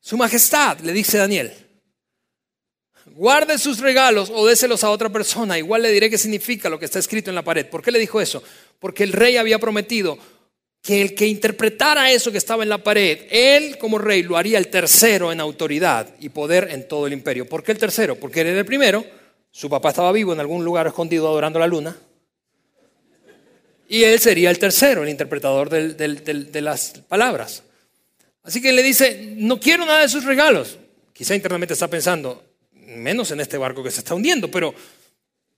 Su 0.00 0.16
majestad, 0.16 0.80
le 0.80 0.92
dice 0.92 1.18
Daniel, 1.18 1.52
guarde 3.06 3.58
sus 3.58 3.78
regalos 3.78 4.30
o 4.34 4.46
déselos 4.46 4.84
a 4.84 4.90
otra 4.90 5.10
persona. 5.10 5.58
Igual 5.58 5.82
le 5.82 5.92
diré 5.92 6.10
qué 6.10 6.18
significa 6.18 6.68
lo 6.68 6.78
que 6.78 6.86
está 6.86 6.98
escrito 6.98 7.30
en 7.30 7.34
la 7.34 7.44
pared. 7.44 7.66
¿Por 7.66 7.82
qué 7.82 7.90
le 7.90 7.98
dijo 7.98 8.20
eso? 8.20 8.42
Porque 8.78 9.04
el 9.04 9.12
rey 9.12 9.36
había 9.36 9.58
prometido 9.58 10.18
que 10.84 11.00
el 11.00 11.14
que 11.14 11.26
interpretara 11.26 12.12
eso 12.12 12.30
que 12.30 12.36
estaba 12.36 12.62
en 12.62 12.68
la 12.68 12.84
pared, 12.84 13.20
él 13.30 13.78
como 13.78 13.96
rey 13.96 14.22
lo 14.22 14.36
haría 14.36 14.58
el 14.58 14.68
tercero 14.68 15.32
en 15.32 15.40
autoridad 15.40 16.14
y 16.20 16.28
poder 16.28 16.68
en 16.70 16.86
todo 16.86 17.06
el 17.06 17.14
imperio. 17.14 17.48
¿Por 17.48 17.64
qué 17.64 17.72
el 17.72 17.78
tercero? 17.78 18.16
Porque 18.16 18.42
él 18.42 18.48
era 18.48 18.58
el 18.58 18.66
primero, 18.66 19.02
su 19.50 19.70
papá 19.70 19.88
estaba 19.88 20.12
vivo 20.12 20.34
en 20.34 20.40
algún 20.40 20.62
lugar 20.62 20.86
escondido 20.86 21.26
adorando 21.26 21.58
la 21.58 21.66
luna, 21.66 21.96
y 23.88 24.04
él 24.04 24.20
sería 24.20 24.50
el 24.50 24.58
tercero, 24.58 25.02
el 25.02 25.08
interpretador 25.08 25.70
de 25.70 26.60
las 26.60 26.90
palabras. 27.08 27.62
Así 28.42 28.60
que 28.60 28.70
le 28.70 28.82
dice, 28.82 29.32
no 29.36 29.58
quiero 29.58 29.86
nada 29.86 30.02
de 30.02 30.08
sus 30.10 30.24
regalos. 30.24 30.78
Quizá 31.14 31.34
internamente 31.34 31.72
está 31.72 31.88
pensando, 31.88 32.44
menos 32.72 33.30
en 33.30 33.40
este 33.40 33.56
barco 33.56 33.82
que 33.82 33.90
se 33.90 34.00
está 34.00 34.14
hundiendo, 34.14 34.50
pero 34.50 34.74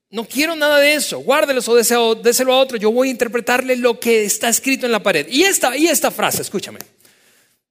no 0.09 0.25
quiero 0.25 0.55
nada 0.55 0.79
de 0.79 0.93
eso. 0.93 1.19
Guárdelos 1.19 1.67
o 1.67 1.75
déselo 1.75 2.53
a 2.53 2.59
otro. 2.59 2.77
Yo 2.77 2.91
voy 2.91 3.09
a 3.09 3.11
interpretarle 3.11 3.75
lo 3.75 3.99
que 3.99 4.23
está 4.23 4.49
escrito 4.49 4.85
en 4.85 4.91
la 4.91 5.03
pared. 5.03 5.27
Y 5.29 5.43
esta, 5.43 5.75
y 5.75 5.87
esta 5.87 6.11
frase, 6.11 6.41
escúchame. 6.41 6.79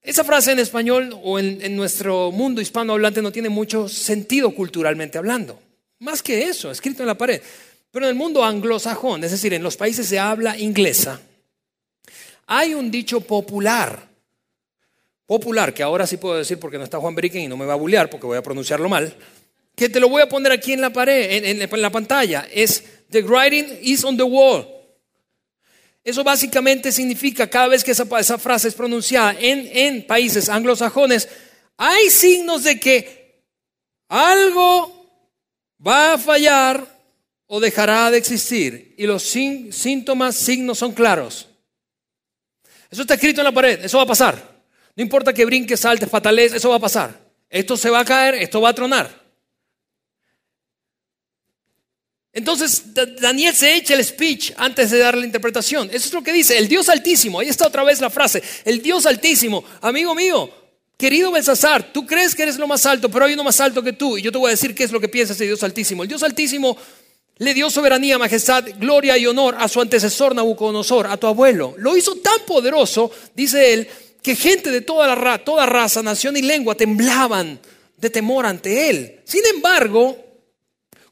Esa 0.03 0.22
frase 0.22 0.53
en 0.53 0.59
español 0.59 1.18
o 1.22 1.39
en, 1.39 1.59
en 1.62 1.74
nuestro 1.74 2.30
mundo 2.30 2.61
hispanohablante 2.61 3.22
no 3.22 3.32
tiene 3.32 3.49
mucho 3.49 3.89
sentido 3.89 4.55
culturalmente 4.55 5.18
hablando. 5.18 5.59
Más 5.99 6.22
que 6.22 6.45
eso, 6.45 6.70
escrito 6.70 7.03
en 7.03 7.09
la 7.09 7.18
pared. 7.18 7.41
Pero 7.91 8.05
en 8.05 8.11
el 8.11 8.14
mundo 8.14 8.45
anglosajón, 8.45 9.24
es 9.24 9.30
decir, 9.30 9.55
en 9.55 9.62
los 9.62 9.76
países 9.76 10.11
de 10.11 10.18
habla 10.18 10.59
inglesa, 10.59 11.20
hay 12.47 12.74
un 12.74 12.91
dicho 12.91 13.22
popular. 13.22 14.07
Popular, 15.24 15.74
que 15.74 15.82
ahora 15.82 16.07
sí 16.07 16.18
puedo 16.18 16.37
decir 16.37 16.61
porque 16.61 16.78
no 16.78 16.84
está 16.84 17.01
Juan 17.01 17.14
Bricken 17.14 17.43
y 17.43 17.49
no 17.49 17.57
me 17.57 17.64
va 17.64 17.72
a 17.72 17.76
bullear 17.76 18.11
porque 18.11 18.26
voy 18.26 18.37
a 18.37 18.43
pronunciarlo 18.43 18.89
mal 18.89 19.16
que 19.76 19.90
te 19.90 20.00
lo 20.00 20.08
voy 20.08 20.22
a 20.22 20.28
poner 20.28 20.50
aquí 20.50 20.72
en 20.72 20.80
la 20.80 20.90
pared, 20.90 21.44
en, 21.44 21.82
la 21.82 21.90
pantalla, 21.90 22.48
es 22.50 22.82
The 23.10 23.22
writing 23.22 23.78
is 23.82 24.02
on 24.02 24.16
the 24.16 24.22
wall. 24.22 24.66
Eso 26.02 26.24
básicamente 26.24 26.90
significa, 26.90 27.48
cada 27.48 27.68
vez 27.68 27.84
que 27.84 27.90
esa, 27.90 28.38
frase 28.38 28.68
es 28.68 28.74
pronunciada 28.74 29.36
en, 29.38 29.68
en 29.72 30.06
países 30.06 30.48
anglosajones, 30.48 31.28
hay 31.76 32.08
signos 32.08 32.64
de 32.64 32.80
que 32.80 33.44
algo 34.08 34.96
va 35.86 36.14
a 36.14 36.18
fallar 36.18 36.86
o 37.46 37.60
dejará 37.60 38.10
de 38.10 38.18
existir. 38.18 38.94
Y 38.96 39.06
los 39.06 39.22
síntomas, 39.22 40.36
signos 40.36 40.78
son 40.78 40.92
claros. 40.92 41.48
Eso 42.90 43.02
está 43.02 43.14
escrito 43.14 43.42
en 43.42 43.46
la 43.46 43.52
pared, 43.52 43.84
eso 43.84 43.98
va 43.98 44.04
a 44.04 44.06
pasar. 44.06 44.56
No 44.94 45.02
importa 45.02 45.34
que 45.34 45.44
brinques, 45.44 45.80
saltes, 45.80 46.08
fatales, 46.08 46.54
eso 46.54 46.70
va 46.70 46.76
a 46.76 46.80
pasar. 46.80 47.20
Esto 47.50 47.76
se 47.76 47.90
va 47.90 48.00
a 48.00 48.04
caer, 48.06 48.36
esto 48.36 48.60
va 48.62 48.70
a 48.70 48.74
tronar. 48.74 49.25
Entonces 52.37 52.82
Daniel 53.18 53.55
se 53.55 53.76
echa 53.76 53.95
el 53.95 54.05
speech 54.05 54.53
antes 54.59 54.91
de 54.91 54.99
dar 54.99 55.16
la 55.16 55.24
interpretación. 55.24 55.89
Eso 55.91 56.09
es 56.09 56.12
lo 56.12 56.22
que 56.22 56.34
dice, 56.34 56.59
el 56.59 56.68
Dios 56.68 56.91
altísimo. 56.91 57.41
Ahí 57.41 57.49
está 57.49 57.66
otra 57.66 57.82
vez 57.82 57.99
la 57.99 58.11
frase, 58.11 58.43
el 58.66 58.82
Dios 58.82 59.07
altísimo. 59.07 59.64
Amigo 59.80 60.14
mío, 60.14 60.51
querido 60.99 61.32
Belsasar, 61.32 61.95
tú 61.95 62.05
crees 62.05 62.34
que 62.34 62.43
eres 62.43 62.59
lo 62.59 62.68
más 62.68 62.84
alto, 62.84 63.11
pero 63.11 63.24
hay 63.24 63.32
uno 63.32 63.43
más 63.43 63.59
alto 63.62 63.82
que 63.82 63.95
tú. 63.95 64.18
Y 64.18 64.22
yo 64.22 64.30
te 64.30 64.37
voy 64.37 64.49
a 64.49 64.51
decir 64.51 64.74
qué 64.74 64.84
es 64.84 64.93
lo 64.93 65.01
que 65.01 65.09
piensa 65.09 65.32
ese 65.32 65.47
Dios 65.47 65.62
altísimo. 65.62 66.03
El 66.03 66.11
Dios 66.11 66.22
altísimo 66.22 66.76
le 67.39 67.55
dio 67.55 67.70
soberanía, 67.70 68.18
majestad, 68.18 68.66
gloria 68.78 69.16
y 69.16 69.26
honor 69.26 69.57
a 69.59 69.66
su 69.66 69.80
antecesor 69.80 70.34
Nabucodonosor, 70.34 71.07
a 71.07 71.16
tu 71.16 71.26
abuelo. 71.28 71.74
Lo 71.78 71.97
hizo 71.97 72.16
tan 72.16 72.41
poderoso, 72.47 73.11
dice 73.34 73.72
él, 73.72 73.89
que 74.22 74.37
gente 74.37 74.70
de 74.70 74.82
toda, 74.82 75.16
la, 75.16 75.39
toda 75.39 75.64
raza, 75.64 76.03
nación 76.03 76.37
y 76.37 76.43
lengua 76.43 76.74
temblaban 76.74 77.59
de 77.97 78.11
temor 78.11 78.45
ante 78.45 78.91
él. 78.91 79.20
Sin 79.24 79.47
embargo, 79.47 80.25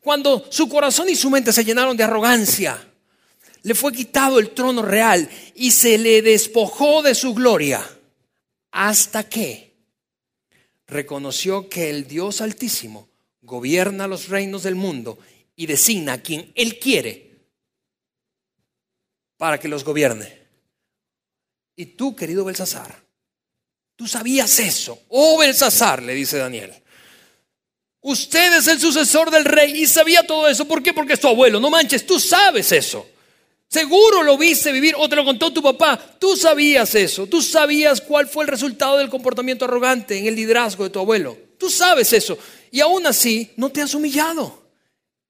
cuando 0.05 0.47
su 0.51 0.69
corazón 0.69 1.09
y 1.09 1.17
su 1.17 1.31
mente 1.31 1.51
se 1.51 1.65
llenaron 1.65 1.97
de 1.97 2.05
arrogancia, 2.05 2.79
le 3.63 3.75
fue 3.75 3.91
quitado 3.91 4.39
el 4.39 4.51
trono 4.51 4.83
real 4.83 5.27
y 5.55 5.71
se 5.71 5.97
le 5.97 6.21
despojó 6.21 7.03
de 7.03 7.15
su 7.15 7.33
gloria 7.33 7.83
hasta 8.71 9.27
que 9.27 9.73
reconoció 10.87 11.71
que 11.71 11.89
el 11.89 12.07
Dios 12.07 12.43
Altísimo 12.43 13.09
gobierna 13.41 14.07
los 14.07 14.29
reinos 14.29 14.63
del 14.63 14.75
mundo 14.75 15.19
y 15.57 15.65
designa 15.65 16.13
a 16.13 16.21
quien 16.21 16.53
Él 16.55 16.79
quiere 16.79 17.47
para 19.39 19.59
que 19.59 19.69
los 19.69 19.85
gobierne. 19.85 20.39
Y 21.77 21.87
tú, 21.87 22.15
querido 22.15 22.45
Belsasar, 22.45 23.03
tú 23.97 24.07
sabías 24.07 24.59
eso. 24.59 25.03
Oh, 25.09 25.39
Belsasar, 25.39 26.03
le 26.03 26.13
dice 26.15 26.37
Daniel. 26.37 26.84
Usted 28.07 28.59
es 28.59 28.69
el 28.69 28.79
sucesor 28.79 29.31
del 29.31 29.47
rey 29.47 29.83
y 29.83 29.87
sabía 29.87 30.27
todo 30.27 30.47
eso. 30.47 30.69
¿Por 30.69 30.83
qué? 30.83 30.93
Porque 30.93 31.15
es 31.15 31.21
tu 31.21 31.27
abuelo. 31.27 31.59
No 31.59 31.71
manches, 31.71 32.05
tú 32.05 32.21
sabes 32.21 32.71
eso. 32.71 33.09
Seguro 33.67 34.23
lo 34.23 34.37
viste 34.37 34.73
vivir 34.73 34.95
o 34.99 35.09
te 35.09 35.17
lo 35.17 35.25
contó 35.25 35.51
tu 35.55 35.63
papá. 35.63 35.99
Tú 36.19 36.37
sabías 36.37 36.95
eso. 36.95 37.27
Tú 37.27 37.41
sabías 37.41 38.03
cuál 38.03 38.29
fue 38.29 38.45
el 38.45 38.51
resultado 38.51 38.99
del 38.99 39.09
comportamiento 39.09 39.65
arrogante 39.65 40.19
en 40.19 40.27
el 40.27 40.37
liderazgo 40.37 40.85
de 40.85 40.91
tu 40.91 40.99
abuelo. 40.99 41.39
Tú 41.59 41.71
sabes 41.71 42.13
eso. 42.13 42.37
Y 42.71 42.81
aún 42.81 43.07
así 43.07 43.53
no 43.57 43.71
te 43.71 43.81
has 43.81 43.95
humillado. 43.95 44.69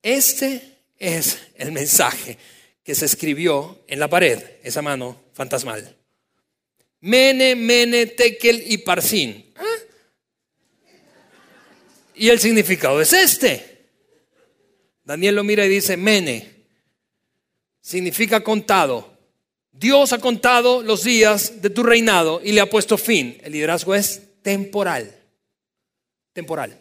Este 0.03 0.81
es 0.99 1.39
el 1.55 1.71
mensaje 1.71 2.39
que 2.83 2.97
se 2.97 3.05
escribió 3.05 3.85
en 3.87 4.01
la 4.01 4.09
pared, 4.09 4.43
esa 4.65 4.83
mano 4.83 5.23
fantasmal. 5.33 5.97
Mene, 7.03 7.55
mene, 7.55 8.07
tekel 8.07 8.65
y 8.67 8.79
parsin. 8.79 9.55
Y 12.15 12.29
el 12.29 12.39
significado 12.39 13.01
es 13.01 13.13
este. 13.13 13.89
Daniel 15.05 15.35
lo 15.35 15.45
mira 15.45 15.65
y 15.65 15.69
dice, 15.69 15.97
mene, 15.97 16.67
significa 17.81 18.43
contado. 18.43 19.19
Dios 19.73 20.13
ha 20.13 20.19
contado 20.19 20.83
los 20.83 21.03
días 21.03 21.61
de 21.61 21.71
tu 21.71 21.83
reinado 21.83 22.41
y 22.43 22.53
le 22.53 22.61
ha 22.61 22.71
puesto 22.71 22.97
fin. 22.97 23.39
El 23.43 23.53
liderazgo 23.53 23.95
es 23.95 24.23
temporal. 24.43 25.15
Temporal. 26.33 26.81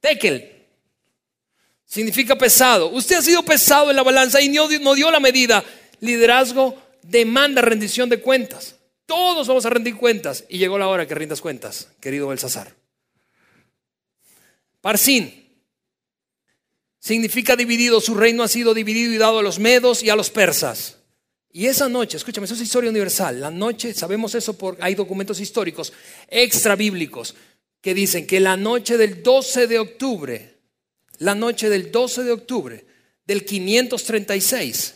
Tekel 0.00 0.58
significa 1.84 2.36
pesado. 2.36 2.90
Usted 2.90 3.16
ha 3.16 3.22
sido 3.22 3.42
pesado 3.42 3.90
en 3.90 3.96
la 3.96 4.02
balanza 4.02 4.40
y 4.40 4.48
no, 4.48 4.68
dio 4.68 5.10
la 5.10 5.20
medida. 5.20 5.64
Liderazgo 6.00 6.80
demanda 7.02 7.60
rendición 7.62 8.08
de 8.08 8.20
cuentas. 8.20 8.76
Todos 9.06 9.48
vamos 9.48 9.66
a 9.66 9.70
rendir 9.70 9.96
cuentas 9.96 10.44
y 10.48 10.58
llegó 10.58 10.78
la 10.78 10.86
hora 10.86 11.06
que 11.06 11.14
rindas 11.14 11.40
cuentas, 11.40 11.88
querido 12.00 12.28
Belsasar. 12.28 12.77
Parsin 14.88 15.30
significa 16.98 17.56
dividido. 17.56 18.00
Su 18.00 18.14
reino 18.14 18.42
ha 18.42 18.48
sido 18.48 18.72
dividido 18.72 19.12
y 19.12 19.18
dado 19.18 19.40
a 19.40 19.42
los 19.42 19.58
medos 19.58 20.02
y 20.02 20.08
a 20.08 20.16
los 20.16 20.30
persas. 20.30 20.96
Y 21.52 21.66
esa 21.66 21.90
noche, 21.90 22.16
escúchame, 22.16 22.46
eso 22.46 22.54
es 22.54 22.62
historia 22.62 22.88
universal. 22.88 23.38
La 23.38 23.50
noche, 23.50 23.92
sabemos 23.92 24.34
eso 24.34 24.56
porque 24.56 24.82
hay 24.82 24.94
documentos 24.94 25.40
históricos 25.40 25.92
extra 26.26 26.74
bíblicos 26.74 27.34
que 27.82 27.92
dicen 27.92 28.26
que 28.26 28.40
la 28.40 28.56
noche 28.56 28.96
del 28.96 29.22
12 29.22 29.66
de 29.66 29.78
octubre 29.78 30.58
la 31.18 31.34
noche 31.34 31.68
del 31.68 31.92
12 31.92 32.24
de 32.24 32.32
octubre 32.32 32.86
del 33.26 33.44
536, 33.44 34.94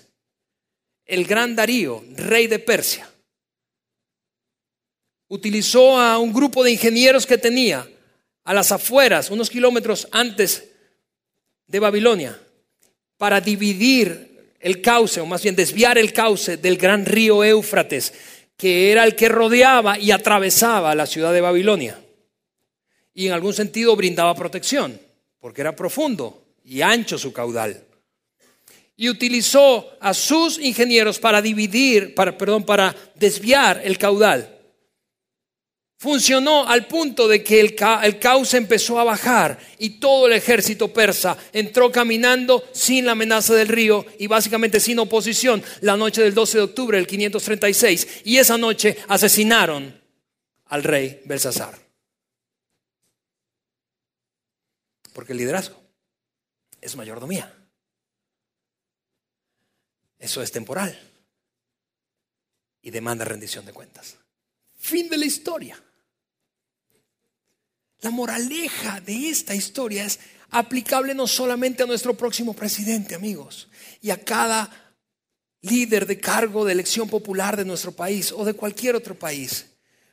el 1.05 1.27
gran 1.27 1.55
Darío, 1.55 2.03
rey 2.17 2.47
de 2.47 2.61
Persia, 2.61 3.13
utilizó 5.29 6.01
a 6.01 6.17
un 6.17 6.33
grupo 6.33 6.65
de 6.65 6.71
ingenieros 6.71 7.27
que 7.27 7.37
tenía 7.37 7.87
a 8.45 8.55
las 8.55 8.73
afueras, 8.73 9.31
unos 9.31 9.51
kilómetros 9.51 10.09
antes 10.11 10.71
de 11.67 11.79
Babilonia, 11.79 12.39
para 13.17 13.41
dividir 13.41 14.55
el 14.61 14.81
cauce, 14.81 15.21
o 15.21 15.27
más 15.27 15.43
bien 15.43 15.57
desviar 15.57 15.99
el 15.99 16.13
cauce 16.13 16.57
del 16.57 16.77
gran 16.77 17.05
río 17.05 17.45
Éufrates, 17.45 18.13
que 18.57 18.93
era 18.93 19.05
el 19.05 19.17
que 19.17 19.29
rodeaba 19.29 19.99
y 19.99 20.11
atravesaba 20.11 20.95
la 20.95 21.07
ciudad 21.07 21.33
de 21.33 21.41
Babilonia. 21.41 21.99
Y 23.15 23.27
en 23.27 23.33
algún 23.33 23.53
sentido 23.53 23.95
brindaba 23.97 24.35
protección 24.35 24.99
porque 25.43 25.61
era 25.61 25.75
profundo 25.75 26.45
y 26.65 26.81
ancho 26.83 27.19
su 27.19 27.33
caudal. 27.33 27.85
Y 28.97 29.09
utilizó 29.09 29.91
a 30.01 30.15
sus 30.15 30.61
ingenieros 30.61 31.19
para 31.19 31.43
dividir, 31.43 32.15
para, 32.15 32.39
perdón, 32.39 32.65
para 32.65 32.95
desviar 33.17 33.81
el 33.83 33.99
caudal. 33.99 34.57
Funcionó 36.03 36.69
al 36.69 36.89
punto 36.89 37.29
de 37.29 37.45
que 37.45 37.61
el, 37.61 37.77
el 38.03 38.19
cauce 38.19 38.57
empezó 38.57 38.99
a 38.99 39.05
bajar 39.05 39.57
y 39.79 40.01
todo 40.01 40.27
el 40.27 40.33
ejército 40.33 40.93
persa 40.93 41.39
entró 41.53 41.93
caminando 41.93 42.69
sin 42.73 43.07
la 43.07 43.13
amenaza 43.13 43.55
del 43.55 43.69
río 43.69 44.05
y 44.19 44.27
básicamente 44.27 44.81
sin 44.81 44.99
oposición 44.99 45.63
la 45.81 45.97
noche 45.97 46.21
del 46.21 46.35
12 46.35 46.59
de 46.59 46.65
octubre 46.65 46.99
del 46.99 47.07
536. 47.07 48.23
Y 48.25 48.39
esa 48.39 48.59
noche 48.59 48.97
asesinaron 49.07 50.03
al 50.65 50.83
rey 50.83 51.23
Belsasar. 51.25 51.79
Porque 55.13 55.35
el 55.35 55.39
liderazgo 55.39 55.81
es 56.81 56.97
mayordomía. 56.97 57.55
Eso 60.19 60.43
es 60.43 60.51
temporal 60.51 60.99
y 62.83 62.91
demanda 62.91 63.25
rendición 63.25 63.65
de 63.65 63.73
cuentas. 63.73 64.17
Fin 64.77 65.09
de 65.09 65.17
la 65.17 65.27
historia. 65.27 65.81
La 68.03 68.11
moraleja 68.11 69.01
de 69.01 69.29
esta 69.29 69.55
historia 69.55 70.05
es 70.05 70.19
aplicable 70.51 71.15
no 71.15 71.29
solamente 71.29 71.85
a 71.85 71.87
nuestro 71.87 72.15
próximo 72.15 72.53
presidente, 72.53 73.15
amigos, 73.15 73.69
y 74.01 74.11
a 74.11 74.17
cada 74.17 74.69
líder 75.61 76.07
de 76.07 76.19
cargo 76.19 76.65
de 76.65 76.73
elección 76.73 77.09
popular 77.09 77.57
de 77.57 77.65
nuestro 77.65 77.93
país 77.93 78.33
o 78.37 78.45
de 78.45 78.55
cualquier 78.55 78.97
otro 78.97 79.15
país, 79.15 79.67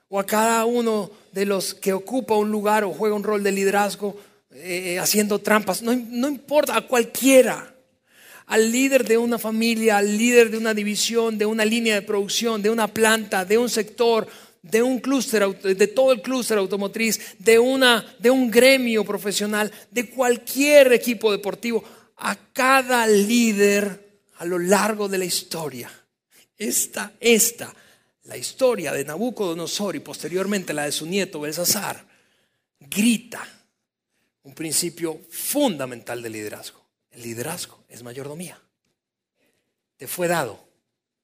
o 0.07 0.19
a 0.19 0.25
cada 0.27 0.65
uno 0.65 1.09
de 1.31 1.47
los 1.47 1.73
que 1.73 1.91
ocupa 1.91 2.35
un 2.35 2.51
lugar 2.51 2.83
o 2.83 2.93
juega 2.93 3.15
un 3.15 3.23
rol 3.23 3.41
de 3.41 3.51
liderazgo 3.51 4.15
eh, 4.51 4.99
haciendo 4.99 5.39
trampas, 5.39 5.81
no, 5.81 5.95
no 5.95 6.27
importa, 6.27 6.77
a 6.77 6.87
cualquiera, 6.87 7.73
al 8.45 8.71
líder 8.71 9.03
de 9.03 9.17
una 9.17 9.39
familia, 9.39 9.97
al 9.97 10.15
líder 10.15 10.51
de 10.51 10.57
una 10.59 10.75
división, 10.75 11.39
de 11.39 11.47
una 11.47 11.65
línea 11.65 11.95
de 11.95 12.03
producción, 12.03 12.61
de 12.61 12.69
una 12.69 12.87
planta, 12.87 13.45
de 13.45 13.57
un 13.57 13.69
sector, 13.69 14.27
de 14.61 14.81
un 14.81 14.99
clúster, 14.99 15.47
de 15.61 15.87
todo 15.87 16.11
el 16.11 16.21
clúster 16.21 16.57
automotriz, 16.57 17.37
de, 17.39 17.59
una, 17.59 18.15
de 18.19 18.29
un 18.29 18.51
gremio 18.51 19.05
profesional, 19.05 19.71
de 19.91 20.09
cualquier 20.09 20.93
equipo 20.93 21.31
deportivo, 21.31 21.83
a 22.17 22.35
cada 22.53 23.07
líder 23.07 24.21
a 24.37 24.45
lo 24.45 24.59
largo 24.59 25.07
de 25.07 25.17
la 25.17 25.25
historia. 25.25 25.89
Esta, 26.57 27.13
esta, 27.19 27.73
la 28.23 28.37
historia 28.37 28.91
de 28.91 29.05
Nabucodonosor 29.05 29.95
y 29.95 29.99
posteriormente 29.99 30.73
la 30.73 30.85
de 30.85 30.91
su 30.91 31.05
nieto 31.05 31.39
Belsasar, 31.39 32.05
grita 32.79 33.47
un 34.43 34.53
principio 34.53 35.21
fundamental 35.29 36.21
del 36.21 36.33
liderazgo. 36.33 36.85
El 37.11 37.23
liderazgo 37.23 37.83
es 37.87 38.03
mayordomía. 38.03 38.59
Te 39.97 40.07
fue 40.07 40.27
dado, 40.27 40.59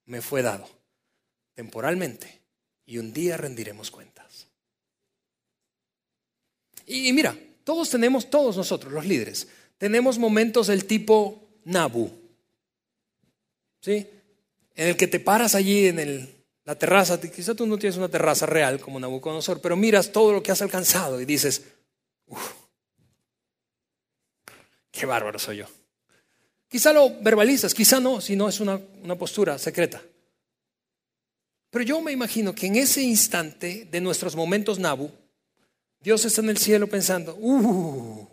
me 0.06 0.22
fue 0.22 0.42
dado, 0.42 0.68
temporalmente, 1.54 2.42
y 2.86 2.98
un 2.98 3.14
día 3.14 3.38
rendiremos 3.38 3.92
cuentas. 3.92 4.48
Y, 6.86 7.12
mira, 7.14 7.38
todos 7.64 7.90
tenemos, 7.90 8.30
todos 8.30 8.58
nosotros, 8.58 8.94
los 8.94 9.06
líderes, 9.06 9.48
tenemos 9.78 10.18
momentos 10.20 10.68
del 10.68 10.86
tipo 10.86 11.48
Nabu. 11.64 12.12
¿Sí? 13.82 14.08
En 14.76 14.90
el 14.90 14.98
que 14.98 15.08
te 15.08 15.20
paras 15.20 15.56
allí 15.56 15.88
en 15.88 16.36
la 16.64 16.76
terraza, 16.76 17.20
quizá 17.20 17.56
tú 17.56 17.66
no 17.66 17.78
tienes 17.78 17.98
una 17.98 18.10
terraza 18.10 18.46
real 18.46 18.80
como 18.80 19.00
Nabucodonosor, 19.00 19.62
pero 19.62 19.76
miras 19.76 20.12
todo 20.12 20.34
lo 20.34 20.44
que 20.44 20.52
has 20.52 20.62
alcanzado 20.62 21.22
y 21.22 21.26
dices, 21.26 21.64
uff, 22.28 22.66
Qué 24.96 25.06
bárbaro 25.06 25.38
soy 25.38 25.58
yo. 25.58 25.66
Quizá 26.70 26.94
lo 26.94 27.20
verbalizas, 27.20 27.74
quizá 27.74 28.00
no, 28.00 28.22
si 28.22 28.36
no 28.38 28.48
es 28.48 28.62
una, 28.62 28.80
postura 29.20 29.58
secreta. 29.58 30.02
Pero 31.76 31.84
yo 31.84 32.00
me 32.00 32.14
imagino 32.14 32.56
que 32.56 32.68
en 32.68 32.78
ese 32.78 33.02
instante 33.02 33.86
de 33.92 34.00
nuestros 34.00 34.34
momentos 34.34 34.80
Nabu, 34.80 35.12
Dios 36.00 36.24
está 36.24 36.40
en 36.40 36.52
el 36.52 36.58
cielo 36.58 36.88
pensando, 36.88 37.36
uh, 37.36 38.26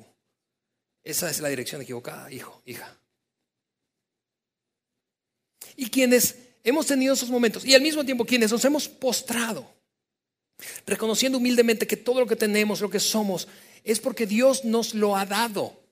esa 1.02 1.28
es 1.28 1.40
la 1.40 1.48
dirección 1.48 1.82
equivocada, 1.82 2.30
hijo, 2.30 2.62
hija. 2.64 2.96
Y 5.74 5.90
quienes 5.90 6.36
hemos 6.62 6.86
tenido 6.86 7.14
esos 7.14 7.30
momentos, 7.30 7.64
y 7.64 7.74
al 7.74 7.82
mismo 7.82 8.04
tiempo 8.04 8.24
quienes 8.24 8.52
nos 8.52 8.64
hemos 8.64 8.88
postrado, 8.88 9.68
reconociendo 10.86 11.38
humildemente 11.38 11.84
que 11.84 11.96
todo 11.96 12.20
lo 12.20 12.28
que 12.28 12.36
tenemos, 12.36 12.80
lo 12.80 12.90
que 12.90 13.00
somos, 13.00 13.48
es 13.82 13.98
porque 13.98 14.24
Dios 14.24 14.64
nos 14.64 14.94
lo 14.94 15.16
ha 15.16 15.26
dado. 15.26 15.82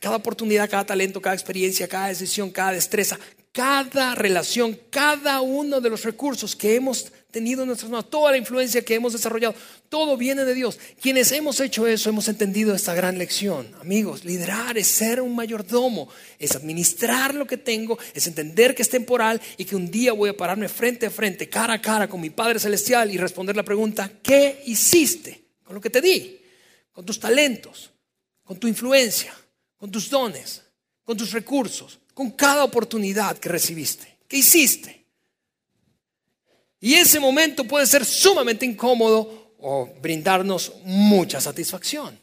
Cada 0.00 0.16
oportunidad, 0.16 0.70
cada 0.70 0.86
talento, 0.86 1.20
cada 1.20 1.36
experiencia, 1.36 1.88
cada 1.88 2.08
decisión, 2.08 2.50
cada 2.50 2.72
destreza, 2.72 3.18
cada 3.56 4.14
relación, 4.14 4.78
cada 4.90 5.40
uno 5.40 5.80
de 5.80 5.88
los 5.88 6.02
recursos 6.02 6.54
que 6.54 6.74
hemos 6.74 7.10
tenido 7.30 7.62
en 7.62 7.68
nuestras 7.68 7.90
manos, 7.90 8.10
toda 8.10 8.30
la 8.30 8.36
influencia 8.36 8.84
que 8.84 8.94
hemos 8.94 9.14
desarrollado, 9.14 9.54
todo 9.88 10.18
viene 10.18 10.44
de 10.44 10.52
Dios. 10.52 10.78
Quienes 11.00 11.32
hemos 11.32 11.58
hecho 11.60 11.86
eso 11.86 12.10
hemos 12.10 12.28
entendido 12.28 12.74
esta 12.74 12.92
gran 12.92 13.16
lección. 13.16 13.74
Amigos, 13.80 14.26
liderar 14.26 14.76
es 14.76 14.88
ser 14.88 15.22
un 15.22 15.34
mayordomo, 15.34 16.10
es 16.38 16.54
administrar 16.54 17.34
lo 17.34 17.46
que 17.46 17.56
tengo, 17.56 17.98
es 18.12 18.26
entender 18.26 18.74
que 18.74 18.82
es 18.82 18.90
temporal 18.90 19.40
y 19.56 19.64
que 19.64 19.74
un 19.74 19.90
día 19.90 20.12
voy 20.12 20.28
a 20.28 20.36
pararme 20.36 20.68
frente 20.68 21.06
a 21.06 21.10
frente, 21.10 21.48
cara 21.48 21.72
a 21.72 21.80
cara 21.80 22.08
con 22.08 22.20
mi 22.20 22.28
Padre 22.28 22.58
Celestial 22.58 23.10
y 23.10 23.16
responder 23.16 23.56
la 23.56 23.62
pregunta, 23.62 24.20
¿qué 24.22 24.64
hiciste 24.66 25.46
con 25.64 25.76
lo 25.76 25.80
que 25.80 25.88
te 25.88 26.02
di? 26.02 26.42
Con 26.92 27.06
tus 27.06 27.18
talentos, 27.18 27.90
con 28.44 28.58
tu 28.58 28.68
influencia, 28.68 29.34
con 29.78 29.90
tus 29.90 30.10
dones, 30.10 30.60
con 31.04 31.16
tus 31.16 31.32
recursos 31.32 32.00
con 32.16 32.30
cada 32.30 32.64
oportunidad 32.64 33.36
que 33.36 33.50
recibiste. 33.50 34.16
¿Qué 34.26 34.38
hiciste? 34.38 35.04
Y 36.80 36.94
ese 36.94 37.20
momento 37.20 37.64
puede 37.64 37.84
ser 37.84 38.06
sumamente 38.06 38.64
incómodo 38.64 39.52
o 39.58 39.86
brindarnos 40.00 40.72
mucha 40.84 41.42
satisfacción. 41.42 42.18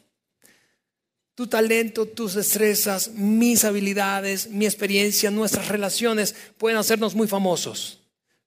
Tu 1.36 1.46
talento, 1.46 2.06
tus 2.06 2.34
destrezas, 2.34 3.10
mis 3.10 3.64
habilidades, 3.64 4.48
mi 4.48 4.64
experiencia, 4.64 5.30
nuestras 5.30 5.68
relaciones 5.68 6.34
pueden 6.58 6.76
hacernos 6.76 7.14
muy 7.14 7.28
famosos, 7.28 8.00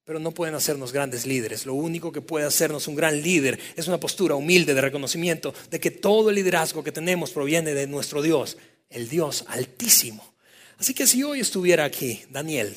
pero 0.03 0.19
no 0.19 0.31
pueden 0.31 0.53
hacernos 0.53 0.91
grandes 0.91 1.25
líderes. 1.25 1.65
Lo 1.65 1.75
único 1.75 2.11
que 2.11 2.19
puede 2.19 2.45
hacernos 2.45 2.89
un 2.89 2.95
gran 2.95 3.21
líder 3.21 3.57
es 3.77 3.87
una 3.87 4.01
postura 4.01 4.35
humilde 4.35 4.73
de 4.73 4.81
reconocimiento 4.81 5.53
de 5.71 5.79
que 5.79 5.91
todo 5.91 6.29
el 6.29 6.35
liderazgo 6.35 6.83
que 6.83 6.91
tenemos 6.91 7.31
proviene 7.31 7.73
de 7.73 7.87
nuestro 7.87 8.21
Dios, 8.21 8.57
el 8.89 9.07
Dios 9.07 9.45
altísimo 9.47 10.36
Así 10.78 10.93
que 10.93 11.07
si 11.07 11.23
hoy 11.23 11.39
estuviera 11.39 11.86
aquí 11.86 12.23
Daniel 12.30 12.75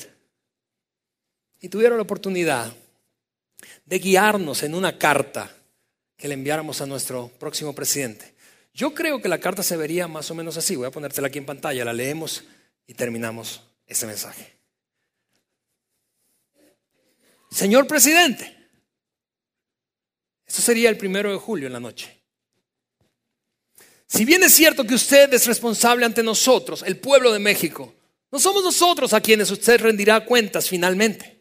y 1.59 1.69
tuviera 1.69 1.95
la 1.95 2.01
oportunidad 2.01 2.73
de 3.85 3.99
guiarnos 3.99 4.63
en 4.63 4.73
una 4.73 4.97
carta 4.97 5.55
que 6.17 6.27
le 6.27 6.33
enviáramos 6.33 6.81
a 6.81 6.87
nuestro 6.87 7.29
próximo 7.39 7.73
presidente, 7.75 8.33
yo 8.73 8.93
creo 8.93 9.21
que 9.21 9.29
la 9.29 9.39
carta 9.39 9.63
se 9.63 9.77
vería 9.77 10.07
más 10.07 10.31
o 10.31 10.35
menos 10.35 10.57
así. 10.57 10.75
Voy 10.75 10.87
a 10.87 10.91
ponértela 10.91 11.27
aquí 11.27 11.37
en 11.37 11.45
pantalla, 11.45 11.85
la 11.85 11.93
leemos 11.93 12.43
y 12.87 12.93
terminamos 12.93 13.61
este 13.85 14.07
mensaje. 14.07 14.53
Señor 17.51 17.85
presidente, 17.85 18.57
esto 20.47 20.61
sería 20.61 20.89
el 20.89 20.97
primero 20.97 21.31
de 21.31 21.37
julio 21.37 21.67
en 21.67 21.73
la 21.73 21.79
noche. 21.79 22.20
Si 24.11 24.25
bien 24.25 24.43
es 24.43 24.53
cierto 24.53 24.83
que 24.83 24.95
usted 24.95 25.33
es 25.33 25.47
responsable 25.47 26.05
ante 26.05 26.21
nosotros, 26.21 26.83
el 26.85 26.97
pueblo 26.97 27.31
de 27.31 27.39
México, 27.39 27.95
no 28.29 28.39
somos 28.39 28.61
nosotros 28.61 29.13
a 29.13 29.21
quienes 29.21 29.49
usted 29.49 29.79
rendirá 29.79 30.25
cuentas 30.25 30.67
finalmente. 30.67 31.39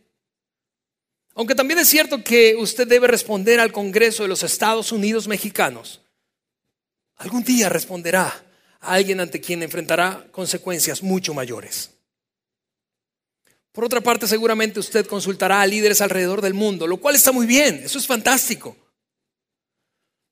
Aunque 1.34 1.56
también 1.56 1.80
es 1.80 1.88
cierto 1.88 2.22
que 2.22 2.54
usted 2.54 2.86
debe 2.86 3.08
responder 3.08 3.58
al 3.58 3.72
Congreso 3.72 4.22
de 4.22 4.28
los 4.28 4.44
Estados 4.44 4.92
Unidos 4.92 5.26
mexicanos, 5.26 6.02
algún 7.16 7.42
día 7.42 7.68
responderá 7.68 8.26
a 8.78 8.92
alguien 8.92 9.18
ante 9.18 9.40
quien 9.40 9.64
enfrentará 9.64 10.28
consecuencias 10.30 11.02
mucho 11.02 11.34
mayores. 11.34 11.90
Por 13.72 13.84
otra 13.84 14.00
parte, 14.00 14.28
seguramente 14.28 14.78
usted 14.78 15.06
consultará 15.06 15.60
a 15.60 15.66
líderes 15.66 16.00
alrededor 16.00 16.40
del 16.40 16.54
mundo, 16.54 16.86
lo 16.86 16.98
cual 16.98 17.16
está 17.16 17.32
muy 17.32 17.46
bien, 17.46 17.82
eso 17.84 17.98
es 17.98 18.06
fantástico. 18.06 18.76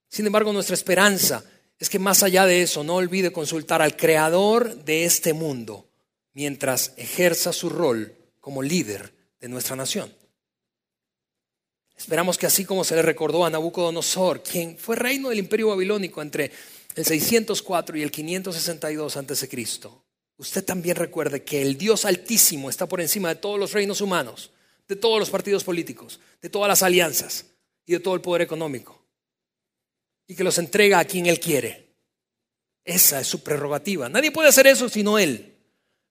Sin 0.09 0.24
embargo, 0.24 0.53
nuestra 0.53 0.74
esperanza 0.74 1.45
es 1.79 1.89
que 1.89 1.99
más 1.99 2.22
allá 2.22 2.45
de 2.47 2.62
eso 2.62 2.83
no 2.83 2.97
olvide 2.97 3.33
consultar 3.33 3.83
al 3.83 3.97
creador 3.97 4.85
de 4.85 5.05
este 5.05 5.33
mundo 5.33 5.89
mientras 6.35 6.93
ejerza 6.97 7.53
su 7.53 7.68
rol 7.68 8.14
como 8.41 8.62
líder 8.62 9.12
de 9.41 9.49
nuestra 9.49 9.76
nación. 9.76 10.12
Esperamos 11.97 12.39
que 12.39 12.47
así 12.47 12.64
como 12.64 12.85
se 12.85 12.95
le 12.95 13.03
recordó 13.03 13.45
a 13.45 13.51
Nabucodonosor, 13.51 14.43
quien 14.43 14.79
fue 14.79 14.97
reino 14.97 15.31
del 15.31 15.39
imperio 15.39 15.68
babilónico 15.68 16.22
entre 16.22 16.51
el 16.95 17.05
604 17.05 17.97
y 17.97 18.03
el 18.03 18.11
562 18.11 19.16
a.C., 19.16 19.68
usted 20.37 20.64
también 20.64 20.97
recuerde 20.97 21.43
que 21.43 21.61
el 21.62 21.76
Dios 21.76 22.05
altísimo 22.05 22.70
está 22.70 22.87
por 22.87 23.01
encima 23.01 23.29
de 23.29 23.35
todos 23.37 23.59
los 23.59 23.72
reinos 23.72 24.01
humanos, 24.01 24.53
de 24.87 24.95
todos 24.95 25.18
los 25.18 25.31
partidos 25.31 25.64
políticos, 25.64 26.20
de 26.41 26.49
todas 26.49 26.68
las 26.68 26.83
alianzas 26.85 27.47
y 27.85 27.93
de 27.93 28.01
todo 28.01 28.14
el 28.14 28.20
poder 28.20 28.43
económico 28.43 28.97
y 30.29 30.37
que 30.37 30.45
los 30.45 30.59
entrega 30.59 31.01
a 31.01 31.05
quien 31.05 31.26
Él 31.26 31.41
quiere. 31.41 31.89
Esa 32.85 33.20
es 33.20 33.26
su 33.26 33.43
prerrogativa. 33.43 34.09
Nadie 34.09 34.31
puede 34.31 34.51
hacer 34.51 34.66
eso 34.68 34.89
sino 34.89 35.18
Él. 35.18 35.57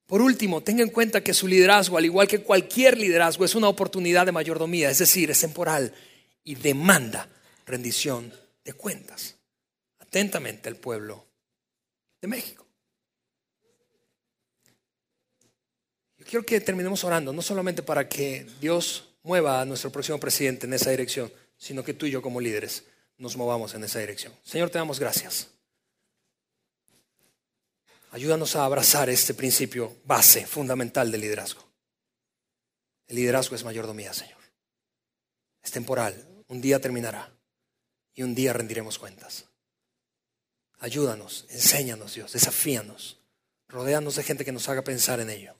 Por 0.08 0.22
último, 0.22 0.62
tenga 0.62 0.84
en 0.84 0.90
cuenta 0.90 1.22
que 1.22 1.34
su 1.34 1.48
liderazgo, 1.48 1.98
al 1.98 2.06
igual 2.06 2.28
que 2.28 2.42
cualquier 2.42 2.98
liderazgo, 2.98 3.46
es 3.46 3.56
una 3.56 3.68
oportunidad 3.68 4.26
de 4.26 4.32
mayordomía, 4.32 4.90
es 4.90 5.00
decir, 5.00 5.30
es 5.30 5.40
temporal 5.40 5.94
y 6.44 6.56
demanda 6.56 7.30
rendición 7.66 8.34
de 8.64 8.74
cuentas. 8.74 9.36
Atentamente 10.00 10.70
el 10.70 10.78
pueblo 10.78 11.26
de 12.22 12.28
México. 12.28 12.66
Yo 16.18 16.26
quiero 16.26 16.46
que 16.46 16.62
terminemos 16.62 17.04
orando, 17.04 17.34
no 17.34 17.42
solamente 17.42 17.84
para 17.84 18.08
que 18.08 18.48
Dios 18.62 19.10
mueva 19.24 19.62
a 19.62 19.66
nuestro 19.66 19.92
próximo 19.92 20.20
presidente 20.20 20.66
en 20.66 20.74
esa 20.74 20.90
dirección, 20.90 21.32
sino 21.58 21.84
que 21.84 21.94
tú 21.94 22.06
y 22.06 22.12
yo 22.12 22.22
como 22.22 22.40
líderes 22.40 22.86
nos 23.18 23.36
movamos 23.36 23.74
en 23.74 23.84
esa 23.84 24.00
dirección. 24.00 24.34
Señor, 24.44 24.70
te 24.70 24.78
damos 24.78 25.00
gracias. 25.00 25.48
Ayúdanos 28.12 28.56
a 28.56 28.66
abrazar 28.66 29.10
este 29.10 29.34
principio 29.34 29.98
base, 30.06 30.46
fundamental 30.46 31.12
del 31.12 31.22
liderazgo. 31.22 31.64
El 33.08 33.18
liderazgo 33.18 33.56
es 33.56 33.64
mayordomía, 33.64 34.14
Señor. 34.14 34.38
Es 35.62 35.72
temporal, 35.72 36.44
un 36.48 36.62
día 36.62 36.80
terminará 36.80 37.34
y 38.14 38.24
un 38.24 38.34
día 38.34 38.54
rendiremos 38.54 38.98
cuentas. 38.98 39.46
Ayúdanos, 40.80 41.46
enséñanos, 41.50 42.14
Dios, 42.14 42.32
desafíanos, 42.32 43.20
rodeanos 43.68 44.16
de 44.16 44.24
gente 44.24 44.46
que 44.46 44.52
nos 44.52 44.70
haga 44.70 44.84
pensar 44.84 45.20
en 45.20 45.30
ello. 45.30 45.56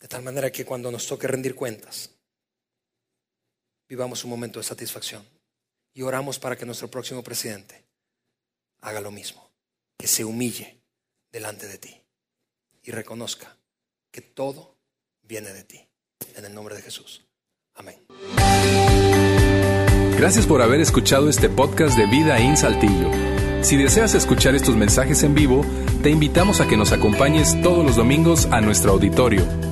De 0.00 0.08
tal 0.08 0.22
manera 0.22 0.50
que 0.50 0.64
cuando 0.64 0.90
nos 0.90 1.06
toque 1.06 1.28
rendir 1.28 1.54
cuentas, 1.54 2.10
vivamos 3.88 4.24
un 4.24 4.30
momento 4.30 4.58
de 4.58 4.64
satisfacción 4.64 5.24
y 5.94 6.02
oramos 6.02 6.38
para 6.38 6.56
que 6.56 6.66
nuestro 6.66 6.90
próximo 6.90 7.22
presidente 7.22 7.84
haga 8.80 9.00
lo 9.00 9.10
mismo, 9.10 9.50
que 9.96 10.06
se 10.06 10.24
humille 10.24 10.80
delante 11.30 11.66
de 11.66 11.78
ti 11.78 12.02
y 12.82 12.90
reconozca 12.90 13.56
que 14.10 14.20
todo 14.20 14.76
viene 15.22 15.52
de 15.52 15.64
ti. 15.64 15.88
En 16.36 16.44
el 16.44 16.54
nombre 16.54 16.74
de 16.76 16.82
Jesús. 16.82 17.24
Amén. 17.74 17.96
Gracias 20.16 20.46
por 20.46 20.62
haber 20.62 20.80
escuchado 20.80 21.28
este 21.28 21.48
podcast 21.48 21.96
de 21.96 22.06
Vida 22.06 22.38
en 22.38 22.56
Saltillo. 22.56 23.10
Si 23.62 23.76
deseas 23.76 24.14
escuchar 24.14 24.54
estos 24.54 24.76
mensajes 24.76 25.22
en 25.22 25.34
vivo, 25.34 25.64
te 26.02 26.10
invitamos 26.10 26.60
a 26.60 26.68
que 26.68 26.76
nos 26.76 26.92
acompañes 26.92 27.60
todos 27.62 27.84
los 27.84 27.96
domingos 27.96 28.46
a 28.46 28.60
nuestro 28.60 28.92
auditorio 28.92 29.71